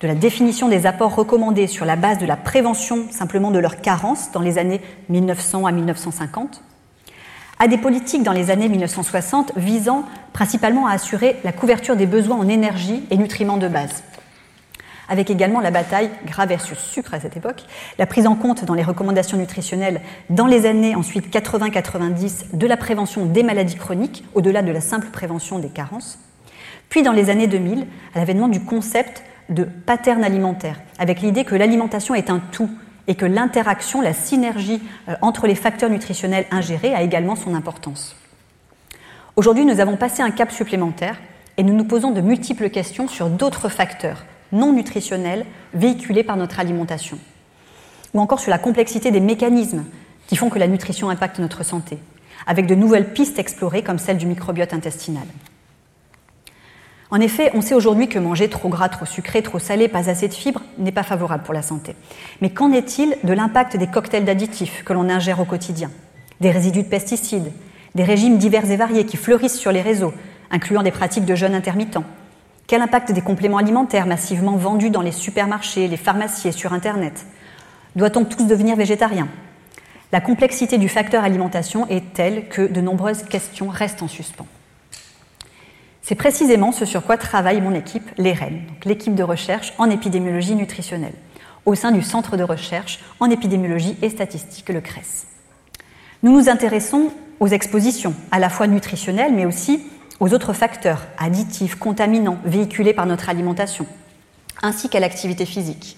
de 0.00 0.06
la 0.06 0.14
définition 0.14 0.68
des 0.68 0.86
apports 0.86 1.14
recommandés 1.14 1.66
sur 1.66 1.84
la 1.84 1.96
base 1.96 2.18
de 2.18 2.26
la 2.26 2.36
prévention 2.36 3.10
simplement 3.10 3.50
de 3.50 3.58
leur 3.58 3.80
carence 3.80 4.30
dans 4.32 4.40
les 4.40 4.58
années 4.58 4.80
1900 5.08 5.66
à 5.66 5.72
1950, 5.72 6.62
à 7.58 7.66
des 7.66 7.78
politiques 7.78 8.22
dans 8.22 8.32
les 8.32 8.50
années 8.50 8.68
1960 8.68 9.52
visant 9.56 10.04
principalement 10.32 10.86
à 10.86 10.92
assurer 10.92 11.36
la 11.42 11.52
couverture 11.52 11.96
des 11.96 12.06
besoins 12.06 12.36
en 12.36 12.48
énergie 12.48 13.02
et 13.10 13.16
nutriments 13.16 13.56
de 13.56 13.66
base. 13.66 14.04
Avec 15.08 15.30
également 15.30 15.60
la 15.60 15.70
bataille 15.70 16.10
gras 16.26 16.46
versus 16.46 16.78
sucre 16.78 17.14
à 17.14 17.20
cette 17.20 17.36
époque, 17.36 17.64
la 17.98 18.06
prise 18.06 18.26
en 18.26 18.36
compte 18.36 18.64
dans 18.64 18.74
les 18.74 18.82
recommandations 18.82 19.38
nutritionnelles 19.38 20.02
dans 20.28 20.46
les 20.46 20.66
années 20.66 20.94
ensuite 20.94 21.34
80-90 21.34 22.56
de 22.56 22.66
la 22.66 22.76
prévention 22.76 23.24
des 23.24 23.42
maladies 23.42 23.76
chroniques, 23.76 24.24
au-delà 24.34 24.62
de 24.62 24.70
la 24.70 24.82
simple 24.82 25.08
prévention 25.08 25.58
des 25.58 25.70
carences, 25.70 26.18
puis 26.90 27.02
dans 27.02 27.12
les 27.12 27.30
années 27.30 27.46
2000, 27.46 27.86
à 28.14 28.18
l'avènement 28.18 28.48
du 28.48 28.60
concept 28.60 29.22
de 29.48 29.64
pattern 29.64 30.22
alimentaire, 30.24 30.80
avec 30.98 31.20
l'idée 31.20 31.44
que 31.44 31.54
l'alimentation 31.54 32.14
est 32.14 32.30
un 32.30 32.40
tout 32.52 32.70
et 33.06 33.14
que 33.14 33.26
l'interaction, 33.26 34.00
la 34.00 34.12
synergie 34.12 34.82
euh, 35.08 35.14
entre 35.22 35.46
les 35.46 35.54
facteurs 35.54 35.90
nutritionnels 35.90 36.46
ingérés 36.50 36.94
a 36.94 37.02
également 37.02 37.36
son 37.36 37.54
importance. 37.54 38.14
Aujourd'hui, 39.36 39.64
nous 39.64 39.80
avons 39.80 39.96
passé 39.96 40.22
un 40.22 40.30
cap 40.30 40.50
supplémentaire 40.50 41.16
et 41.56 41.62
nous 41.62 41.74
nous 41.74 41.84
posons 41.84 42.10
de 42.10 42.20
multiples 42.20 42.70
questions 42.70 43.08
sur 43.08 43.30
d'autres 43.30 43.68
facteurs 43.68 44.24
non 44.52 44.72
nutritionnels 44.72 45.44
véhiculés 45.74 46.24
par 46.24 46.36
notre 46.36 46.60
alimentation, 46.60 47.18
ou 48.14 48.20
encore 48.20 48.40
sur 48.40 48.50
la 48.50 48.58
complexité 48.58 49.10
des 49.10 49.20
mécanismes 49.20 49.84
qui 50.26 50.36
font 50.36 50.50
que 50.50 50.58
la 50.58 50.66
nutrition 50.66 51.10
impacte 51.10 51.38
notre 51.38 51.64
santé, 51.64 51.98
avec 52.46 52.66
de 52.66 52.74
nouvelles 52.74 53.12
pistes 53.12 53.38
explorées 53.38 53.82
comme 53.82 53.98
celle 53.98 54.18
du 54.18 54.26
microbiote 54.26 54.72
intestinal. 54.72 55.26
En 57.10 57.20
effet, 57.20 57.50
on 57.54 57.62
sait 57.62 57.74
aujourd'hui 57.74 58.08
que 58.08 58.18
manger 58.18 58.48
trop 58.48 58.68
gras, 58.68 58.90
trop 58.90 59.06
sucré, 59.06 59.42
trop 59.42 59.58
salé, 59.58 59.88
pas 59.88 60.10
assez 60.10 60.28
de 60.28 60.34
fibres 60.34 60.60
n'est 60.76 60.92
pas 60.92 61.02
favorable 61.02 61.42
pour 61.42 61.54
la 61.54 61.62
santé. 61.62 61.96
Mais 62.42 62.50
qu'en 62.50 62.70
est-il 62.70 63.16
de 63.24 63.32
l'impact 63.32 63.78
des 63.78 63.86
cocktails 63.86 64.26
d'additifs 64.26 64.84
que 64.84 64.92
l'on 64.92 65.08
ingère 65.08 65.40
au 65.40 65.46
quotidien? 65.46 65.90
Des 66.40 66.50
résidus 66.50 66.82
de 66.82 66.88
pesticides, 66.88 67.50
des 67.94 68.04
régimes 68.04 68.36
divers 68.36 68.70
et 68.70 68.76
variés 68.76 69.06
qui 69.06 69.16
fleurissent 69.16 69.58
sur 69.58 69.72
les 69.72 69.80
réseaux, 69.80 70.12
incluant 70.50 70.82
des 70.82 70.90
pratiques 70.90 71.24
de 71.24 71.34
jeûne 71.34 71.54
intermittent 71.54 71.98
Quel 72.66 72.82
impact 72.82 73.12
des 73.12 73.22
compléments 73.22 73.56
alimentaires 73.56 74.06
massivement 74.06 74.56
vendus 74.56 74.90
dans 74.90 75.02
les 75.02 75.12
supermarchés, 75.12 75.88
les 75.88 75.96
pharmacies 75.96 76.52
sur 76.52 76.74
Internet? 76.74 77.24
Doit-on 77.96 78.26
tous 78.26 78.44
devenir 78.44 78.76
végétariens? 78.76 79.28
La 80.12 80.20
complexité 80.20 80.76
du 80.76 80.90
facteur 80.90 81.24
alimentation 81.24 81.88
est 81.88 82.12
telle 82.12 82.48
que 82.48 82.62
de 82.62 82.80
nombreuses 82.82 83.22
questions 83.22 83.68
restent 83.68 84.02
en 84.02 84.08
suspens. 84.08 84.46
C'est 86.08 86.14
précisément 86.14 86.72
ce 86.72 86.86
sur 86.86 87.04
quoi 87.04 87.18
travaille 87.18 87.60
mon 87.60 87.74
équipe, 87.74 88.10
l'EREN, 88.16 88.62
l'équipe 88.86 89.14
de 89.14 89.22
recherche 89.22 89.74
en 89.76 89.90
épidémiologie 89.90 90.54
nutritionnelle, 90.54 91.12
au 91.66 91.74
sein 91.74 91.92
du 91.92 92.00
Centre 92.00 92.38
de 92.38 92.42
recherche 92.42 93.00
en 93.20 93.28
épidémiologie 93.28 93.94
et 94.00 94.08
statistique, 94.08 94.70
le 94.70 94.80
CRES. 94.80 95.26
Nous 96.22 96.32
nous 96.32 96.48
intéressons 96.48 97.12
aux 97.40 97.48
expositions, 97.48 98.14
à 98.30 98.38
la 98.38 98.48
fois 98.48 98.66
nutritionnelles, 98.66 99.34
mais 99.34 99.44
aussi 99.44 99.82
aux 100.18 100.32
autres 100.32 100.54
facteurs 100.54 101.06
additifs, 101.18 101.74
contaminants, 101.74 102.38
véhiculés 102.42 102.94
par 102.94 103.04
notre 103.04 103.28
alimentation, 103.28 103.84
ainsi 104.62 104.88
qu'à 104.88 105.00
l'activité 105.00 105.44
physique. 105.44 105.97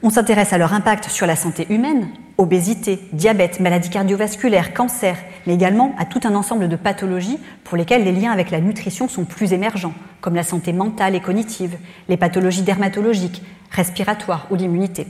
On 0.00 0.10
s'intéresse 0.10 0.52
à 0.52 0.58
leur 0.58 0.74
impact 0.74 1.08
sur 1.08 1.26
la 1.26 1.34
santé 1.34 1.66
humaine, 1.70 2.08
obésité, 2.36 3.00
diabète, 3.12 3.58
maladies 3.58 3.90
cardiovasculaires, 3.90 4.72
cancer, 4.72 5.16
mais 5.44 5.54
également 5.54 5.92
à 5.98 6.04
tout 6.04 6.20
un 6.22 6.36
ensemble 6.36 6.68
de 6.68 6.76
pathologies 6.76 7.40
pour 7.64 7.76
lesquelles 7.76 8.04
les 8.04 8.12
liens 8.12 8.30
avec 8.30 8.52
la 8.52 8.60
nutrition 8.60 9.08
sont 9.08 9.24
plus 9.24 9.52
émergents, 9.52 9.94
comme 10.20 10.36
la 10.36 10.44
santé 10.44 10.72
mentale 10.72 11.16
et 11.16 11.20
cognitive, 11.20 11.76
les 12.08 12.16
pathologies 12.16 12.62
dermatologiques, 12.62 13.42
respiratoires 13.72 14.46
ou 14.52 14.54
l'immunité. 14.54 15.08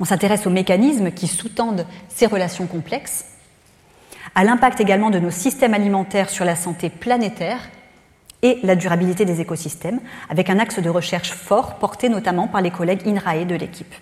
On 0.00 0.06
s'intéresse 0.06 0.46
aux 0.46 0.50
mécanismes 0.50 1.10
qui 1.10 1.26
sous-tendent 1.26 1.86
ces 2.08 2.24
relations 2.24 2.66
complexes, 2.66 3.26
à 4.34 4.42
l'impact 4.44 4.80
également 4.80 5.10
de 5.10 5.18
nos 5.18 5.30
systèmes 5.30 5.74
alimentaires 5.74 6.30
sur 6.30 6.46
la 6.46 6.56
santé 6.56 6.88
planétaire 6.88 7.60
et 8.46 8.60
la 8.62 8.76
durabilité 8.76 9.24
des 9.24 9.40
écosystèmes, 9.40 9.98
avec 10.30 10.50
un 10.50 10.60
axe 10.60 10.78
de 10.78 10.88
recherche 10.88 11.32
fort 11.32 11.74
porté 11.74 12.08
notamment 12.08 12.46
par 12.46 12.60
les 12.60 12.70
collègues 12.70 13.02
INRAE 13.04 13.44
de 13.44 13.56
l'équipe. 13.56 13.92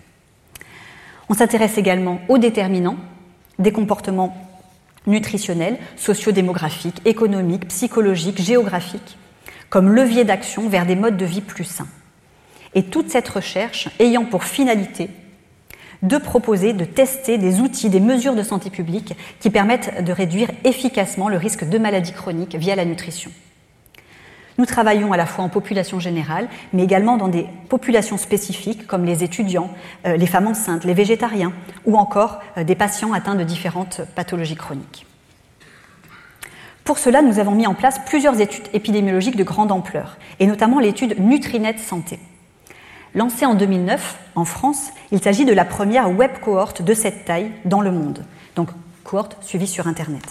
On 1.31 1.35
s'intéresse 1.35 1.79
également 1.79 2.21
aux 2.29 2.37
déterminants 2.37 2.99
des 3.59 3.73
comportements 3.73 4.37
nutritionnels, 5.07 5.79
sociodémographiques, 5.97 7.01
économiques, 7.07 7.69
psychologiques, 7.69 8.43
géographiques, 8.43 9.17
comme 9.71 9.89
levier 9.89 10.25
d'action 10.25 10.69
vers 10.69 10.85
des 10.85 10.97
modes 10.97 11.17
de 11.17 11.25
vie 11.25 11.41
plus 11.41 11.65
sains. 11.65 11.89
Et 12.75 12.83
toute 12.83 13.11
cette 13.11 13.29
recherche 13.29 13.89
ayant 13.99 14.27
pour 14.27 14.45
finalité 14.45 15.09
de 16.03 16.19
proposer, 16.19 16.75
de 16.75 16.85
tester 16.85 17.39
des 17.39 17.61
outils, 17.61 17.89
des 17.89 18.01
mesures 18.01 18.35
de 18.35 18.43
santé 18.43 18.69
publique 18.69 19.15
qui 19.41 19.49
permettent 19.49 20.05
de 20.05 20.13
réduire 20.13 20.51
efficacement 20.65 21.31
le 21.31 21.39
risque 21.39 21.67
de 21.67 21.79
maladies 21.79 22.13
chroniques 22.13 22.57
via 22.57 22.77
la 22.77 22.85
nutrition. 22.85 23.31
Nous 24.57 24.67
travaillons 24.67 25.13
à 25.13 25.17
la 25.17 25.27
fois 25.27 25.45
en 25.45 25.49
population 25.49 25.99
générale, 25.99 26.49
mais 26.73 26.85
également 26.85 27.17
dans 27.17 27.29
des 27.29 27.47
populations 27.69 28.17
spécifiques 28.17 28.87
comme 28.87 29.05
les 29.05 29.25
étudiants, 29.25 29.71
euh, 30.07 30.17
les 30.17 30.27
femmes 30.27 30.47
enceintes, 30.47 30.85
les 30.85 30.95
végétariens 30.95 31.53
ou 31.85 31.97
encore 31.97 32.41
euh, 32.57 32.65
des 32.65 32.77
patients 32.77 33.13
atteints 33.13 33.35
de 33.35 33.43
différentes 33.43 34.03
pathologies 34.15 34.55
chroniques. 34.55 35.07
Pour 36.85 36.99
cela, 36.99 37.23
nous 37.23 37.39
avons 37.39 37.53
mis 37.53 37.67
en 37.67 37.75
place 37.75 37.99
plusieurs 38.07 38.41
études 38.41 38.69
épidémiologiques 38.75 39.37
de 39.37 39.45
grande 39.45 39.73
ampleur, 39.73 40.19
et 40.39 40.47
notamment 40.47 40.79
l'étude 40.79 41.19
Nutrinet 41.19 41.79
Santé. 41.79 42.19
Lancée 43.15 43.47
en 43.47 43.55
2009 43.55 44.19
en 44.35 44.45
France, 44.45 44.91
il 45.11 45.23
s'agit 45.23 45.47
de 45.47 45.53
la 45.53 45.65
première 45.65 46.11
web 46.11 46.33
cohorte 46.43 46.83
de 46.83 46.95
cette 46.95 47.25
taille 47.25 47.51
dans 47.65 47.81
le 47.81 47.91
monde, 47.91 48.25
donc 48.55 48.69
cohorte 49.03 49.37
suivie 49.41 49.67
sur 49.67 49.87
Internet. 49.87 50.23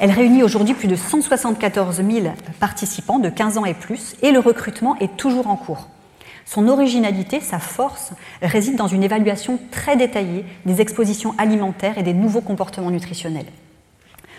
Elle 0.00 0.12
réunit 0.12 0.44
aujourd'hui 0.44 0.74
plus 0.74 0.86
de 0.86 0.94
174 0.94 1.96
000 1.96 2.28
participants 2.60 3.18
de 3.18 3.28
15 3.28 3.58
ans 3.58 3.64
et 3.64 3.74
plus 3.74 4.14
et 4.22 4.30
le 4.30 4.38
recrutement 4.38 4.96
est 5.00 5.16
toujours 5.16 5.48
en 5.48 5.56
cours. 5.56 5.88
Son 6.46 6.68
originalité, 6.68 7.40
sa 7.40 7.58
force, 7.58 8.12
réside 8.40 8.76
dans 8.76 8.86
une 8.86 9.02
évaluation 9.02 9.58
très 9.70 9.96
détaillée 9.96 10.44
des 10.66 10.80
expositions 10.80 11.34
alimentaires 11.36 11.98
et 11.98 12.02
des 12.02 12.14
nouveaux 12.14 12.40
comportements 12.40 12.90
nutritionnels. 12.90 13.46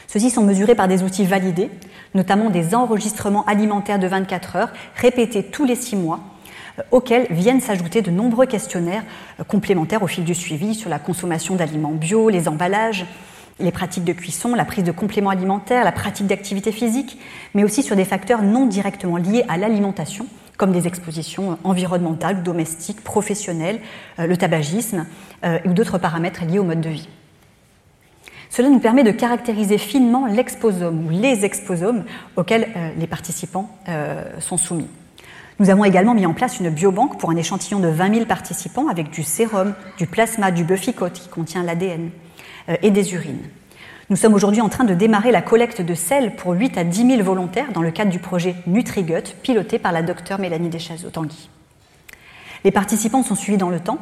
Ceux-ci 0.07 0.32
sont 0.32 0.43
mesurés 0.43 0.74
par 0.74 0.88
des 0.88 1.03
outils 1.03 1.26
validés, 1.26 1.70
notamment 2.16 2.49
des 2.49 2.74
enregistrements 2.74 3.45
alimentaires 3.45 3.99
de 3.99 4.07
24 4.07 4.55
heures 4.55 4.74
répétés 4.95 5.43
tous 5.43 5.66
les 5.66 5.76
six 5.76 5.95
mois, 5.95 6.22
euh, 6.80 6.84
auxquels 6.89 7.28
viennent 7.30 7.62
s'ajouter 7.62 8.01
de 8.01 8.10
nombreux 8.10 8.47
questionnaires 8.47 9.03
euh, 9.39 9.43
complémentaires 9.43 10.01
au 10.01 10.07
fil 10.07 10.24
du 10.24 10.34
suivi 10.34 10.74
sur 10.74 10.89
la 10.89 10.97
consommation 10.97 11.55
d'aliments 11.55 11.91
bio, 11.91 12.30
les 12.30 12.47
emballages, 12.47 13.05
les 13.60 13.72
pratiques 13.72 14.03
de 14.03 14.14
cuisson, 14.14 14.55
la 14.55 14.66
prise 14.66 14.84
de 14.84 14.91
compléments 14.91 15.30
alimentaires, 15.30 15.84
la 15.84 15.91
pratique 15.91 16.28
d'activité 16.28 16.72
physique, 16.72 17.18
mais 17.53 17.64
aussi 17.64 17.84
sur 17.84 17.95
des 17.95 18.05
facteurs 18.05 18.41
non 18.41 18.66
directement 18.66 19.18
liés 19.18 19.43
à 19.47 19.57
l'alimentation, 19.57 20.28
comme 20.57 20.72
des 20.72 20.88
expositions 20.88 21.57
environnementales, 21.64 22.43
domestiques, 22.43 23.01
professionnelles, 23.01 23.80
euh, 24.20 24.28
le 24.28 24.36
tabagisme 24.36 25.05
euh, 25.43 25.57
ou 25.66 25.74
d'autres 25.74 25.97
paramètres 25.97 26.43
liés 26.45 26.60
au 26.60 26.66
mode 26.66 26.82
de 26.82 26.89
vie. 26.89 27.10
Cela 28.49 28.70
nous 28.70 28.80
permet 28.80 29.03
de 29.03 29.12
caractériser 29.12 29.78
finement 29.78 30.26
l'exposome 30.26 31.05
ou 31.05 31.10
les 31.10 31.45
exposomes 31.45 32.03
auxquels 32.36 32.68
euh, 32.76 32.89
les 32.97 33.07
participants 33.07 33.70
sont 34.39 34.57
soumis. 34.57 34.88
Nous 35.60 35.70
avons 35.70 35.84
également 35.84 36.14
mis 36.14 36.26
en 36.26 36.34
place 36.34 36.62
une 36.62 36.70
biobanque 36.70 37.20
pour 37.20 37.32
un 37.32 37.36
échantillon 37.36 37.80
de 37.80 37.89
20 37.89 38.14
000 38.14 38.26
participants 38.26 38.88
avec 38.88 39.10
du 39.10 39.24
sérum, 39.24 39.74
du 39.97 40.07
plasma, 40.07 40.51
du 40.51 40.64
buffycote 40.64 41.14
qui 41.14 41.28
contient 41.28 41.64
l'ADN 41.64 42.12
et 42.82 42.91
des 42.91 43.14
urines. 43.14 43.43
Nous 44.10 44.16
sommes 44.16 44.34
aujourd'hui 44.34 44.62
en 44.62 44.70
train 44.70 44.86
de 44.86 44.93
démarrer 44.93 45.32
la 45.32 45.41
collecte 45.41 45.82
de 45.82 45.93
sel 45.95 46.36
pour 46.38 46.53
8 46.53 46.78
à 46.78 46.86
10 46.86 47.07
000 47.18 47.24
volontaires 47.24 47.74
dans 47.74 47.82
le 47.82 47.91
cadre 47.91 48.10
du 48.10 48.20
projet 48.20 48.55
NutriGut, 48.68 49.36
piloté 49.43 49.80
par 49.80 49.91
la 49.91 50.01
docteure 50.01 50.39
Mélanie 50.39 50.70
Deschazeaux-Tanguy. 50.70 51.49
Les 52.64 52.72
participants 52.72 53.24
sont 53.24 53.36
suivis 53.36 53.57
dans 53.57 53.70
le 53.70 53.82
temps, 53.82 53.99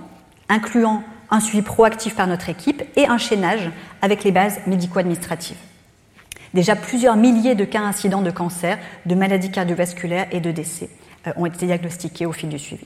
incluant 0.50 1.02
un 1.32 1.40
suivi 1.40 1.64
proactif 1.64 2.16
par 2.16 2.28
notre 2.28 2.50
équipe 2.50 2.84
et 2.96 3.08
un 3.08 3.18
chaînage 3.18 3.72
avec 4.04 4.24
les 4.24 4.32
bases 4.32 4.60
médico-administratives. 4.68 5.58
Déjà 6.54 6.76
plusieurs 6.76 7.18
milliers 7.18 7.56
de 7.56 7.66
cas 7.66 7.82
incidents 7.82 8.22
de 8.22 8.32
cancer, 8.32 8.78
de 9.08 9.16
maladies 9.16 9.52
cardiovasculaires 9.52 10.28
et 10.32 10.40
de 10.40 10.52
décès 10.52 10.90
euh, 10.90 11.07
ont 11.36 11.46
été 11.46 11.66
diagnostiqués 11.66 12.26
au 12.26 12.32
fil 12.32 12.50
du 12.50 12.60
suivi. 12.60 12.86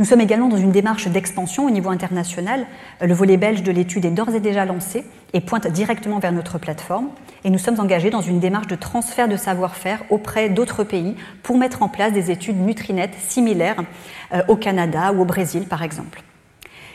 Nous 0.00 0.04
sommes 0.04 0.20
également 0.20 0.48
dans 0.48 0.56
une 0.56 0.72
démarche 0.72 1.06
d'expansion 1.06 1.66
au 1.66 1.70
niveau 1.70 1.90
international. 1.90 2.66
Euh, 3.00 3.06
le 3.06 3.14
volet 3.14 3.36
belge 3.36 3.62
de 3.62 3.70
l'étude 3.70 4.04
est 4.04 4.10
d'ores 4.10 4.34
et 4.34 4.40
déjà 4.40 4.64
lancé 4.64 5.04
et 5.32 5.40
pointe 5.40 5.68
directement 5.68 6.18
vers 6.18 6.32
notre 6.32 6.58
plateforme. 6.58 7.10
Et 7.44 7.50
nous 7.50 7.58
sommes 7.58 7.78
engagés 7.78 8.10
dans 8.10 8.20
une 8.20 8.40
démarche 8.40 8.66
de 8.66 8.74
transfert 8.74 9.28
de 9.28 9.36
savoir-faire 9.36 10.02
auprès 10.10 10.48
d'autres 10.48 10.82
pays 10.82 11.14
pour 11.44 11.58
mettre 11.58 11.82
en 11.82 11.88
place 11.88 12.12
des 12.12 12.32
études 12.32 12.58
Nutrinet 12.58 13.10
similaires 13.20 13.84
euh, 14.32 14.42
au 14.48 14.56
Canada 14.56 15.12
ou 15.12 15.22
au 15.22 15.24
Brésil, 15.24 15.66
par 15.68 15.84
exemple. 15.84 16.22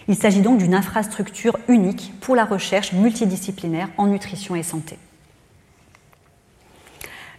Il 0.10 0.16
s'agit 0.16 0.42
donc 0.42 0.58
d'une 0.58 0.74
infrastructure 0.74 1.58
unique 1.70 2.14
pour 2.20 2.36
la 2.36 2.44
recherche 2.44 2.92
multidisciplinaire 2.92 3.88
en 3.98 4.08
nutrition 4.08 4.56
et 4.56 4.64
santé. 4.64 4.98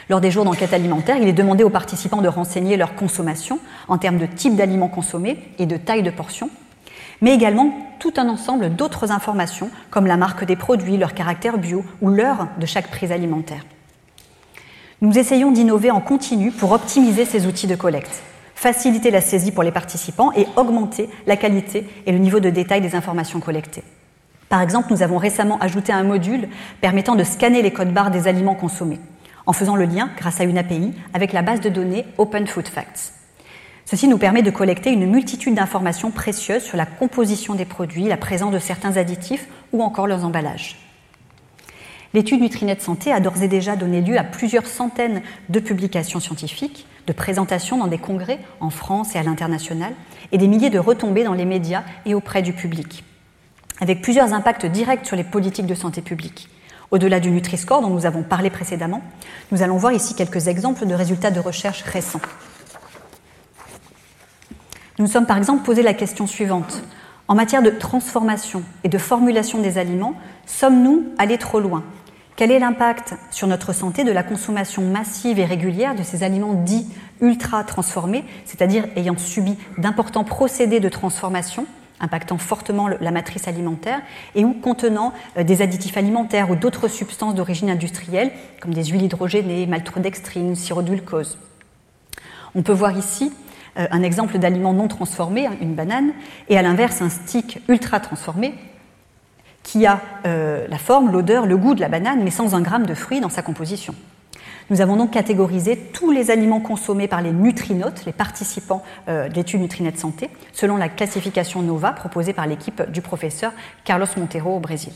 Lors 0.09 0.21
des 0.21 0.31
jours 0.31 0.45
d'enquête 0.45 0.71
alimentaire, 0.71 1.17
il 1.17 1.27
est 1.27 1.33
demandé 1.33 1.65
aux 1.65 1.69
participants 1.69 2.21
de 2.21 2.29
renseigner 2.29 2.77
leur 2.77 2.95
consommation 2.95 3.59
en 3.89 3.97
termes 3.97 4.19
de 4.19 4.25
type 4.25 4.55
d'aliments 4.55 4.87
consommés 4.87 5.37
et 5.59 5.65
de 5.65 5.75
taille 5.75 6.03
de 6.03 6.11
portion 6.11 6.49
mais 7.21 7.33
également 7.33 7.73
tout 7.99 8.13
un 8.17 8.29
ensemble 8.29 8.75
d'autres 8.75 9.11
informations 9.11 9.69
comme 9.89 10.07
la 10.07 10.17
marque 10.17 10.45
des 10.45 10.55
produits, 10.55 10.97
leur 10.97 11.13
caractère 11.13 11.57
bio 11.57 11.83
ou 12.01 12.09
l'heure 12.09 12.47
de 12.59 12.65
chaque 12.65 12.89
prise 12.89 13.11
alimentaire. 13.11 13.65
Nous 15.01 15.17
essayons 15.17 15.51
d'innover 15.51 15.91
en 15.91 16.01
continu 16.01 16.51
pour 16.51 16.71
optimiser 16.71 17.25
ces 17.25 17.45
outils 17.45 17.67
de 17.67 17.75
collecte, 17.75 18.21
faciliter 18.55 19.11
la 19.11 19.21
saisie 19.21 19.51
pour 19.51 19.63
les 19.63 19.71
participants 19.71 20.33
et 20.33 20.47
augmenter 20.57 21.09
la 21.25 21.37
qualité 21.37 21.87
et 22.05 22.11
le 22.11 22.17
niveau 22.17 22.39
de 22.39 22.49
détail 22.49 22.81
des 22.81 22.95
informations 22.95 23.39
collectées. 23.39 23.83
Par 24.49 24.61
exemple, 24.61 24.91
nous 24.91 25.03
avons 25.03 25.17
récemment 25.17 25.59
ajouté 25.59 25.93
un 25.93 26.03
module 26.03 26.49
permettant 26.81 27.15
de 27.15 27.23
scanner 27.23 27.61
les 27.61 27.71
codes 27.71 27.93
barres 27.93 28.11
des 28.11 28.27
aliments 28.27 28.55
consommés, 28.55 28.99
en 29.45 29.53
faisant 29.53 29.75
le 29.75 29.85
lien, 29.85 30.09
grâce 30.17 30.41
à 30.41 30.43
une 30.43 30.57
API, 30.57 30.93
avec 31.13 31.33
la 31.33 31.43
base 31.43 31.61
de 31.61 31.69
données 31.69 32.05
Open 32.17 32.47
Food 32.47 32.67
Facts. 32.67 33.18
Ceci 33.89 34.07
nous 34.07 34.19
permet 34.19 34.43
de 34.43 34.51
collecter 34.51 34.91
une 34.91 35.09
multitude 35.09 35.55
d'informations 35.55 36.11
précieuses 36.11 36.61
sur 36.61 36.77
la 36.77 36.85
composition 36.85 37.55
des 37.55 37.65
produits, 37.65 38.03
la 38.03 38.17
présence 38.17 38.53
de 38.53 38.59
certains 38.59 38.97
additifs 38.97 39.47
ou 39.73 39.81
encore 39.81 40.05
leurs 40.05 40.25
emballages. 40.25 40.77
L'étude 42.13 42.39
Nutrinet 42.39 42.79
Santé 42.79 43.11
a 43.11 43.19
d'ores 43.19 43.41
et 43.41 43.47
déjà 43.47 43.75
donné 43.75 44.01
lieu 44.01 44.19
à 44.19 44.23
plusieurs 44.23 44.67
centaines 44.67 45.23
de 45.49 45.59
publications 45.59 46.19
scientifiques, 46.19 46.85
de 47.07 47.13
présentations 47.13 47.77
dans 47.79 47.87
des 47.87 47.97
congrès 47.97 48.37
en 48.59 48.69
France 48.69 49.15
et 49.15 49.17
à 49.17 49.23
l'international, 49.23 49.93
et 50.31 50.37
des 50.37 50.47
milliers 50.47 50.69
de 50.69 50.77
retombées 50.77 51.23
dans 51.23 51.33
les 51.33 51.45
médias 51.45 51.81
et 52.05 52.13
auprès 52.13 52.43
du 52.43 52.53
public, 52.53 53.03
avec 53.81 54.03
plusieurs 54.03 54.33
impacts 54.33 54.67
directs 54.67 55.07
sur 55.07 55.15
les 55.15 55.23
politiques 55.23 55.65
de 55.65 55.73
santé 55.73 56.03
publique. 56.03 56.47
Au-delà 56.91 57.19
du 57.19 57.31
Nutri-Score 57.31 57.81
dont 57.81 57.89
nous 57.89 58.05
avons 58.05 58.21
parlé 58.21 58.51
précédemment, 58.51 59.01
nous 59.51 59.63
allons 59.63 59.77
voir 59.77 59.93
ici 59.93 60.13
quelques 60.13 60.47
exemples 60.47 60.85
de 60.85 60.93
résultats 60.93 61.31
de 61.31 61.39
recherche 61.39 61.81
récents. 61.81 62.21
Nous 64.99 65.05
nous 65.05 65.11
sommes 65.11 65.25
par 65.25 65.37
exemple 65.37 65.63
posé 65.63 65.81
la 65.81 65.93
question 65.93 66.27
suivante. 66.27 66.83
En 67.29 67.35
matière 67.35 67.61
de 67.61 67.69
transformation 67.69 68.63
et 68.83 68.89
de 68.89 68.97
formulation 68.97 69.61
des 69.61 69.77
aliments, 69.77 70.13
sommes-nous 70.45 71.05
allés 71.17 71.37
trop 71.37 71.61
loin? 71.61 71.85
Quel 72.35 72.51
est 72.51 72.59
l'impact 72.59 73.13
sur 73.31 73.47
notre 73.47 73.71
santé 73.71 74.03
de 74.03 74.11
la 74.11 74.23
consommation 74.23 74.81
massive 74.81 75.39
et 75.39 75.45
régulière 75.45 75.95
de 75.95 76.03
ces 76.03 76.21
aliments 76.23 76.53
dits 76.53 76.85
ultra 77.21 77.63
transformés, 77.63 78.25
c'est-à-dire 78.43 78.87
ayant 78.97 79.17
subi 79.17 79.55
d'importants 79.77 80.25
procédés 80.25 80.81
de 80.81 80.89
transformation 80.89 81.65
impactant 82.01 82.37
fortement 82.37 82.89
la 82.89 83.11
matrice 83.11 83.47
alimentaire 83.47 84.01
et 84.35 84.43
ou 84.43 84.53
contenant 84.53 85.13
euh, 85.37 85.43
des 85.43 85.61
additifs 85.61 85.97
alimentaires 85.97 86.49
ou 86.49 86.55
d'autres 86.55 86.87
substances 86.89 87.35
d'origine 87.35 87.69
industrielle 87.69 88.31
comme 88.61 88.73
des 88.73 88.85
huiles 88.85 89.03
hydrogénées, 89.03 89.65
maltodextrine, 89.65 90.55
sirop-glucose. 90.55 91.37
On 92.55 92.61
peut 92.63 92.73
voir 92.73 92.97
ici 92.97 93.33
un 93.91 94.03
exemple 94.03 94.37
d'aliment 94.37 94.73
non 94.73 94.87
transformé, 94.87 95.47
hein, 95.47 95.55
une 95.61 95.73
banane, 95.73 96.11
et 96.49 96.57
à 96.57 96.61
l'inverse 96.61 97.01
un 97.01 97.09
stick 97.09 97.61
ultra 97.67 97.99
transformé 97.99 98.53
qui 99.63 99.85
a 99.85 100.01
euh, 100.25 100.65
la 100.67 100.77
forme, 100.77 101.11
l'odeur, 101.11 101.45
le 101.45 101.57
goût 101.57 101.75
de 101.75 101.81
la 101.81 101.89
banane, 101.89 102.23
mais 102.23 102.31
sans 102.31 102.55
un 102.55 102.61
gramme 102.61 102.85
de 102.85 102.93
fruits 102.93 103.19
dans 103.19 103.29
sa 103.29 103.41
composition. 103.41 103.93
Nous 104.69 104.81
avons 104.81 104.95
donc 104.95 105.11
catégorisé 105.11 105.77
tous 105.77 106.11
les 106.11 106.31
aliments 106.31 106.59
consommés 106.59 107.07
par 107.07 107.21
les 107.21 107.31
nutrinotes, 107.31 108.05
les 108.05 108.11
participants 108.11 108.83
euh, 109.07 109.29
d'études 109.29 109.61
Nutrinet 109.61 109.95
Santé, 109.95 110.29
selon 110.53 110.77
la 110.77 110.89
classification 110.89 111.61
NOVA 111.61 111.91
proposée 111.91 112.33
par 112.33 112.47
l'équipe 112.47 112.89
du 112.91 113.01
professeur 113.01 113.51
Carlos 113.83 114.07
Monteiro 114.17 114.55
au 114.55 114.59
Brésil. 114.59 114.93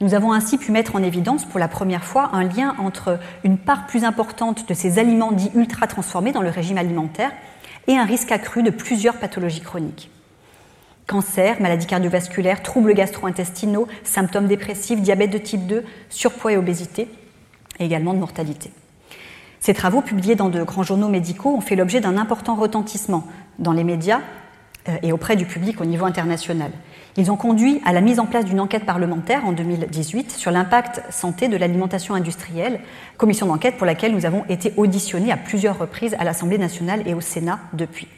Nous 0.00 0.12
avons 0.12 0.32
ainsi 0.32 0.58
pu 0.58 0.72
mettre 0.72 0.94
en 0.94 1.02
évidence 1.02 1.46
pour 1.46 1.58
la 1.58 1.68
première 1.68 2.04
fois 2.04 2.30
un 2.34 2.44
lien 2.44 2.74
entre 2.78 3.18
une 3.44 3.56
part 3.56 3.86
plus 3.86 4.04
importante 4.04 4.68
de 4.68 4.74
ces 4.74 4.98
aliments 4.98 5.32
dits 5.32 5.50
ultra 5.54 5.86
transformés 5.86 6.32
dans 6.32 6.42
le 6.42 6.50
régime 6.50 6.76
alimentaire 6.76 7.32
et 7.86 7.96
un 7.96 8.04
risque 8.04 8.30
accru 8.30 8.62
de 8.62 8.70
plusieurs 8.70 9.16
pathologies 9.16 9.62
chroniques. 9.62 10.10
Cancer, 11.06 11.62
maladies 11.62 11.86
cardiovasculaires, 11.86 12.62
troubles 12.62 12.92
gastro-intestinaux, 12.92 13.86
symptômes 14.04 14.48
dépressifs, 14.48 15.00
diabète 15.00 15.30
de 15.30 15.38
type 15.38 15.66
2, 15.66 15.84
surpoids 16.10 16.52
et 16.52 16.56
obésité, 16.58 17.08
et 17.78 17.84
également 17.86 18.12
de 18.12 18.18
mortalité. 18.18 18.72
Ces 19.60 19.72
travaux, 19.72 20.02
publiés 20.02 20.34
dans 20.34 20.48
de 20.50 20.62
grands 20.62 20.82
journaux 20.82 21.08
médicaux, 21.08 21.54
ont 21.54 21.60
fait 21.60 21.76
l'objet 21.76 22.00
d'un 22.00 22.18
important 22.18 22.54
retentissement 22.54 23.26
dans 23.58 23.72
les 23.72 23.84
médias 23.84 24.20
et 25.02 25.12
auprès 25.12 25.36
du 25.36 25.46
public 25.46 25.80
au 25.80 25.84
niveau 25.84 26.04
international. 26.04 26.70
Ils 27.16 27.30
ont 27.30 27.36
conduit 27.36 27.80
à 27.86 27.92
la 27.92 28.02
mise 28.02 28.20
en 28.20 28.26
place 28.26 28.44
d'une 28.44 28.60
enquête 28.60 28.84
parlementaire 28.84 29.46
en 29.46 29.52
2018 29.52 30.32
sur 30.32 30.50
l'impact 30.50 31.02
santé 31.10 31.48
de 31.48 31.56
l'alimentation 31.56 32.14
industrielle, 32.14 32.80
commission 33.16 33.46
d'enquête 33.46 33.76
pour 33.76 33.86
laquelle 33.86 34.14
nous 34.14 34.26
avons 34.26 34.44
été 34.50 34.74
auditionnés 34.76 35.32
à 35.32 35.38
plusieurs 35.38 35.78
reprises 35.78 36.14
à 36.18 36.24
l'Assemblée 36.24 36.58
nationale 36.58 37.02
et 37.06 37.14
au 37.14 37.22
Sénat 37.22 37.58
depuis. 37.72 38.08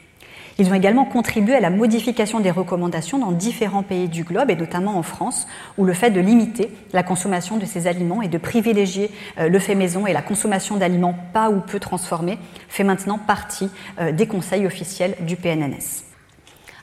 Ils 0.57 0.69
ont 0.69 0.73
également 0.73 1.05
contribué 1.05 1.55
à 1.55 1.61
la 1.61 1.69
modification 1.69 2.41
des 2.41 2.51
recommandations 2.51 3.17
dans 3.17 3.31
différents 3.31 3.81
pays 3.81 4.09
du 4.09 4.25
globe, 4.25 4.49
et 4.49 4.57
notamment 4.57 4.97
en 4.97 5.03
France, 5.03 5.47
où 5.77 5.85
le 5.85 5.93
fait 5.93 6.11
de 6.11 6.19
limiter 6.19 6.69
la 6.91 7.01
consommation 7.01 7.55
de 7.55 7.65
ces 7.65 7.87
aliments 7.87 8.21
et 8.21 8.27
de 8.27 8.37
privilégier 8.37 9.09
euh, 9.39 9.47
le 9.47 9.59
fait 9.59 9.75
maison 9.75 10.05
et 10.05 10.11
la 10.11 10.21
consommation 10.21 10.75
d'aliments 10.75 11.15
pas 11.31 11.49
ou 11.49 11.61
peu 11.61 11.79
transformés 11.79 12.37
fait 12.67 12.83
maintenant 12.83 13.17
partie 13.17 13.69
euh, 14.01 14.11
des 14.11 14.27
conseils 14.27 14.67
officiels 14.67 15.15
du 15.21 15.37
PNNS. 15.37 16.08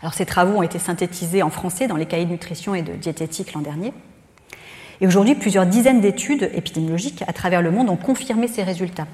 Alors, 0.07 0.15
ces 0.15 0.25
travaux 0.25 0.59
ont 0.59 0.63
été 0.63 0.79
synthétisés 0.79 1.43
en 1.43 1.51
français 1.51 1.89
dans 1.89 1.97
les 1.97 2.07
cahiers 2.07 2.27
de 2.27 2.31
nutrition 2.31 2.77
et 2.77 2.83
de 2.83 2.93
diététique 2.93 3.55
l'an 3.55 3.61
dernier. 3.61 3.93
Et 5.01 5.07
aujourd'hui, 5.09 5.35
plusieurs 5.35 5.67
dizaines 5.67 6.01
d'études 6.01 6.49
épidémiologiques 6.55 7.25
à 7.27 7.33
travers 7.33 7.61
le 7.61 7.73
monde 7.73 7.91
ont 7.91 7.97
confirmé 7.97 8.47
ces 8.47 8.63
résultats. 8.63 9.09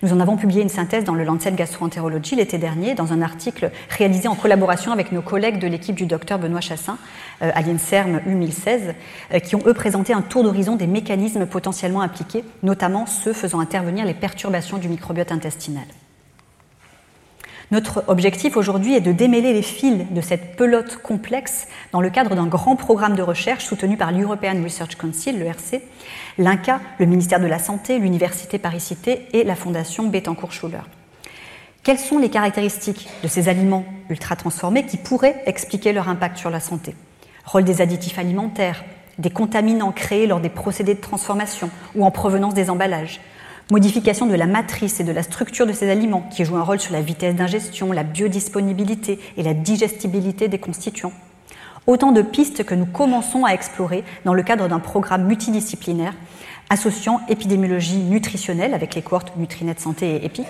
Nous 0.00 0.10
en 0.14 0.20
avons 0.20 0.38
publié 0.38 0.62
une 0.62 0.70
synthèse 0.70 1.04
dans 1.04 1.12
le 1.12 1.24
Lancet 1.24 1.52
Gastroentérologie 1.52 2.34
l'été 2.34 2.56
dernier, 2.56 2.94
dans 2.94 3.12
un 3.12 3.20
article 3.20 3.72
réalisé 3.90 4.26
en 4.26 4.34
collaboration 4.34 4.90
avec 4.90 5.12
nos 5.12 5.20
collègues 5.20 5.58
de 5.58 5.66
l'équipe 5.66 5.96
du 5.96 6.06
docteur 6.06 6.38
Benoît 6.38 6.62
Chassin 6.62 6.96
euh, 7.42 7.50
à 7.54 7.60
l'INSERM 7.60 8.22
U1016, 8.26 8.94
euh, 9.34 9.38
qui 9.38 9.54
ont 9.54 9.62
eux 9.66 9.74
présenté 9.74 10.14
un 10.14 10.22
tour 10.22 10.44
d'horizon 10.44 10.76
des 10.76 10.86
mécanismes 10.86 11.44
potentiellement 11.44 12.00
impliqués, 12.00 12.42
notamment 12.62 13.04
ceux 13.04 13.34
faisant 13.34 13.60
intervenir 13.60 14.06
les 14.06 14.14
perturbations 14.14 14.78
du 14.78 14.88
microbiote 14.88 15.30
intestinal. 15.30 15.84
Notre 17.70 18.04
objectif 18.08 18.56
aujourd'hui 18.56 18.94
est 18.94 19.00
de 19.00 19.12
démêler 19.12 19.52
les 19.52 19.62
fils 19.62 20.04
de 20.10 20.20
cette 20.20 20.56
pelote 20.56 20.96
complexe 20.96 21.68
dans 21.92 22.00
le 22.00 22.10
cadre 22.10 22.34
d'un 22.34 22.46
grand 22.46 22.76
programme 22.76 23.14
de 23.14 23.22
recherche 23.22 23.64
soutenu 23.64 23.96
par 23.96 24.12
l'European 24.12 24.62
Research 24.62 24.96
Council, 24.96 25.38
l'ERC, 25.38 25.80
l'INCA, 26.38 26.80
le 26.98 27.06
ministère 27.06 27.40
de 27.40 27.46
la 27.46 27.58
Santé, 27.58 27.98
l'Université 27.98 28.58
Paris-Cité 28.58 29.28
et 29.32 29.44
la 29.44 29.54
Fondation 29.54 30.08
Bettencourt-Schuller. 30.08 30.82
Quelles 31.82 31.98
sont 31.98 32.18
les 32.18 32.30
caractéristiques 32.30 33.08
de 33.22 33.28
ces 33.28 33.48
aliments 33.48 33.84
ultra 34.08 34.36
transformés 34.36 34.86
qui 34.86 34.98
pourraient 34.98 35.42
expliquer 35.46 35.92
leur 35.92 36.08
impact 36.08 36.36
sur 36.36 36.50
la 36.50 36.60
santé? 36.60 36.94
Rôle 37.44 37.64
des 37.64 37.80
additifs 37.80 38.18
alimentaires, 38.18 38.84
des 39.18 39.30
contaminants 39.30 39.92
créés 39.92 40.26
lors 40.26 40.40
des 40.40 40.48
procédés 40.48 40.94
de 40.94 41.00
transformation 41.00 41.70
ou 41.94 42.04
en 42.04 42.10
provenance 42.10 42.54
des 42.54 42.70
emballages, 42.70 43.20
modification 43.72 44.26
de 44.26 44.34
la 44.34 44.46
matrice 44.46 45.00
et 45.00 45.04
de 45.04 45.12
la 45.12 45.22
structure 45.22 45.66
de 45.66 45.72
ces 45.72 45.90
aliments 45.90 46.28
qui 46.30 46.44
jouent 46.44 46.58
un 46.58 46.62
rôle 46.62 46.78
sur 46.78 46.92
la 46.92 47.00
vitesse 47.00 47.34
d'ingestion, 47.34 47.90
la 47.90 48.02
biodisponibilité 48.02 49.18
et 49.38 49.42
la 49.42 49.54
digestibilité 49.54 50.46
des 50.48 50.58
constituants. 50.58 51.14
Autant 51.86 52.12
de 52.12 52.20
pistes 52.20 52.64
que 52.64 52.74
nous 52.74 52.84
commençons 52.84 53.46
à 53.46 53.52
explorer 53.52 54.04
dans 54.26 54.34
le 54.34 54.42
cadre 54.42 54.68
d'un 54.68 54.78
programme 54.78 55.26
multidisciplinaire 55.26 56.12
associant 56.68 57.22
épidémiologie 57.30 57.96
nutritionnelle 57.96 58.74
avec 58.74 58.94
les 58.94 59.00
cohortes 59.00 59.32
Nutrinet 59.38 59.76
Santé 59.78 60.16
et 60.16 60.26
EPIC, 60.26 60.46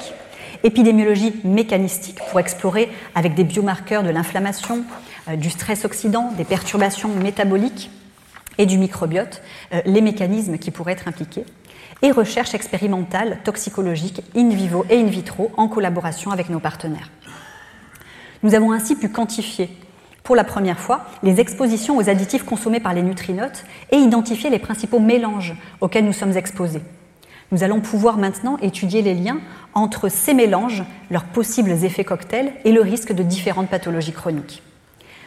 épidémiologie 0.64 1.33
mécanistique 1.45 2.18
pour 2.29 2.41
explorer 2.41 2.91
avec 3.14 3.35
des 3.35 3.45
biomarqueurs 3.45 4.03
de 4.03 4.11
l'inflammation, 4.11 4.83
euh, 5.29 5.37
du 5.37 5.49
stress 5.49 5.85
oxydant, 5.85 6.33
des 6.37 6.45
perturbations 6.45 7.09
métaboliques 7.09 7.89
et 8.59 8.66
du 8.66 8.79
microbiote, 8.79 9.43
euh, 9.73 9.81
les 9.87 10.01
mécanismes 10.01 10.59
qui 10.59 10.73
pourraient 10.73 10.93
être 10.93 11.07
impliqués, 11.07 11.45
et 12.03 12.11
recherche 12.11 12.55
expérimentale 12.55 13.39
toxicologique 13.45 14.23
in 14.37 14.49
vivo 14.49 14.85
et 14.91 15.01
in 15.01 15.07
vitro 15.07 15.51
en 15.57 15.68
collaboration 15.68 16.31
avec 16.31 16.49
nos 16.51 16.61
partenaires. 16.61 17.11
Nous 18.43 18.55
avons 18.55 18.73
ainsi 18.73 18.97
pu 18.97 19.09
quantifier 19.09 19.70
pour 20.25 20.37
la 20.37 20.45
première 20.45 20.79
fois 20.79 21.05
les 21.23 21.41
expositions 21.41 21.97
aux 21.97 22.09
additifs 22.09 22.45
consommés 22.45 22.81
par 22.81 22.95
les 22.95 23.03
nutrinotes 23.03 23.64
et 23.91 23.97
identifier 23.97 24.51
les 24.51 24.59
principaux 24.59 25.01
mélanges 25.01 25.55
auxquels 25.81 26.05
nous 26.05 26.12
sommes 26.12 26.37
exposés. 26.37 26.83
Nous 27.53 27.62
allons 27.62 27.81
pouvoir 27.81 28.16
maintenant 28.16 28.57
étudier 28.59 29.03
les 29.03 29.14
liens 29.14 29.41
entre 29.75 30.09
ces 30.09 30.35
mélanges, 30.35 30.85
leurs 31.11 31.25
possibles 31.25 31.70
effets 31.70 32.05
cocktails 32.05 32.53
et 32.64 32.73
le 32.73 32.81
risque 32.81 33.12
de 33.12 33.23
différentes 33.23 33.68
pathologies 33.68 34.12
chroniques. 34.12 34.62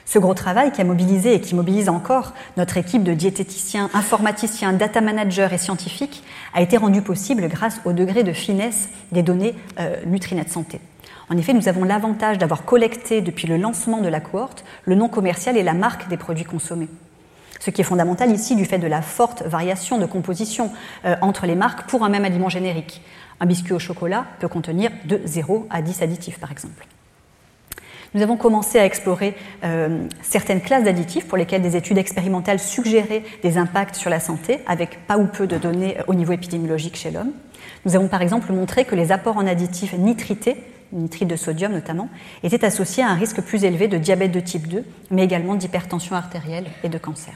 Ce 0.05 0.19
gros 0.19 0.35
travail 0.35 0.71
qui 0.71 0.81
a 0.81 0.83
mobilisé 0.83 1.33
et 1.33 1.41
qui 1.41 1.55
mobilise 1.55 1.89
encore 1.89 2.33
notre 2.57 2.77
équipe 2.77 3.03
de 3.03 3.15
diététiciens, 3.15 3.89
informaticiens, 3.93 4.71
data 4.71 5.01
managers 5.01 5.49
et 5.51 5.57
scientifiques 5.57 6.23
a 6.53 6.61
été 6.61 6.77
rendu 6.77 7.01
possible 7.01 7.47
grâce 7.47 7.81
au 7.85 7.91
degré 7.91 8.23
de 8.23 8.31
finesse 8.31 8.89
des 9.11 9.23
données 9.23 9.55
euh, 9.79 9.95
Nutrinet 10.05 10.47
Santé. 10.47 10.79
En 11.29 11.37
effet, 11.37 11.53
nous 11.53 11.67
avons 11.67 11.83
l'avantage 11.83 12.37
d'avoir 12.37 12.65
collecté 12.65 13.21
depuis 13.21 13.47
le 13.47 13.57
lancement 13.57 13.99
de 13.99 14.07
la 14.07 14.19
cohorte 14.19 14.63
le 14.83 14.93
nom 14.93 15.09
commercial 15.09 15.57
et 15.57 15.63
la 15.63 15.73
marque 15.73 16.07
des 16.07 16.17
produits 16.17 16.45
consommés. 16.45 16.87
Ce 17.59 17.71
qui 17.71 17.81
est 17.81 17.85
fondamental 17.85 18.29
ici 18.29 18.55
du 18.55 18.65
fait 18.65 18.77
de 18.77 18.85
la 18.85 19.01
forte 19.01 19.41
variation 19.41 19.97
de 19.97 20.05
composition 20.05 20.71
euh, 21.05 21.15
entre 21.21 21.47
les 21.47 21.55
marques 21.55 21.89
pour 21.89 22.03
un 22.05 22.09
même 22.09 22.25
aliment 22.25 22.49
générique. 22.49 23.01
Un 23.39 23.47
biscuit 23.47 23.73
au 23.73 23.79
chocolat 23.79 24.25
peut 24.39 24.47
contenir 24.47 24.91
de 25.05 25.19
0 25.25 25.67
à 25.71 25.81
10 25.81 26.03
additifs, 26.03 26.39
par 26.39 26.51
exemple 26.51 26.85
nous 28.15 28.21
avons 28.21 28.37
commencé 28.37 28.79
à 28.79 28.85
explorer 28.85 29.35
euh, 29.63 30.07
certaines 30.21 30.61
classes 30.61 30.85
d'additifs 30.85 31.27
pour 31.27 31.37
lesquelles 31.37 31.61
des 31.61 31.75
études 31.75 31.97
expérimentales 31.97 32.59
suggéraient 32.59 33.23
des 33.43 33.57
impacts 33.57 33.95
sur 33.95 34.09
la 34.09 34.21
santé, 34.21 34.59
avec 34.65 35.05
pas 35.05 35.17
ou 35.17 35.25
peu 35.25 35.47
de 35.47 35.57
données 35.57 35.97
au 36.07 36.15
niveau 36.15 36.31
épidémiologique 36.31 36.95
chez 36.95 37.11
l'homme. 37.11 37.33
Nous 37.85 37.95
avons 37.95 38.07
par 38.07 38.21
exemple 38.21 38.51
montré 38.53 38.85
que 38.85 38.95
les 38.95 39.11
apports 39.11 39.35
en 39.35 39.45
additifs 39.45 39.93
nitrités, 39.97 40.55
nitrite 40.93 41.27
de 41.27 41.35
sodium 41.35 41.73
notamment, 41.73 42.07
étaient 42.41 42.63
associés 42.63 43.03
à 43.03 43.09
un 43.09 43.15
risque 43.15 43.41
plus 43.41 43.65
élevé 43.65 43.89
de 43.89 43.97
diabète 43.97 44.31
de 44.31 44.39
type 44.39 44.69
2, 44.69 44.85
mais 45.11 45.25
également 45.25 45.55
d'hypertension 45.55 46.15
artérielle 46.15 46.67
et 46.83 46.89
de 46.89 46.97
cancer. 46.97 47.33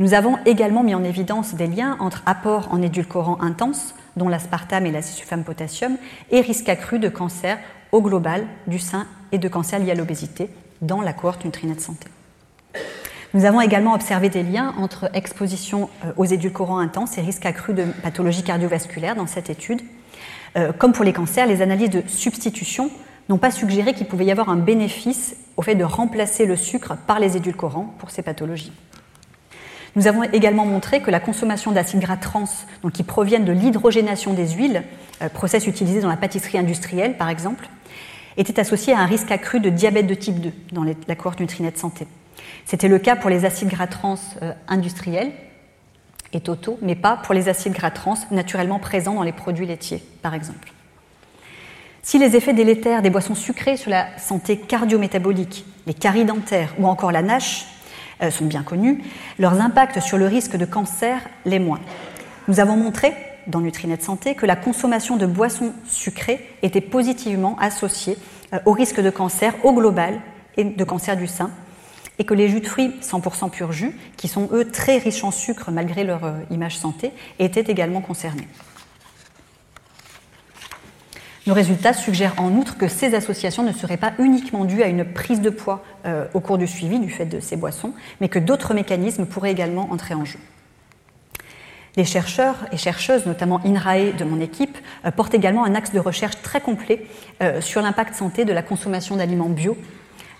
Nous 0.00 0.14
avons 0.14 0.36
également 0.44 0.82
mis 0.82 0.96
en 0.96 1.04
évidence 1.04 1.54
des 1.54 1.68
liens 1.68 1.96
entre 2.00 2.24
apports 2.26 2.68
en 2.72 2.82
édulcorants 2.82 3.40
intenses, 3.40 3.94
dont 4.16 4.28
l'aspartame 4.28 4.86
et 4.86 4.90
l'acésulfame 4.90 5.44
potassium, 5.44 5.96
et 6.32 6.40
risque 6.40 6.68
accru 6.68 6.98
de 6.98 7.08
cancer 7.08 7.58
au 7.94 8.02
global 8.02 8.44
du 8.66 8.80
sein 8.80 9.06
et 9.30 9.38
de 9.38 9.46
cancer 9.46 9.78
liés 9.78 9.92
à 9.92 9.94
l'obésité 9.94 10.50
dans 10.82 11.00
la 11.00 11.12
cohorte 11.12 11.44
Nutrinet 11.44 11.78
Santé. 11.78 12.08
Nous 13.34 13.44
avons 13.44 13.60
également 13.60 13.94
observé 13.94 14.28
des 14.28 14.42
liens 14.42 14.74
entre 14.78 15.08
exposition 15.14 15.88
euh, 16.04 16.10
aux 16.16 16.24
édulcorants 16.24 16.80
intenses 16.80 17.18
et 17.18 17.20
risque 17.20 17.46
accru 17.46 17.72
de 17.72 17.84
pathologie 18.02 18.42
cardiovasculaire 18.42 19.14
dans 19.14 19.28
cette 19.28 19.48
étude. 19.48 19.80
Euh, 20.56 20.72
comme 20.72 20.92
pour 20.92 21.04
les 21.04 21.12
cancers, 21.12 21.46
les 21.46 21.62
analyses 21.62 21.90
de 21.90 22.02
substitution 22.08 22.90
n'ont 23.28 23.38
pas 23.38 23.52
suggéré 23.52 23.94
qu'il 23.94 24.08
pouvait 24.08 24.24
y 24.24 24.32
avoir 24.32 24.48
un 24.48 24.56
bénéfice 24.56 25.36
au 25.56 25.62
fait 25.62 25.76
de 25.76 25.84
remplacer 25.84 26.46
le 26.46 26.56
sucre 26.56 26.96
par 27.06 27.20
les 27.20 27.36
édulcorants 27.36 27.94
pour 27.98 28.10
ces 28.10 28.22
pathologies. 28.22 28.72
Nous 29.96 30.08
avons 30.08 30.24
également 30.24 30.66
montré 30.66 31.00
que 31.00 31.10
la 31.10 31.20
consommation 31.20 31.70
d'acides 31.70 32.00
gras 32.00 32.16
trans, 32.16 32.48
donc 32.82 32.92
qui 32.92 33.04
proviennent 33.04 33.44
de 33.44 33.52
l'hydrogénation 33.52 34.32
des 34.32 34.48
huiles, 34.48 34.82
euh, 35.22 35.28
process 35.28 35.66
utilisé 35.66 36.00
dans 36.00 36.08
la 36.08 36.16
pâtisserie 36.16 36.58
industrielle 36.58 37.16
par 37.16 37.28
exemple, 37.28 37.68
était 38.36 38.58
associé 38.58 38.92
à 38.92 38.98
un 38.98 39.06
risque 39.06 39.30
accru 39.30 39.60
de 39.60 39.70
diabète 39.70 40.08
de 40.08 40.14
type 40.14 40.40
2 40.40 40.52
dans 40.72 40.84
la 40.84 41.14
cohorte 41.14 41.38
Nutrinet 41.38 41.72
Santé. 41.76 42.06
C'était 42.64 42.88
le 42.88 42.98
cas 42.98 43.14
pour 43.14 43.30
les 43.30 43.44
acides 43.44 43.68
gras 43.68 43.86
trans 43.86 44.18
euh, 44.42 44.52
industriels 44.66 45.30
et 46.32 46.40
totaux, 46.40 46.78
mais 46.82 46.96
pas 46.96 47.16
pour 47.16 47.32
les 47.32 47.48
acides 47.48 47.74
gras 47.74 47.92
trans 47.92 48.18
naturellement 48.32 48.80
présents 48.80 49.14
dans 49.14 49.22
les 49.22 49.32
produits 49.32 49.66
laitiers, 49.66 50.02
par 50.22 50.34
exemple. 50.34 50.72
Si 52.02 52.18
les 52.18 52.36
effets 52.36 52.52
délétères 52.52 53.00
des 53.00 53.10
boissons 53.10 53.34
sucrées 53.34 53.76
sur 53.76 53.90
la 53.90 54.06
santé 54.18 54.58
cardio-métabolique, 54.58 55.64
les 55.86 55.94
caries 55.94 56.24
dentaires 56.24 56.74
ou 56.78 56.86
encore 56.86 57.12
la 57.12 57.22
NASH 57.22 57.66
euh, 58.22 58.30
sont 58.30 58.46
bien 58.46 58.62
connus, 58.62 59.02
leurs 59.38 59.60
impacts 59.60 60.00
sur 60.00 60.18
le 60.18 60.26
risque 60.26 60.56
de 60.56 60.64
cancer 60.64 61.20
les 61.44 61.58
moins. 61.58 61.80
Nous 62.48 62.60
avons 62.60 62.76
montré 62.76 63.12
dans 63.46 63.60
Nutrinet 63.60 64.00
Santé 64.00 64.34
que 64.34 64.46
la 64.46 64.56
consommation 64.56 65.16
de 65.16 65.26
boissons 65.26 65.72
sucrées 65.86 66.48
était 66.62 66.80
positivement 66.80 67.56
associée 67.58 68.16
euh, 68.52 68.58
au 68.64 68.72
risque 68.72 69.00
de 69.00 69.10
cancer 69.10 69.54
au 69.64 69.72
global 69.72 70.20
et 70.56 70.64
de 70.64 70.84
cancer 70.84 71.16
du 71.16 71.26
sein, 71.26 71.50
et 72.18 72.24
que 72.24 72.34
les 72.34 72.48
jus 72.48 72.60
de 72.60 72.66
fruits 72.66 72.94
100% 73.02 73.50
pur 73.50 73.72
jus, 73.72 73.96
qui 74.16 74.28
sont 74.28 74.48
eux 74.52 74.70
très 74.70 74.98
riches 74.98 75.24
en 75.24 75.30
sucre 75.30 75.70
malgré 75.70 76.04
leur 76.04 76.24
euh, 76.24 76.32
image 76.50 76.78
santé, 76.78 77.12
étaient 77.38 77.70
également 77.70 78.00
concernés. 78.00 78.48
Nos 81.46 81.52
résultats 81.52 81.92
suggèrent 81.92 82.34
en 82.38 82.52
outre 82.52 82.78
que 82.78 82.88
ces 82.88 83.14
associations 83.14 83.62
ne 83.62 83.72
seraient 83.72 83.98
pas 83.98 84.14
uniquement 84.18 84.64
dues 84.64 84.82
à 84.82 84.86
une 84.86 85.04
prise 85.04 85.42
de 85.42 85.50
poids 85.50 85.84
euh, 86.06 86.24
au 86.32 86.40
cours 86.40 86.56
du 86.56 86.66
suivi 86.66 86.98
du 86.98 87.10
fait 87.10 87.26
de 87.26 87.38
ces 87.38 87.56
boissons, 87.56 87.92
mais 88.20 88.30
que 88.30 88.38
d'autres 88.38 88.72
mécanismes 88.72 89.26
pourraient 89.26 89.52
également 89.52 89.92
entrer 89.92 90.14
en 90.14 90.24
jeu. 90.24 90.38
Les 91.96 92.04
chercheurs 92.04 92.56
et 92.72 92.78
chercheuses, 92.78 93.26
notamment 93.26 93.60
INRAE 93.64 94.12
de 94.12 94.24
mon 94.24 94.40
équipe, 94.40 94.78
euh, 95.04 95.10
portent 95.10 95.34
également 95.34 95.64
un 95.64 95.74
axe 95.74 95.92
de 95.92 96.00
recherche 96.00 96.40
très 96.42 96.62
complet 96.62 97.06
euh, 97.42 97.60
sur 97.60 97.82
l'impact 97.82 98.14
santé 98.14 98.46
de 98.46 98.52
la 98.54 98.62
consommation 98.62 99.16
d'aliments 99.16 99.50
bio, 99.50 99.76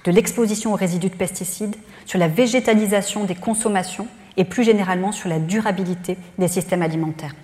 de 0.07 0.11
l'exposition 0.11 0.73
aux 0.73 0.77
résidus 0.77 1.11
de 1.11 1.17
pesticides, 1.17 1.77
sur 2.07 2.19
la 2.19 2.29
végétalisation 2.29 3.25
des 3.25 3.35
consommations 3.35 4.09
et 4.39 4.45
plus 4.45 4.65
généralement 4.65 5.13
sur 5.13 5.29
la 5.29 5.39
durabilité 5.39 6.17
des 6.39 6.49
systèmes 6.49 6.83
alimentaires. 6.83 7.35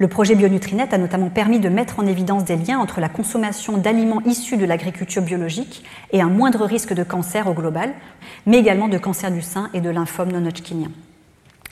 Le 0.00 0.06
projet 0.06 0.36
Bionutrinet 0.36 0.94
a 0.94 0.98
notamment 0.98 1.28
permis 1.28 1.58
de 1.58 1.68
mettre 1.68 1.98
en 1.98 2.06
évidence 2.06 2.44
des 2.44 2.54
liens 2.54 2.78
entre 2.78 3.00
la 3.00 3.08
consommation 3.08 3.78
d'aliments 3.78 4.22
issus 4.24 4.56
de 4.56 4.64
l'agriculture 4.64 5.22
biologique 5.22 5.82
et 6.12 6.20
un 6.20 6.28
moindre 6.28 6.64
risque 6.66 6.92
de 6.92 7.02
cancer 7.02 7.48
au 7.48 7.52
global, 7.52 7.92
mais 8.46 8.58
également 8.58 8.86
de 8.86 8.96
cancer 8.96 9.32
du 9.32 9.42
sein 9.42 9.70
et 9.74 9.80
de 9.80 9.90
lymphome 9.90 10.30
non-hodgkinien. 10.30 10.92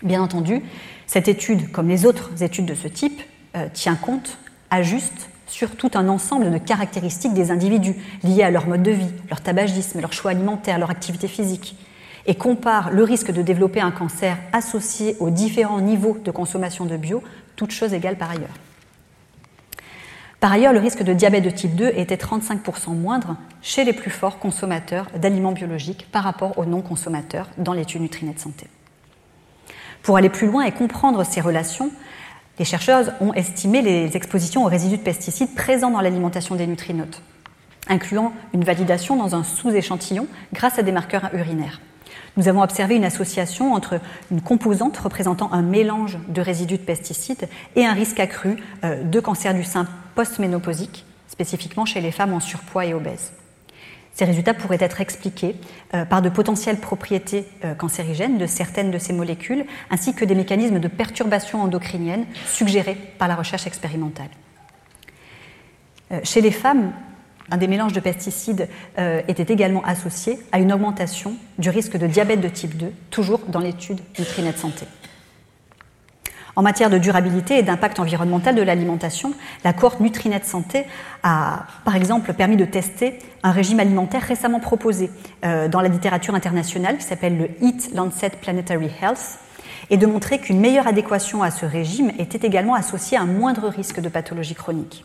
Bien 0.02 0.20
entendu, 0.20 0.60
cette 1.06 1.28
étude, 1.28 1.70
comme 1.70 1.88
les 1.88 2.04
autres 2.04 2.42
études 2.42 2.66
de 2.66 2.74
ce 2.74 2.88
type, 2.88 3.22
euh, 3.56 3.68
tient 3.72 3.94
compte, 3.94 4.38
ajuste 4.70 5.28
sur 5.46 5.76
tout 5.76 5.92
un 5.94 6.08
ensemble 6.08 6.50
de 6.50 6.58
caractéristiques 6.58 7.32
des 7.32 7.52
individus 7.52 7.94
liées 8.24 8.42
à 8.42 8.50
leur 8.50 8.66
mode 8.66 8.82
de 8.82 8.90
vie, 8.90 9.12
leur 9.30 9.40
tabagisme, 9.40 10.00
leur 10.00 10.12
choix 10.12 10.32
alimentaire, 10.32 10.80
leur 10.80 10.90
activité 10.90 11.28
physique, 11.28 11.76
et 12.26 12.34
compare 12.34 12.90
le 12.90 13.04
risque 13.04 13.30
de 13.30 13.40
développer 13.40 13.80
un 13.80 13.92
cancer 13.92 14.36
associé 14.52 15.14
aux 15.20 15.30
différents 15.30 15.80
niveaux 15.80 16.18
de 16.24 16.32
consommation 16.32 16.84
de 16.84 16.96
bio, 16.96 17.22
toutes 17.57 17.72
choses 17.72 17.92
égales 17.92 18.16
par 18.16 18.30
ailleurs. 18.30 18.54
Par 20.40 20.52
ailleurs, 20.52 20.72
le 20.72 20.78
risque 20.78 21.02
de 21.02 21.14
diabète 21.14 21.44
de 21.44 21.50
type 21.50 21.74
2 21.74 21.92
était 21.96 22.16
35% 22.16 22.94
moindre 22.94 23.36
chez 23.62 23.84
les 23.84 23.94
plus 23.94 24.11
forts 24.11 24.38
consommateurs 24.38 25.09
d'aliments 25.16 25.52
biologiques 25.52 26.07
par 26.12 26.22
rapport 26.22 26.59
aux 26.59 26.66
non-consommateurs 26.66 27.48
dans 27.57 27.72
l'étude 27.72 28.02
Nutrinet 28.02 28.34
Santé. 28.36 28.66
Pour 30.02 30.16
aller 30.16 30.28
plus 30.28 30.46
loin 30.46 30.64
et 30.64 30.72
comprendre 30.72 31.24
ces 31.24 31.40
relations, 31.40 31.90
les 32.59 32.64
chercheurs 32.64 33.12
ont 33.20 33.32
estimé 33.32 33.82
les 33.82 34.16
expositions 34.16 34.64
aux 34.64 34.68
résidus 34.68 34.98
de 34.98 35.02
pesticides 35.02 35.54
présents 35.54 35.90
dans 35.90 36.00
l'alimentation 36.00 36.54
des 36.54 36.66
nutrinotes, 36.66 37.22
incluant 37.88 38.32
une 38.54 38.62
validation 38.62 39.16
dans 39.16 39.34
un 39.34 39.42
sous-échantillon 39.42 40.26
grâce 40.52 40.78
à 40.78 40.82
des 40.82 40.92
marqueurs 40.92 41.30
urinaires. 41.34 41.80
Nous 42.37 42.49
avons 42.49 42.62
observé 42.62 42.97
une 42.97 43.05
association 43.05 43.72
entre 43.72 43.99
une 44.30 44.43
composante 44.43 44.97
représentant 44.99 45.53
un 45.53 45.62
mélange 45.62 46.18
de 46.28 46.43
résidus 46.43 46.76
de 46.76 46.82
pesticides 46.82 47.49
et 47.76 47.87
un 47.87 47.95
risque 47.95 48.20
accru 48.20 48.57
euh, 48.84 49.03
de 49.03 49.20
cancer 49.20 49.55
du 49.55 49.64
sein 49.64 49.87
post-ménopausique, 50.14 51.07
spécifiquement 51.28 51.87
chez 51.87 52.03
les 52.03 52.12
femmes 52.12 52.34
en 52.34 52.41
surpoids 52.41 52.84
et 52.84 52.93
obèses. 52.93 53.32
Ces 54.12 54.26
résultats 54.26 54.55
pourraient 54.55 54.78
être 54.80 55.01
expliqués 55.01 55.57
euh, 55.95 56.05
par 56.05 56.20
de 56.20 56.28
potentielles 56.28 56.78
propriétés 56.78 57.47
euh, 57.64 57.74
cancérigènes 57.74 58.37
de 58.37 58.47
certaines 58.47 58.91
de 58.91 58.99
ces 58.99 59.14
molécules, 59.14 59.64
ainsi 59.91 60.14
que 60.14 60.26
des 60.26 60.34
mécanismes 60.34 60.78
de 60.78 60.89
perturbation 60.89 61.62
endocrinienne 61.62 62.26
suggérés 62.45 62.99
par 63.18 63.28
la 63.28 63.37
recherche 63.37 63.66
expérimentale. 63.66 64.28
Chez 66.22 66.41
les 66.41 66.53
femmes, 66.53 66.93
un 67.51 67.57
des 67.57 67.68
mélanges 67.68 67.92
de 67.92 68.01
pesticides 68.01 68.68
était 68.99 69.53
également 69.53 69.84
associé 69.84 70.38
à 70.53 70.59
une 70.59 70.72
augmentation 70.72 71.34
du 71.59 71.70
risque 71.70 71.97
de 71.97 72.07
diabète 72.07 72.40
de 72.40 72.49
type 72.49 72.76
2, 72.76 72.92
toujours 73.11 73.40
dans 73.49 73.61
l'étude 73.61 74.01
Nutrinet 74.18 74.53
Santé. 74.53 74.86
En 76.57 76.62
matière 76.62 76.88
de 76.88 76.97
durabilité 76.97 77.59
et 77.59 77.62
d'impact 77.62 78.01
environnemental 78.01 78.55
de 78.55 78.62
l'alimentation, 78.62 79.34
la 79.62 79.74
cohorte 79.74 80.01
Nutrinet 80.01 80.40
Santé 80.42 80.86
a, 81.22 81.66
par 81.84 81.97
exemple, 81.97 82.32
permis 82.32 82.57
de 82.57 82.64
tester 82.64 83.18
un 83.42 83.51
régime 83.51 83.78
alimentaire 83.78 84.22
récemment 84.22 84.59
proposé 84.59 85.11
euh, 85.44 85.68
dans 85.68 85.82
la 85.82 85.88
littérature 85.88 86.34
internationale 86.34 86.97
qui 86.97 87.05
s'appelle 87.05 87.36
le 87.36 87.51
Eat 87.61 87.94
Lancet 87.94 88.30
Planetary 88.40 88.90
Health 89.03 89.38
et 89.90 89.99
de 89.99 90.07
montrer 90.07 90.38
qu'une 90.38 90.59
meilleure 90.59 90.86
adéquation 90.86 91.42
à 91.42 91.51
ce 91.51 91.66
régime 91.66 92.11
était 92.18 92.47
également 92.47 92.74
associée 92.74 93.18
à 93.18 93.20
un 93.20 93.26
moindre 93.26 93.68
risque 93.68 94.01
de 94.01 94.09
pathologie 94.09 94.55
chronique. 94.55 95.05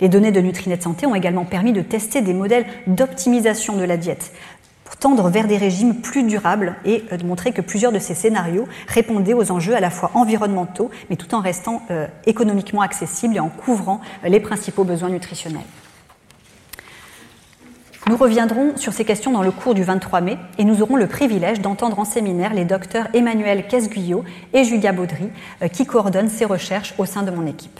Les 0.00 0.08
données 0.08 0.32
de 0.32 0.40
Nutrinet 0.40 0.80
Santé 0.80 1.06
ont 1.06 1.14
également 1.14 1.44
permis 1.44 1.72
de 1.72 1.82
tester 1.82 2.20
des 2.20 2.34
modèles 2.34 2.66
d'optimisation 2.86 3.76
de 3.76 3.84
la 3.84 3.96
diète, 3.96 4.32
pour 4.88 4.96
tendre 4.96 5.28
vers 5.28 5.46
des 5.46 5.58
régimes 5.58 5.96
plus 5.96 6.22
durables 6.22 6.74
et 6.86 7.04
euh, 7.12 7.18
de 7.18 7.26
montrer 7.26 7.52
que 7.52 7.60
plusieurs 7.60 7.92
de 7.92 7.98
ces 7.98 8.14
scénarios 8.14 8.66
répondaient 8.86 9.34
aux 9.34 9.52
enjeux 9.52 9.76
à 9.76 9.80
la 9.80 9.90
fois 9.90 10.10
environnementaux, 10.14 10.90
mais 11.10 11.16
tout 11.16 11.34
en 11.34 11.40
restant 11.40 11.82
euh, 11.90 12.06
économiquement 12.24 12.80
accessibles 12.80 13.36
et 13.36 13.40
en 13.40 13.50
couvrant 13.50 14.00
euh, 14.24 14.28
les 14.28 14.40
principaux 14.40 14.84
besoins 14.84 15.10
nutritionnels. 15.10 15.60
Nous 18.06 18.16
reviendrons 18.16 18.74
sur 18.76 18.94
ces 18.94 19.04
questions 19.04 19.32
dans 19.32 19.42
le 19.42 19.50
cours 19.50 19.74
du 19.74 19.82
23 19.82 20.22
mai 20.22 20.38
et 20.56 20.64
nous 20.64 20.80
aurons 20.80 20.96
le 20.96 21.06
privilège 21.06 21.60
d'entendre 21.60 21.98
en 21.98 22.06
séminaire 22.06 22.54
les 22.54 22.64
docteurs 22.64 23.08
Emmanuel 23.12 23.66
Casguyot 23.66 24.24
et 24.54 24.64
Julia 24.64 24.92
Baudry 24.92 25.28
qui 25.74 25.84
coordonnent 25.84 26.30
ces 26.30 26.46
recherches 26.46 26.94
au 26.96 27.04
sein 27.04 27.22
de 27.22 27.30
mon 27.30 27.46
équipe. 27.46 27.78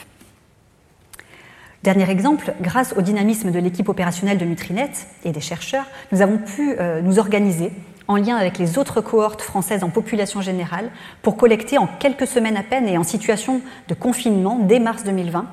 Dernier 1.84 2.10
exemple, 2.10 2.54
grâce 2.60 2.92
au 2.96 3.02
dynamisme 3.02 3.52
de 3.52 3.58
l'équipe 3.58 3.88
opérationnelle 3.88 4.38
de 4.38 4.44
Nutrinet 4.44 4.90
et 5.24 5.30
des 5.30 5.40
chercheurs, 5.40 5.84
nous 6.10 6.22
avons 6.22 6.38
pu 6.38 6.74
euh, 6.78 7.00
nous 7.00 7.20
organiser 7.20 7.70
en 8.08 8.16
lien 8.16 8.36
avec 8.36 8.58
les 8.58 8.78
autres 8.78 9.00
cohortes 9.00 9.42
françaises 9.42 9.84
en 9.84 9.90
population 9.90 10.40
générale 10.40 10.90
pour 11.22 11.36
collecter 11.36 11.78
en 11.78 11.86
quelques 11.86 12.26
semaines 12.26 12.56
à 12.56 12.64
peine 12.64 12.88
et 12.88 12.98
en 12.98 13.04
situation 13.04 13.60
de 13.86 13.94
confinement 13.94 14.58
dès 14.58 14.80
mars 14.80 15.04
2020 15.04 15.46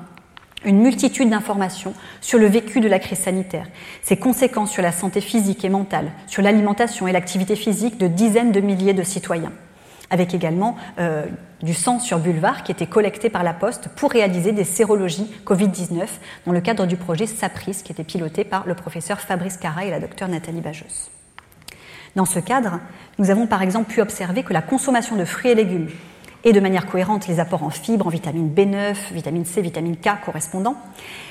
une 0.64 0.80
multitude 0.80 1.30
d'informations 1.30 1.94
sur 2.20 2.40
le 2.40 2.46
vécu 2.46 2.80
de 2.80 2.88
la 2.88 2.98
crise 2.98 3.20
sanitaire, 3.20 3.68
ses 4.02 4.16
conséquences 4.16 4.72
sur 4.72 4.82
la 4.82 4.90
santé 4.90 5.20
physique 5.20 5.64
et 5.64 5.68
mentale, 5.68 6.10
sur 6.26 6.42
l'alimentation 6.42 7.06
et 7.06 7.12
l'activité 7.12 7.54
physique 7.54 7.98
de 7.98 8.08
dizaines 8.08 8.50
de 8.50 8.60
milliers 8.60 8.94
de 8.94 9.04
citoyens 9.04 9.52
avec 10.10 10.34
également 10.34 10.76
euh, 10.98 11.26
du 11.62 11.74
sang 11.74 11.98
sur 11.98 12.18
Bulvar 12.18 12.62
qui 12.62 12.72
était 12.72 12.86
collecté 12.86 13.30
par 13.30 13.42
la 13.42 13.54
Poste 13.54 13.88
pour 13.96 14.10
réaliser 14.10 14.52
des 14.52 14.64
sérologies 14.64 15.30
Covid-19 15.44 16.06
dans 16.46 16.52
le 16.52 16.60
cadre 16.60 16.86
du 16.86 16.96
projet 16.96 17.26
SAPRIS 17.26 17.82
qui 17.82 17.92
était 17.92 18.04
piloté 18.04 18.44
par 18.44 18.66
le 18.66 18.74
professeur 18.74 19.20
Fabrice 19.20 19.56
Cara 19.56 19.84
et 19.84 19.90
la 19.90 20.00
docteure 20.00 20.28
Nathalie 20.28 20.60
Bajos. 20.60 21.10
Dans 22.14 22.24
ce 22.24 22.38
cadre, 22.38 22.80
nous 23.18 23.30
avons 23.30 23.46
par 23.46 23.62
exemple 23.62 23.92
pu 23.92 24.00
observer 24.00 24.42
que 24.42 24.52
la 24.52 24.62
consommation 24.62 25.16
de 25.16 25.24
fruits 25.24 25.50
et 25.50 25.54
légumes 25.54 25.88
et 26.44 26.52
de 26.52 26.60
manière 26.60 26.86
cohérente 26.86 27.26
les 27.26 27.40
apports 27.40 27.64
en 27.64 27.70
fibres, 27.70 28.06
en 28.06 28.10
vitamine 28.10 28.54
B9, 28.54 28.94
vitamine 29.12 29.44
C, 29.44 29.60
vitamine 29.60 29.96
K 29.96 30.20
correspondants, 30.24 30.76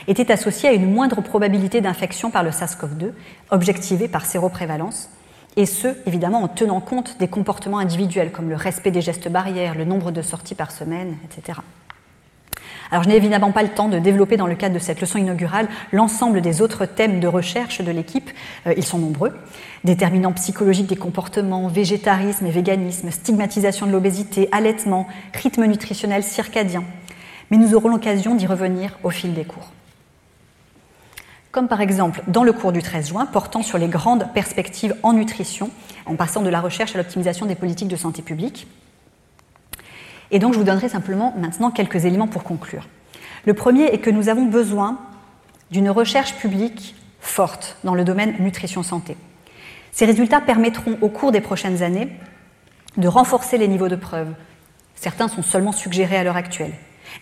étaient 0.08 0.32
associés 0.32 0.70
à 0.70 0.74
une 0.74 0.92
moindre 0.92 1.22
probabilité 1.22 1.80
d'infection 1.80 2.32
par 2.32 2.44
le 2.44 2.52
SARS-CoV-2, 2.52 3.12
objectivée 3.50 4.10
par 4.10 4.26
séroprévalence, 4.26 5.10
et 5.58 5.66
ce, 5.66 5.88
évidemment, 6.06 6.44
en 6.44 6.48
tenant 6.48 6.82
compte 6.82 7.18
des 7.18 7.28
comportements 7.28 7.80
individuels, 7.80 8.32
comme 8.32 8.50
le 8.50 8.56
respect 8.56 8.92
des 8.92 9.02
gestes 9.02 9.30
barrières, 9.30 9.76
le 9.76 9.86
nombre 9.86 10.12
de 10.12 10.22
sorties 10.22 10.56
par 10.56 10.72
semaine, 10.72 11.18
etc. 11.24 11.60
Alors, 12.92 13.04
je 13.04 13.10
n'ai 13.10 13.16
évidemment 13.16 13.52
pas 13.52 13.64
le 13.64 13.70
temps 13.70 13.88
de 13.88 13.98
développer 13.98 14.38
dans 14.38 14.48
le 14.48 14.56
cadre 14.56 14.76
de 14.76 14.80
cette 14.80 15.02
leçon 15.02 15.18
inaugurale 15.18 15.68
l'ensemble 15.92 16.42
des 16.42 16.62
autres 16.62 16.86
thèmes 16.86 17.20
de 17.20 17.28
recherche 17.28 17.82
de 17.82 17.92
l'équipe. 17.92 18.30
Euh, 18.68 18.74
ils 18.78 18.86
sont 18.86 19.00
nombreux. 19.00 19.34
Déterminants 19.84 20.34
psychologiques 20.34 20.88
des 20.88 20.96
comportements, 20.96 21.68
végétarisme 21.68 22.46
et 22.46 22.52
véganisme, 22.52 23.10
stigmatisation 23.10 23.88
de 23.88 23.92
l'obésité, 23.92 24.50
allaitement, 24.52 25.08
rythme 25.34 25.66
nutritionnel 25.66 26.24
circadien. 26.24 26.84
Mais 27.50 27.58
nous 27.58 27.74
aurons 27.76 27.90
l'occasion 27.90 28.36
d'y 28.36 28.46
revenir 28.46 29.00
au 29.04 29.10
fil 29.10 29.34
des 29.34 29.46
cours 29.46 29.72
comme 31.56 31.70
par 31.70 31.80
exemple 31.80 32.22
dans 32.28 32.44
le 32.44 32.52
cours 32.52 32.74
du 32.74 32.84
13 32.84 33.08
juin 33.08 33.26
portant 33.26 33.64
sur 33.64 33.78
les 33.78 33.88
grandes 33.88 34.28
perspectives 34.34 34.94
en 35.04 35.14
nutrition, 35.14 35.72
en 36.06 36.18
passant 36.18 36.42
de 36.42 36.50
la 36.50 36.60
recherche 36.60 36.94
à 36.96 36.98
l'optimisation 36.98 37.46
des 37.46 37.56
politiques 37.56 37.88
de 37.88 37.96
santé 37.96 38.22
publique. 38.22 38.68
Et 40.32 40.40
donc 40.40 40.52
je 40.52 40.58
vous 40.58 40.66
donnerai 40.66 40.90
simplement 40.90 41.34
maintenant 41.38 41.72
quelques 41.72 42.04
éléments 42.04 42.28
pour 42.28 42.44
conclure. 42.44 42.90
Le 43.46 43.54
premier 43.54 43.84
est 43.84 44.00
que 44.00 44.10
nous 44.10 44.28
avons 44.28 44.44
besoin 44.44 45.00
d'une 45.72 45.90
recherche 45.90 46.36
publique 46.36 46.94
forte 47.22 47.78
dans 47.86 47.96
le 47.96 48.04
domaine 48.04 48.36
nutrition-santé. 48.40 49.16
Ces 49.94 50.06
résultats 50.06 50.42
permettront 50.42 50.98
au 51.00 51.08
cours 51.08 51.32
des 51.32 51.40
prochaines 51.40 51.84
années 51.84 52.10
de 52.98 53.08
renforcer 53.08 53.58
les 53.58 53.70
niveaux 53.70 53.88
de 53.88 53.96
preuve. 53.96 54.34
Certains 54.96 55.30
sont 55.30 55.42
seulement 55.42 55.72
suggérés 55.72 56.18
à 56.18 56.26
l'heure 56.26 56.36
actuelle 56.36 56.74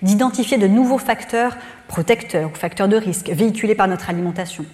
d'identifier 0.02 0.58
de 0.58 0.68
nouveaux 0.68 0.98
facteurs 0.98 1.56
protecteurs 1.88 2.50
ou 2.52 2.56
facteurs 2.56 2.88
de 2.88 2.98
risque 2.98 3.30
véhiculés 3.30 3.76
par 3.76 3.88
notre 3.88 4.10
alimentation, 4.10 4.66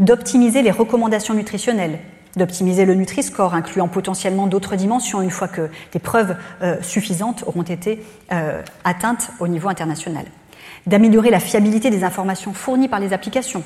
d'optimiser 0.00 0.62
les 0.62 0.70
recommandations 0.70 1.34
nutritionnelles, 1.34 1.98
d'optimiser 2.36 2.84
le 2.84 2.94
Nutri-Score, 2.94 3.54
incluant 3.54 3.88
potentiellement 3.88 4.46
d'autres 4.46 4.76
dimensions 4.76 5.20
une 5.20 5.30
fois 5.30 5.48
que 5.48 5.68
des 5.92 5.98
preuves 5.98 6.36
euh, 6.62 6.80
suffisantes 6.82 7.44
auront 7.46 7.62
été 7.62 8.02
euh, 8.32 8.62
atteintes 8.84 9.30
au 9.40 9.48
niveau 9.48 9.68
international, 9.68 10.26
d'améliorer 10.86 11.30
la 11.30 11.40
fiabilité 11.40 11.90
des 11.90 12.04
informations 12.04 12.52
fournies 12.54 12.88
par 12.88 13.00
les 13.00 13.12
applications, 13.12 13.62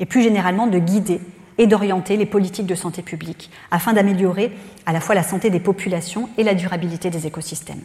et 0.00 0.06
plus 0.06 0.22
généralement 0.22 0.66
de 0.66 0.78
guider 0.78 1.20
et 1.58 1.66
d'orienter 1.66 2.16
les 2.16 2.26
politiques 2.26 2.66
de 2.66 2.74
santé 2.74 3.02
publique 3.02 3.50
afin 3.70 3.92
d'améliorer 3.92 4.52
à 4.86 4.92
la 4.92 5.00
fois 5.00 5.14
la 5.14 5.24
santé 5.24 5.50
des 5.50 5.60
populations 5.60 6.28
et 6.38 6.44
la 6.44 6.54
durabilité 6.54 7.10
des 7.10 7.26
écosystèmes. 7.26 7.82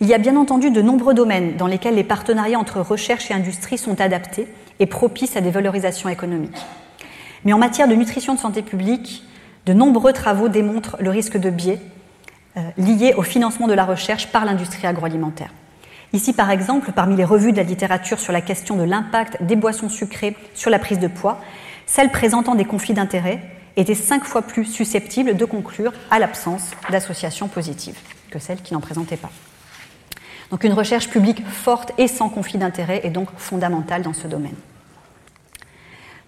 Il 0.00 0.08
y 0.08 0.14
a 0.14 0.18
bien 0.18 0.36
entendu 0.36 0.70
de 0.70 0.82
nombreux 0.82 1.14
domaines 1.14 1.56
dans 1.56 1.66
lesquels 1.66 1.94
les 1.94 2.04
partenariats 2.04 2.58
entre 2.58 2.80
recherche 2.80 3.30
et 3.30 3.34
industrie 3.34 3.78
sont 3.78 3.98
adaptés 4.00 4.46
et 4.78 4.84
propices 4.84 5.36
à 5.36 5.40
des 5.40 5.50
valorisations 5.50 6.10
économiques. 6.10 6.66
Mais 7.44 7.54
en 7.54 7.58
matière 7.58 7.88
de 7.88 7.94
nutrition 7.94 8.34
de 8.34 8.38
santé 8.38 8.60
publique, 8.60 9.24
de 9.64 9.72
nombreux 9.72 10.12
travaux 10.12 10.48
démontrent 10.48 10.96
le 11.00 11.08
risque 11.08 11.38
de 11.38 11.48
biais 11.48 11.80
euh, 12.58 12.60
lié 12.76 13.14
au 13.16 13.22
financement 13.22 13.68
de 13.68 13.72
la 13.72 13.86
recherche 13.86 14.28
par 14.28 14.44
l'industrie 14.44 14.86
agroalimentaire. 14.86 15.50
Ici, 16.12 16.34
par 16.34 16.50
exemple, 16.50 16.92
parmi 16.92 17.16
les 17.16 17.24
revues 17.24 17.52
de 17.52 17.56
la 17.56 17.62
littérature 17.62 18.18
sur 18.18 18.32
la 18.32 18.42
question 18.42 18.76
de 18.76 18.84
l'impact 18.84 19.42
des 19.42 19.56
boissons 19.56 19.88
sucrées 19.88 20.36
sur 20.54 20.70
la 20.70 20.78
prise 20.78 20.98
de 20.98 21.08
poids, 21.08 21.40
celles 21.86 22.10
présentant 22.10 22.54
des 22.54 22.66
conflits 22.66 22.94
d'intérêts 22.94 23.40
étaient 23.76 23.94
cinq 23.94 24.24
fois 24.24 24.42
plus 24.42 24.66
susceptibles 24.66 25.36
de 25.36 25.44
conclure 25.46 25.92
à 26.10 26.18
l'absence 26.18 26.72
d'associations 26.90 27.48
positives 27.48 27.98
que 28.30 28.38
celles 28.38 28.60
qui 28.60 28.74
n'en 28.74 28.80
présentaient 28.80 29.16
pas. 29.16 29.30
Donc 30.50 30.64
une 30.64 30.72
recherche 30.72 31.08
publique 31.08 31.46
forte 31.46 31.92
et 31.98 32.08
sans 32.08 32.28
conflit 32.28 32.58
d'intérêts 32.58 33.00
est 33.04 33.10
donc 33.10 33.28
fondamentale 33.36 34.02
dans 34.02 34.12
ce 34.12 34.28
domaine. 34.28 34.54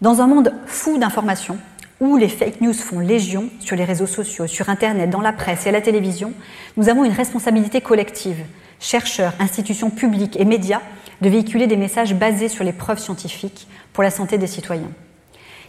Dans 0.01 0.21
un 0.21 0.27
monde 0.27 0.53
fou 0.67 0.99
d'informations, 0.99 1.59
où 2.01 2.17
les 2.17 2.29
fake 2.29 2.61
news 2.61 2.73
font 2.73 3.01
légion 3.01 3.49
sur 3.59 3.75
les 3.75 3.85
réseaux 3.85 4.07
sociaux, 4.07 4.47
sur 4.47 4.69
Internet, 4.69 5.11
dans 5.11 5.21
la 5.21 5.33
presse 5.33 5.67
et 5.67 5.71
à 5.71 5.73
la 5.73 5.81
télévision, 5.81 6.33
nous 6.77 6.89
avons 6.89 7.05
une 7.05 7.13
responsabilité 7.13 7.81
collective, 7.81 8.45
chercheurs, 8.79 9.35
institutions 9.41 9.91
publiques 9.91 10.39
et 10.39 10.45
médias, 10.45 10.81
de 11.21 11.29
véhiculer 11.29 11.67
des 11.67 11.77
messages 11.77 12.15
basés 12.15 12.49
sur 12.49 12.63
les 12.63 12.73
preuves 12.73 13.01
scientifiques 13.01 13.67
pour 13.93 14.05
la 14.05 14.11
santé 14.11 14.39
des 14.39 14.47
citoyens. 14.47 14.91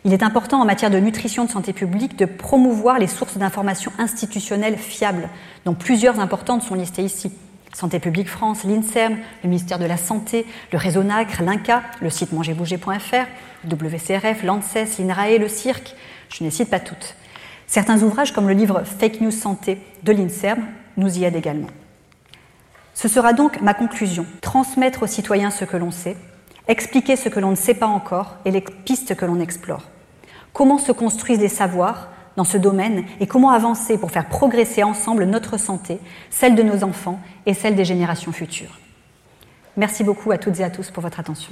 Il 0.06 0.14
est 0.14 0.24
important 0.24 0.62
en 0.62 0.66
matière 0.66 0.92
de 0.92 1.00
nutrition 1.00 1.46
de 1.46 1.50
santé 1.50 1.74
publique 1.74 2.16
de 2.16 2.26
promouvoir 2.26 3.00
les 3.00 3.08
sources 3.08 3.38
d'informations 3.38 3.92
institutionnelles 3.98 4.78
fiables, 4.78 5.30
dont 5.66 5.74
plusieurs 5.74 6.20
importantes 6.20 6.62
sont 6.62 6.76
listées 6.76 7.04
ici. 7.04 7.32
Santé 7.74 8.00
publique 8.00 8.30
France, 8.30 8.64
l'INSERM, 8.64 9.18
le 9.44 9.50
ministère 9.50 9.80
de 9.80 9.86
la 9.86 9.98
Santé, 9.98 10.46
le 10.72 10.78
réseau 10.78 11.04
NACRE, 11.04 11.44
l'INCA, 11.44 11.84
le 12.02 12.10
site 12.10 12.34
mangerbouger.fr, 12.34 13.26
WCRF, 13.70 14.44
l'ANSES, 14.44 14.98
l'INRAE, 15.00 15.38
le 15.38 15.48
CIRC, 15.48 15.96
je 16.30 16.44
ne 16.44 16.50
les 16.50 16.56
cite 16.56 16.70
pas 16.70 16.80
toutes. 16.80 17.16
Certains 17.68 18.02
ouvrages, 18.02 18.34
comme 18.34 18.48
le 18.48 18.54
livre 18.54 18.84
Fake 18.84 19.22
News 19.22 19.32
Santé 19.32 19.82
de 20.04 20.12
l'INSERM, 20.12 20.66
nous 20.98 21.20
y 21.20 21.24
aide 21.24 21.36
également. 21.36 21.70
Ce 22.94 23.08
sera 23.08 23.34
donc 23.34 23.62
ma 23.62 23.74
conclusion, 23.74 24.26
transmettre 24.42 25.04
aux 25.04 25.08
citoyens 25.08 25.52
ce 25.52 25.66
que 25.66 25.78
l'on 25.78 25.92
sait, 25.92 26.18
expliquer 26.68 27.16
ce 27.16 27.30
que 27.30 27.40
l'on 27.40 27.52
ne 27.52 27.56
sait 27.56 27.76
pas 27.76 27.88
encore 27.88 28.38
et 28.46 28.52
les 28.52 28.62
pistes 28.62 29.16
que 29.16 29.26
l'on 29.26 29.40
explore. 29.40 29.84
Comment 30.52 30.80
se 30.80 30.92
construisent 30.92 31.40
les 31.40 31.48
savoirs 31.48 32.10
dans 32.36 32.44
ce 32.44 32.58
domaine 32.58 33.04
et 33.20 33.28
comment 33.28 33.52
avancer 33.52 33.98
pour 33.98 34.12
faire 34.12 34.28
progresser 34.28 34.84
ensemble 34.84 35.26
notre 35.26 35.58
santé, 35.58 36.00
celle 36.30 36.56
de 36.56 36.64
nos 36.64 36.84
enfants 36.84 37.20
et 37.46 37.54
celle 37.54 37.76
des 37.76 37.86
générations 37.86 38.32
futures. 38.32 38.80
Merci 39.78 40.04
beaucoup 40.04 40.32
à 40.32 40.38
toutes 40.38 40.60
et 40.60 40.64
à 40.64 40.70
tous 40.70 40.92
pour 40.92 41.02
votre 41.02 41.20
attention. 41.20 41.52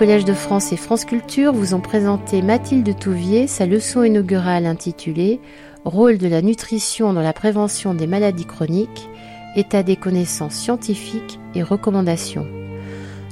Collège 0.00 0.24
de 0.24 0.32
France 0.32 0.72
et 0.72 0.78
France 0.78 1.04
Culture 1.04 1.52
vous 1.52 1.74
ont 1.74 1.80
présenté 1.82 2.40
Mathilde 2.40 2.98
Touvier 2.98 3.46
sa 3.46 3.66
leçon 3.66 4.02
inaugurale 4.02 4.64
intitulée 4.64 5.40
Rôle 5.84 6.16
de 6.16 6.26
la 6.26 6.40
nutrition 6.40 7.12
dans 7.12 7.20
la 7.20 7.34
prévention 7.34 7.92
des 7.92 8.06
maladies 8.06 8.46
chroniques, 8.46 9.10
état 9.56 9.82
des 9.82 9.96
connaissances 9.96 10.54
scientifiques 10.54 11.38
et 11.54 11.62
recommandations. 11.62 12.46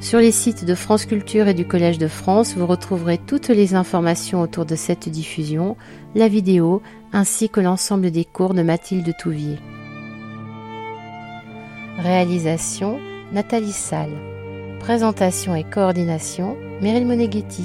Sur 0.02 0.18
les 0.18 0.30
sites 0.30 0.66
de 0.66 0.74
France 0.74 1.06
Culture 1.06 1.48
et 1.48 1.54
du 1.54 1.66
Collège 1.66 1.96
de 1.96 2.06
France, 2.06 2.54
vous 2.54 2.66
retrouverez 2.66 3.16
toutes 3.16 3.48
les 3.48 3.74
informations 3.74 4.42
autour 4.42 4.66
de 4.66 4.76
cette 4.76 5.08
diffusion, 5.08 5.74
la 6.14 6.28
vidéo 6.28 6.82
ainsi 7.14 7.48
que 7.48 7.60
l'ensemble 7.60 8.10
des 8.10 8.26
cours 8.26 8.52
de 8.52 8.60
Mathilde 8.60 9.14
Touvier. 9.18 9.56
Réalisation 11.96 12.98
Nathalie 13.32 13.72
Salle. 13.72 14.38
Présentation 14.80 15.54
et 15.54 15.64
coordination, 15.64 16.56
Meryl 16.80 17.06
Moneghetti. 17.06 17.64